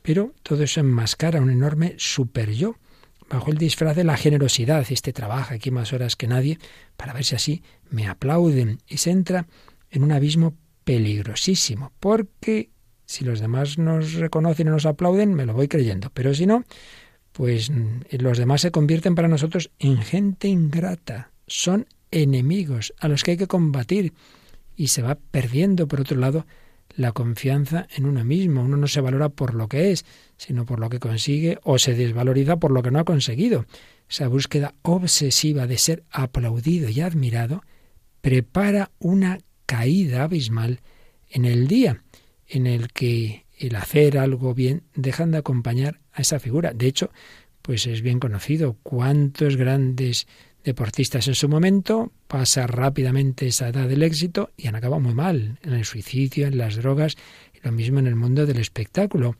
pero 0.01 0.33
todo 0.43 0.63
eso 0.63 0.79
enmascara 0.79 1.41
un 1.41 1.51
enorme 1.51 1.95
super 1.97 2.51
yo, 2.51 2.75
bajo 3.29 3.51
el 3.51 3.57
disfraz 3.57 3.95
de 3.95 4.03
la 4.03 4.17
generosidad. 4.17 4.85
Este 4.89 5.13
trabaja 5.13 5.55
aquí 5.55 5.71
más 5.71 5.93
horas 5.93 6.15
que 6.15 6.27
nadie, 6.27 6.57
para 6.97 7.13
ver 7.13 7.23
si 7.23 7.35
así 7.35 7.63
me 7.91 8.07
aplauden. 8.07 8.79
Y 8.87 8.97
se 8.97 9.11
entra 9.11 9.45
en 9.91 10.03
un 10.03 10.11
abismo 10.11 10.55
peligrosísimo, 10.83 11.91
porque 11.99 12.69
si 13.05 13.23
los 13.23 13.39
demás 13.39 13.77
nos 13.77 14.13
reconocen 14.13 14.67
y 14.67 14.71
nos 14.71 14.85
aplauden, 14.85 15.33
me 15.33 15.45
lo 15.45 15.53
voy 15.53 15.67
creyendo. 15.67 16.09
Pero 16.13 16.33
si 16.33 16.45
no, 16.45 16.63
pues 17.31 17.69
mm, 17.69 18.01
los 18.19 18.37
demás 18.37 18.61
se 18.61 18.71
convierten 18.71 19.15
para 19.15 19.27
nosotros 19.27 19.69
en 19.79 19.97
gente 19.97 20.47
ingrata. 20.47 21.31
Son 21.45 21.85
enemigos 22.09 22.93
a 22.99 23.07
los 23.07 23.23
que 23.23 23.31
hay 23.31 23.37
que 23.37 23.47
combatir. 23.47 24.13
Y 24.75 24.87
se 24.87 25.01
va 25.01 25.15
perdiendo, 25.15 25.87
por 25.87 26.01
otro 26.01 26.17
lado, 26.17 26.45
la 26.95 27.11
confianza 27.11 27.87
en 27.95 28.05
uno 28.05 28.23
mismo. 28.23 28.61
Uno 28.61 28.77
no 28.77 28.87
se 28.87 29.01
valora 29.01 29.29
por 29.29 29.53
lo 29.53 29.67
que 29.67 29.91
es, 29.91 30.05
sino 30.37 30.65
por 30.65 30.79
lo 30.79 30.89
que 30.89 30.99
consigue 30.99 31.59
o 31.63 31.77
se 31.77 31.93
desvaloriza 31.93 32.57
por 32.57 32.71
lo 32.71 32.81
que 32.81 32.91
no 32.91 32.99
ha 32.99 33.05
conseguido. 33.05 33.65
Esa 34.09 34.27
búsqueda 34.27 34.73
obsesiva 34.81 35.67
de 35.67 35.77
ser 35.77 36.03
aplaudido 36.11 36.89
y 36.89 37.01
admirado 37.01 37.63
prepara 38.21 38.91
una 38.99 39.39
caída 39.65 40.23
abismal 40.23 40.79
en 41.29 41.45
el 41.45 41.67
día 41.67 42.03
en 42.47 42.67
el 42.67 42.91
que 42.91 43.45
el 43.57 43.75
hacer 43.75 44.17
algo 44.17 44.53
bien 44.53 44.83
dejan 44.95 45.31
de 45.31 45.37
acompañar 45.37 45.99
a 46.13 46.21
esa 46.21 46.39
figura. 46.39 46.73
De 46.73 46.87
hecho, 46.87 47.11
pues 47.61 47.85
es 47.87 48.01
bien 48.01 48.19
conocido 48.19 48.77
cuántos 48.83 49.55
grandes 49.55 50.27
deportistas 50.63 51.27
en 51.27 51.35
su 51.35 51.47
momento 51.49 52.11
pasa 52.27 52.67
rápidamente 52.67 53.47
esa 53.47 53.69
edad 53.69 53.87
del 53.87 54.03
éxito 54.03 54.51
y 54.57 54.67
han 54.67 54.75
acabado 54.75 55.01
muy 55.01 55.13
mal 55.13 55.59
en 55.63 55.73
el 55.73 55.85
suicidio, 55.85 56.47
en 56.47 56.57
las 56.57 56.75
drogas 56.75 57.15
y 57.53 57.65
lo 57.65 57.71
mismo 57.71 57.99
en 57.99 58.07
el 58.07 58.15
mundo 58.15 58.45
del 58.45 58.57
espectáculo. 58.57 59.35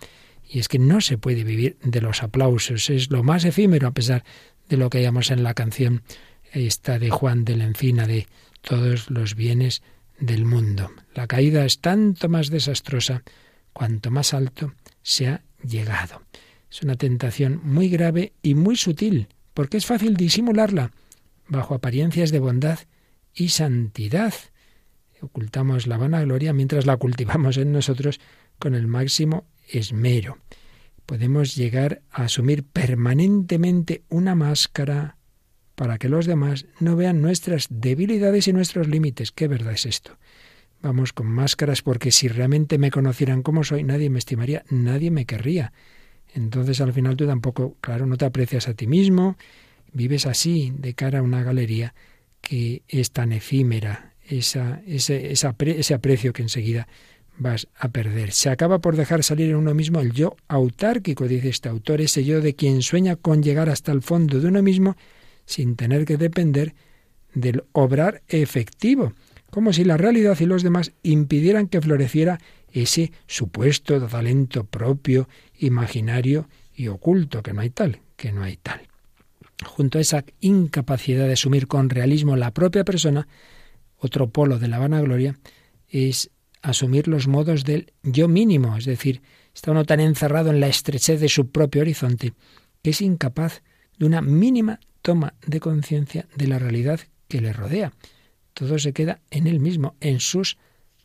Y 0.48 0.60
es 0.60 0.68
que 0.68 0.80
no 0.80 1.02
se 1.02 1.18
puede 1.18 1.44
vivir 1.44 1.78
de 1.84 2.02
los 2.02 2.24
aplausos, 2.24 2.90
es 2.90 3.10
lo 3.10 3.24
más 3.24 3.46
efímero 3.46 3.88
a 3.88 3.94
pesar 3.94 4.24
de 4.70 4.78
lo 4.78 4.90
que 4.90 5.00
hayamos 5.00 5.32
en 5.32 5.44
la 5.44 5.54
canción 5.54 6.04
esta 6.52 7.00
de 7.00 7.10
Juan 7.10 7.46
de 7.46 7.56
la 7.56 7.66
Encina 7.66 8.08
de 8.08 8.28
todos 8.62 9.10
los 9.10 9.36
bienes 9.36 9.82
del 10.20 10.46
mundo. 10.46 10.92
La 11.14 11.28
caída 11.28 11.66
es 11.66 11.80
tanto 11.80 12.30
más 12.30 12.50
desastrosa 12.50 13.24
cuanto 13.74 14.12
más 14.12 14.34
alto 14.34 14.74
se 15.02 15.28
ha 15.28 15.44
llegado. 15.64 16.22
Es 16.70 16.82
una 16.84 16.96
tentación 16.96 17.60
muy 17.64 17.90
grave 17.90 18.34
y 18.42 18.56
muy 18.56 18.76
sutil, 18.78 19.28
porque 19.54 19.78
es 19.78 19.86
fácil 19.86 20.16
disimularla 20.16 20.92
bajo 21.48 21.76
apariencias 21.76 22.32
de 22.32 22.40
bondad 22.40 22.80
y 23.34 23.50
santidad. 23.50 24.34
Ocultamos 25.22 25.86
la 25.88 25.98
vanagloria 25.98 26.54
mientras 26.54 26.86
la 26.86 26.98
cultivamos 26.98 27.58
en 27.58 27.72
nosotros 27.72 28.20
con 28.58 28.74
el 28.74 28.88
máximo 28.88 29.46
esmero. 29.68 30.38
Podemos 31.06 31.56
llegar 31.56 32.02
a 32.10 32.24
asumir 32.24 32.64
permanentemente 32.64 34.04
una 34.10 34.34
máscara 34.34 35.18
para 35.82 35.98
que 35.98 36.10
los 36.10 36.28
demás 36.28 36.68
no 36.80 36.96
vean 36.96 37.24
nuestras 37.24 37.66
debilidades 37.72 38.48
y 38.48 38.54
nuestros 38.54 38.88
límites. 38.88 39.32
¿Qué 39.32 39.48
verdad 39.48 39.74
es 39.74 39.88
esto? 39.88 40.16
Vamos 40.84 41.12
con 41.12 41.26
máscaras 41.26 41.82
porque 41.82 42.12
si 42.12 42.28
realmente 42.28 42.78
me 42.78 42.92
conocieran 42.92 43.42
como 43.42 43.64
soy, 43.64 43.84
nadie 43.84 44.12
me 44.12 44.20
estimaría, 44.20 44.64
nadie 44.70 45.10
me 45.10 45.26
querría. 45.26 45.74
Entonces 46.36 46.82
al 46.82 46.94
final 46.94 47.16
tú 47.16 47.26
tampoco, 47.26 47.78
claro, 47.82 48.06
no 48.06 48.16
te 48.16 48.26
aprecias 48.26 48.68
a 48.68 48.76
ti 48.76 48.86
mismo, 48.86 49.38
vives 49.92 50.28
así 50.28 50.72
de 50.78 50.94
cara 50.94 51.18
a 51.18 51.24
una 51.24 51.42
galería 51.42 51.96
que 52.42 52.84
es 52.88 53.10
tan 53.10 53.32
efímera, 53.32 54.14
esa, 54.30 54.84
ese, 54.86 55.32
ese 55.32 55.94
aprecio 55.96 56.32
que 56.32 56.44
enseguida 56.44 56.88
vas 57.40 57.68
a 57.76 57.90
perder. 57.90 58.34
Se 58.34 58.52
acaba 58.52 58.82
por 58.82 58.98
dejar 58.98 59.24
salir 59.24 59.50
en 59.50 59.56
uno 59.56 59.74
mismo 59.74 60.00
el 60.00 60.12
yo 60.12 60.36
autárquico, 60.48 61.28
dice 61.28 61.50
este 61.50 61.70
autor, 61.70 62.02
ese 62.02 62.24
yo 62.24 62.40
de 62.40 62.54
quien 62.54 62.84
sueña 62.84 63.16
con 63.16 63.42
llegar 63.42 63.68
hasta 63.68 63.92
el 63.92 64.04
fondo 64.04 64.40
de 64.40 64.48
uno 64.48 64.62
mismo 64.62 64.96
sin 65.46 65.76
tener 65.76 66.06
que 66.06 66.18
depender 66.18 66.74
del 67.34 67.64
obrar 67.72 68.22
efectivo. 68.28 69.14
como 69.50 69.74
si 69.74 69.84
la 69.84 69.98
realidad 69.98 70.40
y 70.40 70.46
los 70.46 70.64
demás 70.64 70.94
impidieran 71.04 71.68
que 71.68 71.82
floreciera 71.82 72.40
ese 72.72 73.12
supuesto 73.28 74.00
talento 74.08 74.64
propio, 74.64 75.28
imaginario 75.60 76.48
y 76.74 76.88
oculto, 76.88 77.44
que 77.44 77.52
no 77.52 77.60
hay 77.60 77.70
tal, 77.70 78.00
que 78.16 78.32
no 78.32 78.44
hay 78.44 78.56
tal. 78.56 78.88
Junto 79.66 79.98
a 79.98 80.02
esa 80.02 80.24
incapacidad 80.40 81.28
de 81.28 81.34
asumir 81.34 81.68
con 81.68 81.90
realismo 81.90 82.38
la 82.38 82.52
propia 82.52 82.86
persona, 82.86 83.28
otro 83.98 84.30
polo 84.30 84.58
de 84.58 84.70
la 84.70 84.80
vanagloria 84.80 85.38
es 85.90 86.32
asumir 86.62 87.10
los 87.10 87.28
modos 87.28 87.66
del 87.66 87.92
yo 88.04 88.30
mínimo, 88.30 88.78
es 88.78 88.86
decir, 88.86 89.22
está 89.54 89.72
uno 89.72 89.84
tan 89.84 90.00
encerrado 90.00 90.50
en 90.52 90.62
la 90.62 90.68
estrechez 90.68 91.20
de 91.20 91.28
su 91.28 91.52
propio 91.52 91.82
horizonte 91.82 92.34
que 92.82 92.92
es 92.92 93.02
incapaz 93.02 93.62
de 93.98 94.06
una 94.06 94.22
mínima 94.22 94.80
toma 95.02 95.34
de 95.46 95.60
conciencia 95.60 96.28
de 96.36 96.48
la 96.48 96.60
realidad 96.60 97.00
que 97.28 97.42
le 97.42 97.54
rodea. 97.54 97.94
Todo 98.54 98.80
se 98.80 98.94
queda 98.94 99.20
en 99.30 99.48
él 99.48 99.60
mismo, 99.60 99.96
en 100.02 100.20
sus 100.20 100.58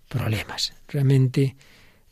problemas. 0.09 0.75
Realmente 0.89 1.57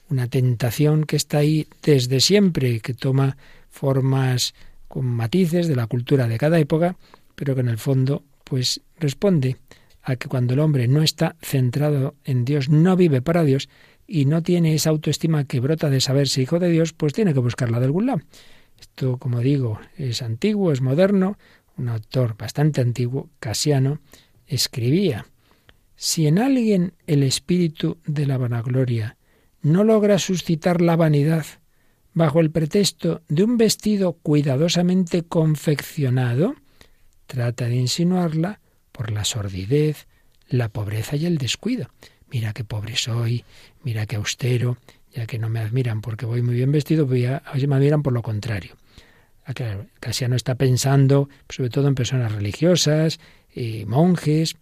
una 0.09 0.29
tentación 0.29 1.05
que 1.05 1.17
está 1.17 1.39
ahí 1.39 1.67
desde 1.83 2.21
siempre, 2.21 2.81
que 2.81 2.95
toma 2.95 3.37
formas 3.69 4.55
con 4.89 5.07
matices 5.07 5.67
de 5.67 5.77
la 5.77 5.87
cultura 5.87 6.29
de 6.29 6.39
cada 6.39 6.59
época, 6.59 6.97
pero 7.35 7.55
que 7.55 7.63
en 7.63 7.69
el 7.69 7.79
fondo 7.79 8.23
pues 8.45 8.81
responde 8.99 9.57
a 10.03 10.17
que 10.17 10.29
cuando 10.29 10.55
el 10.55 10.61
hombre 10.61 10.87
no 10.87 11.03
está 11.03 11.37
centrado 11.41 12.15
en 12.25 12.45
Dios, 12.45 12.69
no 12.69 12.95
vive 12.95 13.23
para 13.23 13.43
Dios 13.43 13.69
y 14.07 14.27
no 14.27 14.43
tiene 14.43 14.75
esa 14.75 14.91
autoestima 14.91 15.45
que 15.45 15.61
brota 15.61 15.89
de 15.89 16.01
saberse 16.01 16.43
hijo 16.43 16.59
de 16.59 16.69
Dios, 16.69 16.93
pues 16.93 17.15
tiene 17.15 17.33
que 17.33 17.41
buscarla 17.41 17.81
de 17.81 17.87
algún 17.87 18.07
lado. 18.07 18.21
Esto, 18.79 19.17
como 19.17 19.41
digo, 19.41 19.81
es 19.97 20.21
antiguo, 20.21 20.73
es 20.73 20.83
moderno. 20.83 21.39
Un 21.77 21.89
autor 21.89 22.37
bastante 22.37 22.81
antiguo, 22.81 23.31
Casiano, 23.41 24.01
escribía, 24.47 25.27
si 25.97 26.27
en 26.27 26.39
alguien 26.39 26.95
el 27.07 27.23
espíritu 27.23 27.99
de 28.07 28.27
la 28.27 28.39
vanagloria 28.39 29.17
no 29.63 29.85
logra 29.85 30.19
suscitar 30.19 30.81
la 30.81 30.97
vanidad 30.97 31.47
bajo 32.13 32.41
el 32.41 32.51
pretexto 32.51 33.23
de 33.29 33.45
un 33.45 33.57
vestido 33.57 34.13
cuidadosamente 34.13 35.23
confeccionado, 35.23 36.55
trata 37.27 37.67
de 37.67 37.77
insinuarla 37.77 38.61
por 38.93 39.11
la 39.11 39.25
sordidez, 39.25 40.07
la 40.49 40.69
pobreza 40.69 41.17
y 41.17 41.27
el 41.27 41.39
descuido. 41.39 41.89
Mira 42.31 42.53
qué 42.53 42.65
pobre 42.65 42.97
soy, 42.97 43.45
mira 43.83 44.07
qué 44.07 44.17
austero, 44.17 44.79
ya 45.13 45.27
que 45.27 45.39
no 45.39 45.49
me 45.49 45.61
admiran 45.61 46.01
porque 46.01 46.27
voy 46.27 46.43
muy 46.43 46.55
bien 46.55 46.73
vestido, 46.73 47.07
voy 47.07 47.27
a, 47.27 47.43
si 47.59 47.67
me 47.67 47.77
admiran 47.77 48.03
por 48.03 48.13
lo 48.13 48.23
contrario. 48.23 48.77
Casiano 50.01 50.37
está 50.37 50.55
pensando 50.55 51.29
sobre 51.49 51.71
todo 51.71 51.89
en 51.89 51.95
personas 51.95 52.33
religiosas, 52.33 53.19
y 53.55 53.85
monjes. 53.87 54.57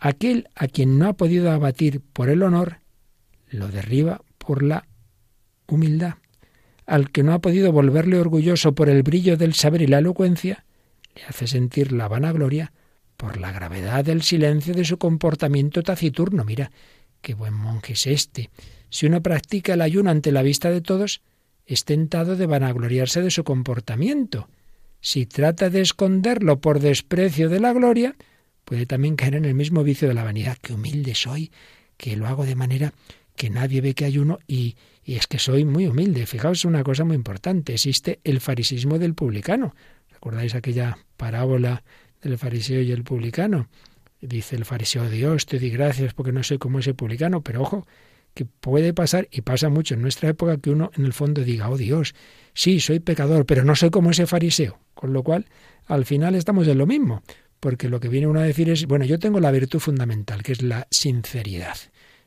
Aquel 0.00 0.48
a 0.54 0.66
quien 0.66 0.98
no 0.98 1.08
ha 1.08 1.12
podido 1.14 1.50
abatir 1.50 2.00
por 2.00 2.28
el 2.28 2.42
honor, 2.42 2.80
lo 3.48 3.68
derriba 3.68 4.20
por 4.38 4.62
la 4.62 4.86
humildad. 5.66 6.14
Al 6.86 7.10
que 7.10 7.22
no 7.22 7.32
ha 7.32 7.38
podido 7.38 7.72
volverle 7.72 8.18
orgulloso 8.18 8.74
por 8.74 8.90
el 8.90 9.02
brillo 9.02 9.36
del 9.36 9.54
saber 9.54 9.82
y 9.82 9.86
la 9.86 9.98
elocuencia, 9.98 10.64
le 11.14 11.24
hace 11.24 11.46
sentir 11.46 11.92
la 11.92 12.08
vanagloria 12.08 12.72
por 13.16 13.40
la 13.40 13.52
gravedad 13.52 14.04
del 14.04 14.22
silencio 14.22 14.74
de 14.74 14.84
su 14.84 14.98
comportamiento 14.98 15.82
taciturno. 15.82 16.44
Mira, 16.44 16.70
qué 17.22 17.32
buen 17.32 17.54
monje 17.54 17.94
es 17.94 18.06
este. 18.06 18.50
Si 18.90 19.06
uno 19.06 19.22
practica 19.22 19.74
el 19.74 19.80
ayuno 19.80 20.10
ante 20.10 20.32
la 20.32 20.42
vista 20.42 20.70
de 20.70 20.82
todos, 20.82 21.22
es 21.66 21.84
tentado 21.84 22.36
de 22.36 22.46
vanagloriarse 22.46 23.22
de 23.22 23.30
su 23.30 23.44
comportamiento. 23.44 24.48
Si 25.00 25.26
trata 25.26 25.70
de 25.70 25.80
esconderlo 25.80 26.60
por 26.60 26.80
desprecio 26.80 27.48
de 27.48 27.60
la 27.60 27.72
gloria, 27.72 28.16
puede 28.64 28.86
también 28.86 29.16
caer 29.16 29.34
en 29.34 29.44
el 29.44 29.54
mismo 29.54 29.82
vicio 29.82 30.08
de 30.08 30.14
la 30.14 30.24
vanidad. 30.24 30.56
Qué 30.60 30.72
humilde 30.72 31.14
soy, 31.14 31.50
que 31.96 32.16
lo 32.16 32.26
hago 32.26 32.44
de 32.44 32.56
manera 32.56 32.92
que 33.36 33.50
nadie 33.50 33.80
ve 33.80 33.94
que 33.94 34.04
ayuno 34.04 34.38
y, 34.46 34.76
y 35.04 35.16
es 35.16 35.26
que 35.26 35.38
soy 35.38 35.64
muy 35.64 35.86
humilde. 35.86 36.26
Fijaos 36.26 36.64
una 36.64 36.84
cosa 36.84 37.04
muy 37.04 37.16
importante, 37.16 37.74
existe 37.74 38.20
el 38.24 38.40
farisismo 38.40 38.98
del 38.98 39.14
publicano. 39.14 39.74
¿Recordáis 40.10 40.54
aquella 40.54 40.96
parábola 41.16 41.82
el 42.24 42.38
fariseo 42.38 42.80
y 42.80 42.92
el 42.92 43.04
publicano. 43.04 43.68
Dice 44.20 44.56
el 44.56 44.64
fariseo, 44.64 45.08
Dios, 45.08 45.46
te 45.46 45.58
di 45.58 45.70
gracias 45.70 46.14
porque 46.14 46.32
no 46.32 46.42
soy 46.42 46.58
como 46.58 46.78
ese 46.78 46.94
publicano, 46.94 47.42
pero 47.42 47.62
ojo, 47.62 47.86
que 48.34 48.44
puede 48.44 48.92
pasar, 48.92 49.28
y 49.30 49.40
pasa 49.42 49.68
mucho 49.68 49.94
en 49.94 50.02
nuestra 50.02 50.28
época, 50.28 50.58
que 50.58 50.70
uno 50.70 50.90
en 50.96 51.04
el 51.04 51.12
fondo 51.12 51.42
diga, 51.42 51.70
oh 51.70 51.76
Dios, 51.76 52.14
sí, 52.52 52.80
soy 52.80 53.00
pecador, 53.00 53.46
pero 53.46 53.64
no 53.64 53.76
soy 53.76 53.90
como 53.90 54.10
ese 54.10 54.26
fariseo. 54.26 54.78
Con 54.94 55.12
lo 55.12 55.22
cual, 55.22 55.46
al 55.86 56.04
final 56.04 56.34
estamos 56.34 56.66
en 56.68 56.78
lo 56.78 56.86
mismo, 56.86 57.22
porque 57.60 57.88
lo 57.88 58.00
que 58.00 58.08
viene 58.08 58.26
uno 58.26 58.40
a 58.40 58.44
decir 58.44 58.68
es, 58.68 58.86
bueno, 58.86 59.04
yo 59.04 59.18
tengo 59.18 59.40
la 59.40 59.50
virtud 59.50 59.78
fundamental, 59.78 60.42
que 60.42 60.52
es 60.52 60.62
la 60.62 60.86
sinceridad. 60.90 61.76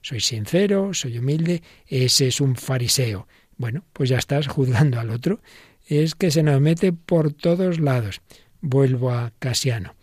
Soy 0.02 0.22
sincero, 0.22 0.94
soy 0.94 1.18
humilde, 1.18 1.62
ese 1.86 2.28
es 2.28 2.40
un 2.40 2.56
fariseo. 2.56 3.28
Bueno, 3.58 3.84
pues 3.92 4.10
ya 4.10 4.18
estás 4.18 4.48
juzgando 4.48 5.00
al 5.00 5.10
otro. 5.10 5.42
Es 5.86 6.16
que 6.16 6.32
se 6.32 6.44
nos 6.44 6.62
mete 6.62 6.94
por 6.94 7.34
todos 7.34 7.80
lados. 7.80 8.22
Vuelvo 8.62 9.12
a 9.12 9.34
Casiano. 9.40 9.97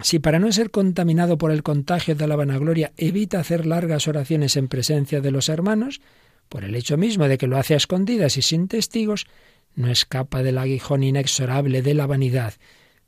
Si 0.00 0.18
para 0.18 0.38
no 0.38 0.52
ser 0.52 0.70
contaminado 0.70 1.38
por 1.38 1.50
el 1.50 1.62
contagio 1.62 2.14
de 2.14 2.26
la 2.26 2.36
vanagloria 2.36 2.92
evita 2.96 3.40
hacer 3.40 3.64
largas 3.64 4.08
oraciones 4.08 4.56
en 4.56 4.68
presencia 4.68 5.20
de 5.20 5.30
los 5.30 5.48
hermanos, 5.48 6.00
por 6.48 6.64
el 6.64 6.74
hecho 6.74 6.96
mismo 6.96 7.28
de 7.28 7.38
que 7.38 7.46
lo 7.46 7.56
hace 7.56 7.74
a 7.74 7.78
escondidas 7.78 8.36
y 8.36 8.42
sin 8.42 8.68
testigos, 8.68 9.26
no 9.74 9.90
escapa 9.90 10.42
del 10.42 10.58
aguijón 10.58 11.02
inexorable 11.02 11.82
de 11.82 11.94
la 11.94 12.06
vanidad. 12.06 12.54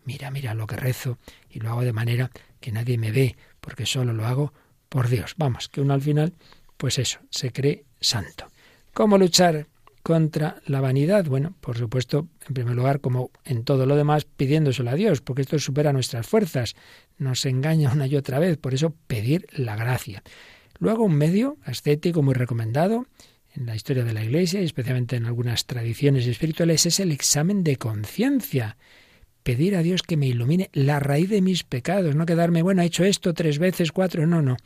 Mira, 0.04 0.30
mira 0.30 0.54
lo 0.54 0.66
que 0.66 0.76
rezo 0.76 1.18
y 1.50 1.60
lo 1.60 1.70
hago 1.70 1.82
de 1.82 1.92
manera 1.92 2.30
que 2.60 2.72
nadie 2.72 2.98
me 2.98 3.12
ve, 3.12 3.36
porque 3.60 3.86
solo 3.86 4.12
lo 4.12 4.26
hago 4.26 4.52
por 4.88 5.08
Dios. 5.08 5.34
Vamos, 5.36 5.68
que 5.68 5.80
uno 5.80 5.94
al 5.94 6.02
final, 6.02 6.32
pues 6.76 6.98
eso, 6.98 7.20
se 7.30 7.52
cree 7.52 7.84
santo. 8.00 8.46
¿Cómo 8.94 9.18
luchar 9.18 9.66
contra 10.02 10.60
la 10.66 10.80
vanidad? 10.80 11.24
Bueno, 11.26 11.54
por 11.60 11.76
supuesto, 11.76 12.28
en 12.46 12.54
primer 12.54 12.74
lugar, 12.74 13.00
como 13.00 13.30
en 13.44 13.64
todo 13.64 13.86
lo 13.86 13.96
demás, 13.96 14.24
pidiéndoselo 14.24 14.90
a 14.90 14.94
Dios, 14.94 15.20
porque 15.20 15.42
esto 15.42 15.58
supera 15.58 15.92
nuestras 15.92 16.26
fuerzas, 16.26 16.74
nos 17.18 17.44
engaña 17.46 17.92
una 17.92 18.06
y 18.06 18.16
otra 18.16 18.38
vez, 18.38 18.58
por 18.58 18.74
eso 18.74 18.94
pedir 19.06 19.46
la 19.52 19.76
gracia. 19.76 20.22
Luego, 20.78 21.04
un 21.04 21.14
medio 21.14 21.56
ascético 21.64 22.22
muy 22.22 22.34
recomendado 22.34 23.06
en 23.54 23.66
la 23.66 23.74
historia 23.74 24.04
de 24.04 24.12
la 24.12 24.24
Iglesia 24.24 24.60
y 24.60 24.64
especialmente 24.64 25.16
en 25.16 25.26
algunas 25.26 25.66
tradiciones 25.66 26.26
espirituales 26.26 26.86
es 26.86 27.00
el 27.00 27.12
examen 27.12 27.64
de 27.64 27.76
conciencia. 27.76 28.76
Pedir 29.42 29.76
a 29.76 29.82
Dios 29.82 30.02
que 30.02 30.16
me 30.16 30.26
ilumine 30.26 30.70
la 30.72 31.00
raíz 31.00 31.30
de 31.30 31.42
mis 31.42 31.64
pecados, 31.64 32.14
no 32.14 32.26
quedarme, 32.26 32.62
bueno, 32.62 32.82
he 32.82 32.86
hecho 32.86 33.04
esto 33.04 33.34
tres 33.34 33.58
veces, 33.58 33.92
cuatro, 33.92 34.26
no, 34.26 34.42
no. 34.42 34.56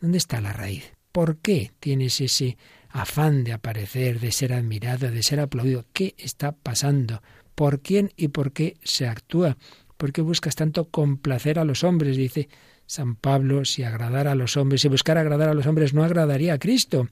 ¿Dónde 0.00 0.18
está 0.18 0.40
la 0.40 0.52
raíz? 0.52 0.92
¿Por 1.12 1.38
qué 1.38 1.72
tienes 1.78 2.20
ese 2.20 2.56
afán 2.92 3.42
de 3.42 3.52
aparecer, 3.52 4.20
de 4.20 4.32
ser 4.32 4.52
admirado, 4.52 5.10
de 5.10 5.22
ser 5.22 5.40
aplaudido. 5.40 5.86
¿Qué 5.92 6.14
está 6.18 6.52
pasando? 6.52 7.22
¿Por 7.54 7.80
quién 7.80 8.12
y 8.16 8.28
por 8.28 8.52
qué 8.52 8.76
se 8.84 9.06
actúa? 9.06 9.56
¿Por 9.96 10.12
qué 10.12 10.20
buscas 10.20 10.54
tanto 10.54 10.88
complacer 10.88 11.58
a 11.58 11.64
los 11.64 11.84
hombres? 11.84 12.16
Dice 12.16 12.48
San 12.86 13.16
Pablo, 13.16 13.64
si 13.64 13.82
agradar 13.82 14.28
a 14.28 14.34
los 14.34 14.56
hombres, 14.56 14.82
si 14.82 14.88
buscar 14.88 15.16
agradar 15.16 15.48
a 15.48 15.54
los 15.54 15.66
hombres 15.66 15.94
no 15.94 16.04
agradaría 16.04 16.54
a 16.54 16.58
Cristo. 16.58 17.08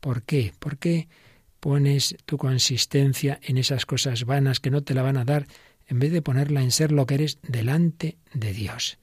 ¿Por 0.00 0.22
qué? 0.22 0.52
¿Por 0.58 0.76
qué 0.76 1.08
pones 1.60 2.16
tu 2.26 2.36
consistencia 2.36 3.40
en 3.42 3.56
esas 3.56 3.86
cosas 3.86 4.24
vanas 4.24 4.60
que 4.60 4.70
no 4.70 4.82
te 4.82 4.94
la 4.94 5.02
van 5.02 5.16
a 5.16 5.24
dar 5.24 5.46
en 5.88 5.98
vez 5.98 6.12
de 6.12 6.20
ponerla 6.20 6.62
en 6.62 6.72
ser 6.72 6.92
lo 6.92 7.06
que 7.06 7.14
eres 7.14 7.38
delante 7.42 8.18
de 8.34 8.52
Dios? 8.52 8.98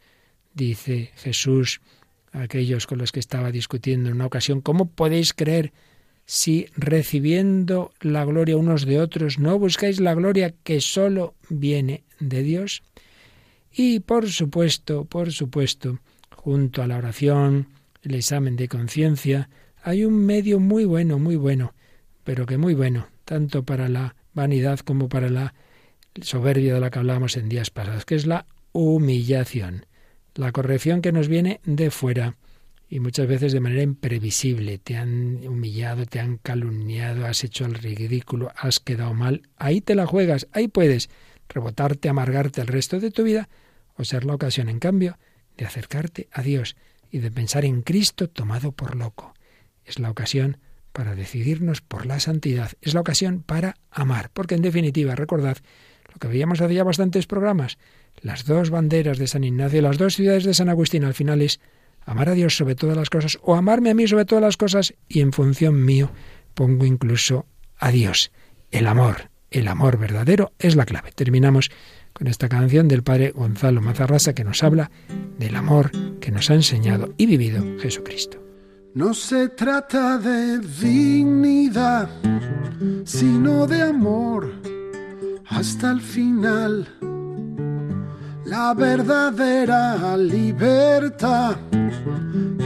Dice 0.53 1.11
Jesús 1.16 1.82
a 2.32 2.43
aquellos 2.43 2.86
con 2.86 2.99
los 2.99 3.11
que 3.11 3.20
estaba 3.20 3.51
discutiendo 3.51 4.09
en 4.09 4.16
una 4.16 4.28
ocasión, 4.28 4.61
¿cómo 4.61 4.91
podéis 4.91 5.34
creer 5.34 5.74
si 6.26 6.67
recibiendo 6.76 7.91
la 7.99 8.26
gloria 8.26 8.57
unos 8.57 8.86
de 8.86 8.99
otros 8.99 9.39
no 9.39 9.59
buscáis 9.59 9.99
la 9.99 10.13
gloria 10.13 10.53
que 10.63 10.82
sólo 10.82 11.36
viene 11.49 12.03
de 12.19 12.43
Dios? 12.43 12.84
Y 13.71 13.99
por 13.99 14.30
supuesto, 14.30 15.05
por 15.05 15.32
supuesto, 15.32 15.99
junto 16.36 16.82
a 16.82 16.88
la 16.88 16.97
oración, 16.97 17.67
el 18.03 18.15
examen 18.15 18.55
de 18.55 18.67
conciencia, 18.67 19.49
hay 19.82 20.05
un 20.05 20.26
medio 20.26 20.59
muy 20.59 20.86
bueno, 20.86 21.19
muy 21.19 21.36
bueno, 21.36 21.74
pero 22.24 22.45
que 22.45 22.57
muy 22.57 22.74
bueno, 22.74 23.07
tanto 23.26 23.63
para 23.63 23.89
la 23.89 24.15
vanidad 24.34 24.80
como 24.80 25.09
para 25.09 25.30
la 25.30 25.53
soberbia 26.21 26.74
de 26.74 26.80
la 26.80 26.89
que 26.89 26.99
hablábamos 26.99 27.38
en 27.38 27.49
días 27.49 27.69
pasados, 27.69 28.05
que 28.05 28.15
es 28.15 28.26
la 28.26 28.45
humillación, 28.71 29.86
la 30.36 30.51
corrección 30.51 31.01
que 31.01 31.11
nos 31.11 31.28
viene 31.28 31.59
de 31.65 31.91
fuera 31.91 32.38
y 32.90 33.00
muchas 33.00 33.28
veces 33.28 33.54
de 33.54 33.60
manera 33.60 33.82
imprevisible. 33.82 34.78
Te 34.78 34.98
han 34.98 35.48
humillado, 35.48 36.06
te 36.06 36.20
han 36.20 36.38
calumniado, 36.38 37.26
has 37.26 37.44
hecho 37.44 37.66
el 37.66 37.76
ridículo, 37.76 38.52
has 38.56 38.80
quedado 38.80 39.14
mal. 39.14 39.42
Ahí 39.58 39.82
te 39.82 39.96
la 39.96 40.06
juegas, 40.06 40.48
ahí 40.52 40.68
puedes 40.68 41.10
rebotarte, 41.50 42.10
amargarte 42.10 42.62
el 42.62 42.68
resto 42.68 43.00
de 43.00 43.12
tu 43.12 43.24
vida 43.24 43.50
o 43.96 44.04
ser 44.04 44.26
la 44.26 44.36
ocasión, 44.36 44.70
en 44.70 44.80
cambio, 44.80 45.18
de 45.58 45.66
acercarte 45.66 46.28
a 46.32 46.42
Dios 46.42 46.76
y 47.12 47.20
de 47.20 47.32
pensar 47.32 47.66
en 47.66 47.82
Cristo 47.82 48.30
tomado 48.30 48.72
por 48.72 48.96
loco. 48.96 49.34
Es 49.86 50.00
la 50.00 50.10
ocasión 50.10 50.58
para 50.92 51.16
decidirnos 51.16 51.82
por 51.82 52.06
la 52.06 52.20
santidad. 52.20 52.72
Es 52.82 52.94
la 52.94 53.02
ocasión 53.02 53.42
para 53.42 53.76
amar, 53.92 54.30
porque 54.34 54.56
en 54.56 54.62
definitiva, 54.62 55.16
recordad 55.16 55.58
lo 56.12 56.20
que 56.20 56.28
veíamos 56.28 56.62
hace 56.62 56.76
ya 56.76 56.84
bastantes 56.84 57.26
programas, 57.26 57.78
las 58.22 58.46
dos 58.46 58.70
banderas 58.70 59.18
de 59.18 59.28
San 59.28 59.44
Ignacio, 59.44 59.82
las 59.82 59.98
dos 59.98 60.14
ciudades 60.14 60.44
de 60.44 60.54
San 60.54 60.70
Agustín, 60.70 61.04
al 61.04 61.16
final 61.16 61.42
es 61.42 61.60
amar 62.06 62.30
a 62.30 62.34
Dios 62.34 62.56
sobre 62.56 62.76
todas 62.76 62.97
las 62.97 63.10
cosas 63.10 63.38
o 63.41 63.56
amarme 63.56 63.89
a 63.89 63.93
mí 63.93 64.08
sobre 64.08 64.26
todas 64.26 64.41
las 64.41 64.58
cosas 64.58 64.93
y 65.08 65.22
en 65.22 65.34
función 65.34 65.84
mío 65.84 66.12
pongo 66.54 66.86
incluso 66.86 67.45
a 67.78 67.91
Dios. 67.91 68.32
El 68.72 68.88
amor, 68.88 69.30
el 69.51 69.68
amor 69.68 69.97
verdadero 69.97 70.51
es 70.60 70.76
la 70.76 70.86
clave. 70.86 71.12
Terminamos 71.14 71.72
con 72.14 72.28
esta 72.28 72.49
canción 72.49 72.88
del 72.88 73.04
padre 73.04 73.32
Gonzalo 73.32 73.82
Mazarrasa 73.82 74.34
que 74.34 74.43
nos 74.43 74.64
habla 74.64 74.91
del 75.38 75.56
amor 75.56 75.91
que 76.20 76.32
nos 76.32 76.49
ha 76.49 76.56
enseñado 76.56 77.14
y 77.18 77.26
vivido 77.26 77.64
Jesucristo. 77.80 78.41
No 78.93 79.14
se 79.16 79.49
trata 79.49 80.20
de 80.20 80.60
dignidad, 80.60 82.10
sino 83.06 83.66
de 83.66 83.82
amor 83.82 84.54
hasta 85.47 85.91
el 85.91 86.01
final. 86.01 86.88
La 88.56 88.72
verdadera 88.76 90.16
libertad 90.16 91.56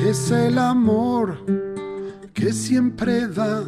es 0.05 0.31
el 0.31 0.57
amor 0.57 1.37
que 2.33 2.51
siempre 2.51 3.25
da, 3.25 3.63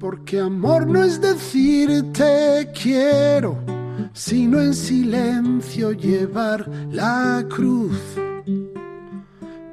porque 0.00 0.40
amor 0.40 0.86
no 0.86 1.04
es 1.04 1.20
decir 1.20 2.12
te 2.14 2.72
quiero, 2.72 3.58
sino 4.14 4.58
en 4.58 4.72
silencio 4.72 5.92
llevar 5.92 6.66
la 6.90 7.44
cruz. 7.46 8.00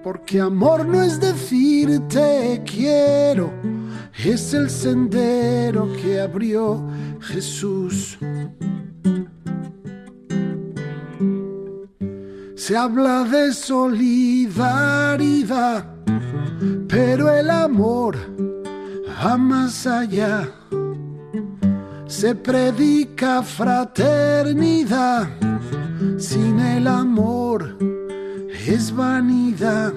Porque 0.03 0.41
amor 0.41 0.85
no 0.85 1.01
es 1.01 1.21
decir 1.21 2.01
te 2.09 2.61
quiero, 2.65 3.49
es 4.25 4.53
el 4.53 4.69
sendero 4.69 5.87
que 5.93 6.19
abrió 6.19 6.85
Jesús. 7.21 8.17
Se 12.63 12.77
habla 12.77 13.23
de 13.23 13.53
solidaridad, 13.53 14.45
pero 16.87 17.33
el 17.33 17.49
amor 17.49 18.15
va 19.09 19.35
más 19.35 19.87
allá. 19.87 20.47
Se 22.05 22.35
predica 22.35 23.41
fraternidad, 23.41 25.27
sin 26.19 26.59
el 26.59 26.85
amor 26.85 27.79
es 28.67 28.95
vanidad. 28.95 29.91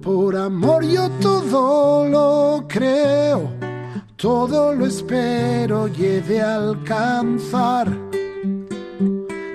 Por 0.00 0.36
amor 0.36 0.82
yo 0.82 1.10
todo 1.20 2.08
lo 2.08 2.66
creo, 2.66 3.52
todo 4.16 4.74
lo 4.74 4.86
espero 4.86 5.86
y 5.86 6.06
he 6.06 6.22
de 6.22 6.40
alcanzar. 6.40 8.09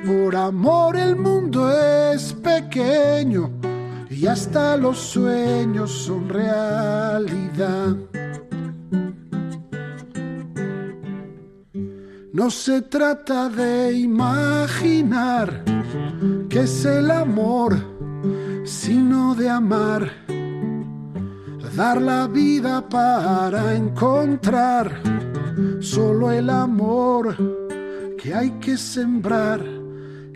Por 0.06 0.36
amor 0.36 0.96
el 0.98 1.16
mundo 1.16 1.68
es 1.72 2.32
pequeño 2.34 3.50
y 4.10 4.28
hasta 4.28 4.78
los 4.78 5.00
sueños 5.00 5.92
son 5.92 6.30
realidad. 6.30 7.96
No 12.34 12.52
se 12.52 12.84
trata 12.84 13.50
de 13.50 13.94
imaginar 13.94 15.64
que 16.50 16.60
es 16.60 16.86
el 16.86 17.10
amor, 17.10 17.76
sino 18.64 19.34
de 19.34 19.50
amar. 19.50 20.12
Dar 21.76 22.02
la 22.02 22.28
vida 22.28 22.88
para 22.88 23.76
encontrar 23.76 25.02
solo 25.82 26.32
el 26.32 26.50
amor 26.50 27.36
que 28.18 28.34
hay 28.34 28.52
que 28.62 28.78
sembrar. 28.78 29.85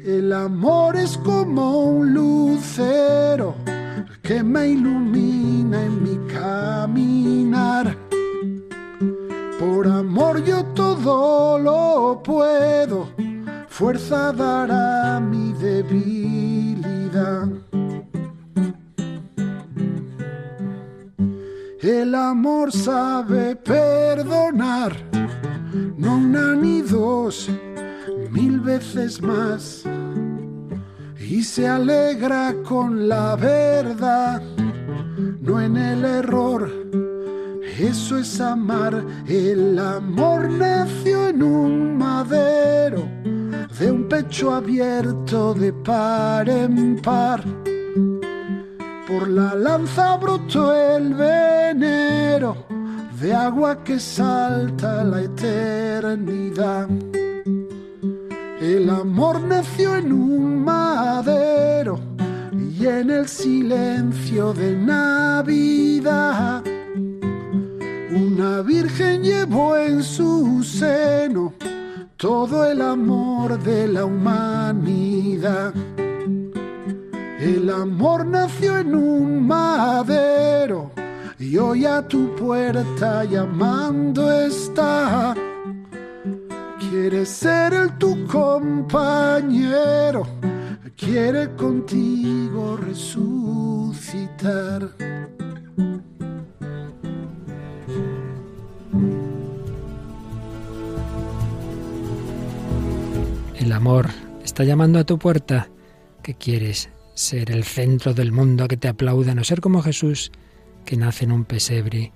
El 0.05 0.31
amor 0.31 0.95
es 0.95 1.17
como 1.17 1.83
un 1.83 2.13
lucero 2.13 3.55
que 4.21 4.41
me 4.41 4.69
ilumina 4.69 5.83
en 5.83 6.03
mi 6.03 6.17
caminar. 6.31 7.97
Por 9.59 9.87
amor 9.87 10.43
yo 10.45 10.63
todo 10.73 11.59
lo 11.59 12.23
puedo, 12.23 13.09
fuerza 13.67 14.31
dará 14.31 15.19
mi 15.19 15.51
debilidad. 15.53 17.49
El 21.81 22.15
amor 22.15 22.71
sabe 22.71 23.55
perdonar, 23.57 24.95
no 25.97 26.15
una 26.15 26.55
ni 26.55 26.81
dos, 26.81 27.49
mil 28.31 28.59
veces 28.59 29.21
más. 29.21 29.83
Y 31.19 31.43
se 31.43 31.67
alegra 31.67 32.55
con 32.63 33.07
la 33.07 33.35
verdad, 33.35 34.41
no 35.41 35.61
en 35.61 35.77
el 35.77 36.03
error. 36.05 36.71
Eso 37.79 38.17
es 38.17 38.41
amar, 38.41 39.03
el 39.27 39.79
amor 39.79 40.49
nació 40.49 41.29
en 41.29 41.43
un 41.43 41.97
madero, 41.97 43.07
de 43.79 43.91
un 43.91 44.09
pecho 44.09 44.53
abierto 44.53 45.53
de 45.53 45.71
par 45.71 46.49
en 46.49 46.99
par. 47.01 47.43
Por 49.07 49.27
la 49.29 49.55
lanza 49.55 50.17
brotó 50.17 50.73
el 50.73 51.13
venero 51.13 52.65
de 53.19 53.33
agua 53.33 53.83
que 53.83 53.99
salta 53.99 55.03
la 55.03 55.21
eternidad. 55.21 56.87
El 58.61 58.89
amor 58.89 59.41
nació 59.41 59.95
en 59.95 60.11
un 60.11 60.65
madero 60.65 61.97
y 62.51 62.85
en 62.85 63.09
el 63.09 63.25
silencio 63.29 64.53
de 64.53 64.75
Navidad. 64.75 66.61
Una 68.11 68.61
virgen 68.61 69.23
llevó 69.23 69.77
en 69.77 70.03
su 70.03 70.61
seno 70.61 71.53
todo 72.17 72.69
el 72.69 72.81
amor 72.81 73.57
de 73.59 73.87
la 73.87 74.03
humanidad. 74.03 75.73
El 77.39 77.69
amor 77.69 78.25
nació 78.25 78.77
en 78.77 78.93
un 78.93 79.47
madero 79.47 80.91
y 81.39 81.55
hoy 81.57 81.85
a 81.85 82.05
tu 82.05 82.35
puerta 82.35 83.23
llamando 83.23 84.29
está. 84.29 85.33
Quiere 86.89 87.23
ser 87.23 87.73
el 87.73 87.97
tu 87.99 88.25
compañero, 88.25 90.27
quiere 90.97 91.55
contigo 91.55 92.75
resucitar. 92.77 94.89
El 103.55 103.71
amor 103.71 104.07
está 104.43 104.63
llamando 104.63 104.97
a 104.97 105.03
tu 105.03 105.19
puerta. 105.19 105.69
¿Qué 106.23 106.33
quieres? 106.33 106.89
Ser 107.13 107.51
el 107.51 107.65
centro 107.65 108.15
del 108.15 108.31
mundo, 108.31 108.67
que 108.67 108.77
te 108.77 108.87
aplaudan 108.87 109.37
o 109.37 109.43
ser 109.43 109.61
como 109.61 109.83
Jesús, 109.83 110.31
que 110.85 110.97
nace 110.97 111.25
en 111.25 111.33
un 111.33 111.45
pesebre, 111.45 112.13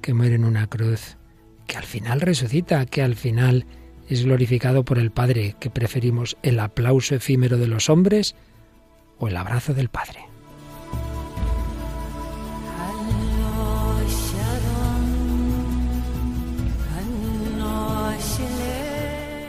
que 0.00 0.14
muere 0.14 0.36
en 0.36 0.46
una 0.46 0.66
cruz, 0.66 1.18
que 1.66 1.76
al 1.76 1.84
final 1.84 2.22
resucita, 2.22 2.86
que 2.86 3.02
al 3.02 3.16
final 3.16 3.66
es 4.08 4.24
glorificado 4.24 4.84
por 4.84 4.98
el 4.98 5.10
Padre, 5.10 5.56
que 5.60 5.70
preferimos 5.70 6.36
el 6.42 6.60
aplauso 6.60 7.14
efímero 7.14 7.58
de 7.58 7.68
los 7.68 7.88
hombres 7.90 8.34
o 9.18 9.28
el 9.28 9.36
abrazo 9.36 9.74
del 9.74 9.88
Padre. 9.88 10.20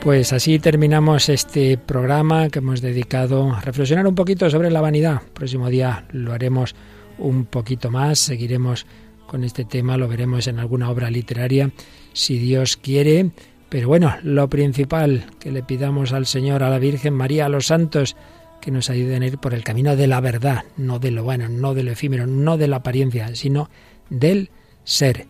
Pues 0.06 0.32
así 0.32 0.60
terminamos 0.60 1.28
este 1.28 1.76
programa 1.78 2.48
que 2.48 2.60
hemos 2.60 2.80
dedicado 2.80 3.52
a 3.52 3.60
reflexionar 3.60 4.06
un 4.06 4.14
poquito 4.14 4.48
sobre 4.48 4.70
la 4.70 4.80
vanidad. 4.80 5.20
Próximo 5.32 5.68
día 5.68 6.06
lo 6.12 6.32
haremos 6.32 6.76
un 7.18 7.44
poquito 7.44 7.90
más, 7.90 8.20
seguiremos 8.20 8.86
con 9.26 9.42
este 9.42 9.64
tema, 9.64 9.96
lo 9.96 10.06
veremos 10.06 10.46
en 10.46 10.60
alguna 10.60 10.90
obra 10.90 11.10
literaria, 11.10 11.72
si 12.12 12.38
Dios 12.38 12.76
quiere. 12.76 13.32
Pero 13.68 13.88
bueno, 13.88 14.14
lo 14.22 14.48
principal 14.48 15.24
que 15.40 15.50
le 15.50 15.62
pidamos 15.62 16.12
al 16.12 16.26
Señor, 16.26 16.62
a 16.62 16.70
la 16.70 16.78
Virgen 16.78 17.14
María, 17.14 17.46
a 17.46 17.48
los 17.48 17.66
santos, 17.66 18.16
que 18.60 18.70
nos 18.70 18.90
ayuden 18.90 19.22
a 19.22 19.26
ir 19.26 19.38
por 19.38 19.54
el 19.54 19.64
camino 19.64 19.96
de 19.96 20.06
la 20.06 20.20
verdad, 20.20 20.64
no 20.76 20.98
de 20.98 21.10
lo 21.10 21.24
bueno, 21.24 21.48
no 21.48 21.74
de 21.74 21.82
lo 21.82 21.90
efímero, 21.90 22.26
no 22.26 22.56
de 22.56 22.68
la 22.68 22.76
apariencia, 22.76 23.34
sino 23.34 23.68
del 24.08 24.50
ser. 24.84 25.26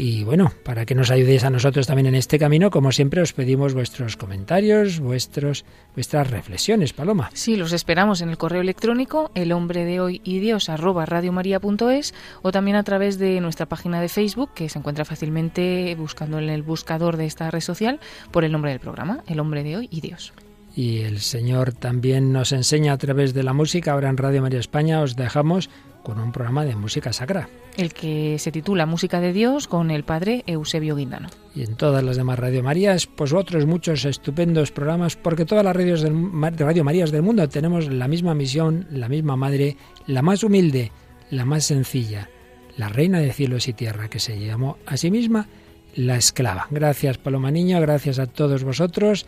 Y 0.00 0.22
bueno, 0.22 0.52
para 0.62 0.86
que 0.86 0.94
nos 0.94 1.10
ayudéis 1.10 1.42
a 1.42 1.50
nosotros 1.50 1.88
también 1.88 2.06
en 2.06 2.14
este 2.14 2.38
camino, 2.38 2.70
como 2.70 2.92
siempre 2.92 3.20
os 3.20 3.32
pedimos 3.32 3.74
vuestros 3.74 4.16
comentarios, 4.16 5.00
vuestros, 5.00 5.64
vuestras 5.96 6.30
reflexiones, 6.30 6.92
Paloma. 6.92 7.30
Sí, 7.34 7.56
los 7.56 7.72
esperamos 7.72 8.20
en 8.20 8.28
el 8.28 8.38
correo 8.38 8.60
electrónico 8.60 9.32
el 9.34 9.50
hombre 9.50 9.84
de 9.84 9.98
hoy 9.98 10.20
y 10.22 10.38
Dios 10.38 10.68
arroba 10.68 11.04
radiomaria.es 11.04 12.14
o 12.42 12.52
también 12.52 12.76
a 12.76 12.84
través 12.84 13.18
de 13.18 13.40
nuestra 13.40 13.66
página 13.66 14.00
de 14.00 14.08
Facebook 14.08 14.50
que 14.54 14.68
se 14.68 14.78
encuentra 14.78 15.04
fácilmente 15.04 15.96
buscando 15.98 16.38
en 16.38 16.48
el 16.48 16.62
buscador 16.62 17.16
de 17.16 17.26
esta 17.26 17.50
red 17.50 17.58
social 17.58 17.98
por 18.30 18.44
el 18.44 18.52
nombre 18.52 18.70
del 18.70 18.78
programa, 18.78 19.24
el 19.26 19.40
hombre 19.40 19.64
de 19.64 19.78
hoy 19.78 19.88
y 19.90 20.00
Dios. 20.00 20.32
y 20.76 20.98
el 20.98 21.18
Señor 21.18 21.72
también 21.72 22.32
nos 22.32 22.52
enseña 22.52 22.92
a 22.92 22.98
través 22.98 23.34
de 23.34 23.42
la 23.42 23.52
música. 23.52 23.94
Ahora 23.94 24.10
en 24.10 24.16
Radio 24.16 24.42
María 24.42 24.60
España 24.60 25.00
os 25.00 25.16
dejamos 25.16 25.70
con 26.08 26.20
un 26.20 26.32
programa 26.32 26.64
de 26.64 26.74
música 26.74 27.12
sacra. 27.12 27.50
El 27.76 27.92
que 27.92 28.38
se 28.38 28.50
titula 28.50 28.86
Música 28.86 29.20
de 29.20 29.34
Dios 29.34 29.68
con 29.68 29.90
el 29.90 30.04
padre 30.04 30.42
Eusebio 30.46 30.96
Guindano. 30.96 31.28
Y 31.54 31.64
en 31.64 31.74
todas 31.74 32.02
las 32.02 32.16
demás 32.16 32.38
Radio 32.38 32.62
Marías, 32.62 33.06
pues 33.06 33.34
otros 33.34 33.66
muchos 33.66 34.06
estupendos 34.06 34.72
programas, 34.72 35.16
porque 35.16 35.44
todas 35.44 35.62
las 35.62 35.76
radios 35.76 36.00
del, 36.00 36.16
Radio 36.56 36.82
Marías 36.82 37.10
del 37.10 37.20
mundo 37.20 37.46
tenemos 37.50 37.92
la 37.92 38.08
misma 38.08 38.32
misión, 38.32 38.86
la 38.90 39.10
misma 39.10 39.36
madre, 39.36 39.76
la 40.06 40.22
más 40.22 40.42
humilde, 40.42 40.92
la 41.30 41.44
más 41.44 41.64
sencilla, 41.64 42.30
la 42.78 42.88
reina 42.88 43.18
de 43.18 43.30
cielos 43.34 43.68
y 43.68 43.74
tierra, 43.74 44.08
que 44.08 44.18
se 44.18 44.40
llamó 44.40 44.78
a 44.86 44.96
sí 44.96 45.10
misma 45.10 45.46
la 45.94 46.16
esclava. 46.16 46.68
Gracias 46.70 47.18
Paloma 47.18 47.50
Niño, 47.50 47.78
gracias 47.82 48.18
a 48.18 48.26
todos 48.26 48.64
vosotros 48.64 49.26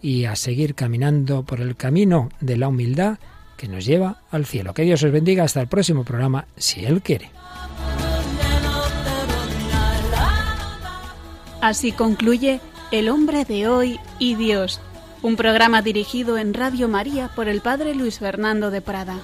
y 0.00 0.24
a 0.24 0.36
seguir 0.36 0.74
caminando 0.74 1.42
por 1.42 1.60
el 1.60 1.76
camino 1.76 2.30
de 2.40 2.56
la 2.56 2.68
humildad 2.68 3.18
que 3.56 3.68
nos 3.68 3.84
lleva 3.84 4.18
al 4.30 4.46
cielo. 4.46 4.74
Que 4.74 4.82
Dios 4.82 5.02
os 5.02 5.12
bendiga 5.12 5.44
hasta 5.44 5.60
el 5.60 5.68
próximo 5.68 6.04
programa, 6.04 6.46
si 6.56 6.84
Él 6.84 7.02
quiere. 7.02 7.30
Así 11.60 11.92
concluye 11.92 12.60
El 12.90 13.08
hombre 13.08 13.44
de 13.44 13.68
hoy 13.68 13.98
y 14.18 14.34
Dios, 14.34 14.80
un 15.22 15.36
programa 15.36 15.80
dirigido 15.80 16.36
en 16.36 16.52
Radio 16.52 16.88
María 16.88 17.30
por 17.34 17.48
el 17.48 17.62
Padre 17.62 17.94
Luis 17.94 18.18
Fernando 18.18 18.70
de 18.70 18.82
Prada. 18.82 19.16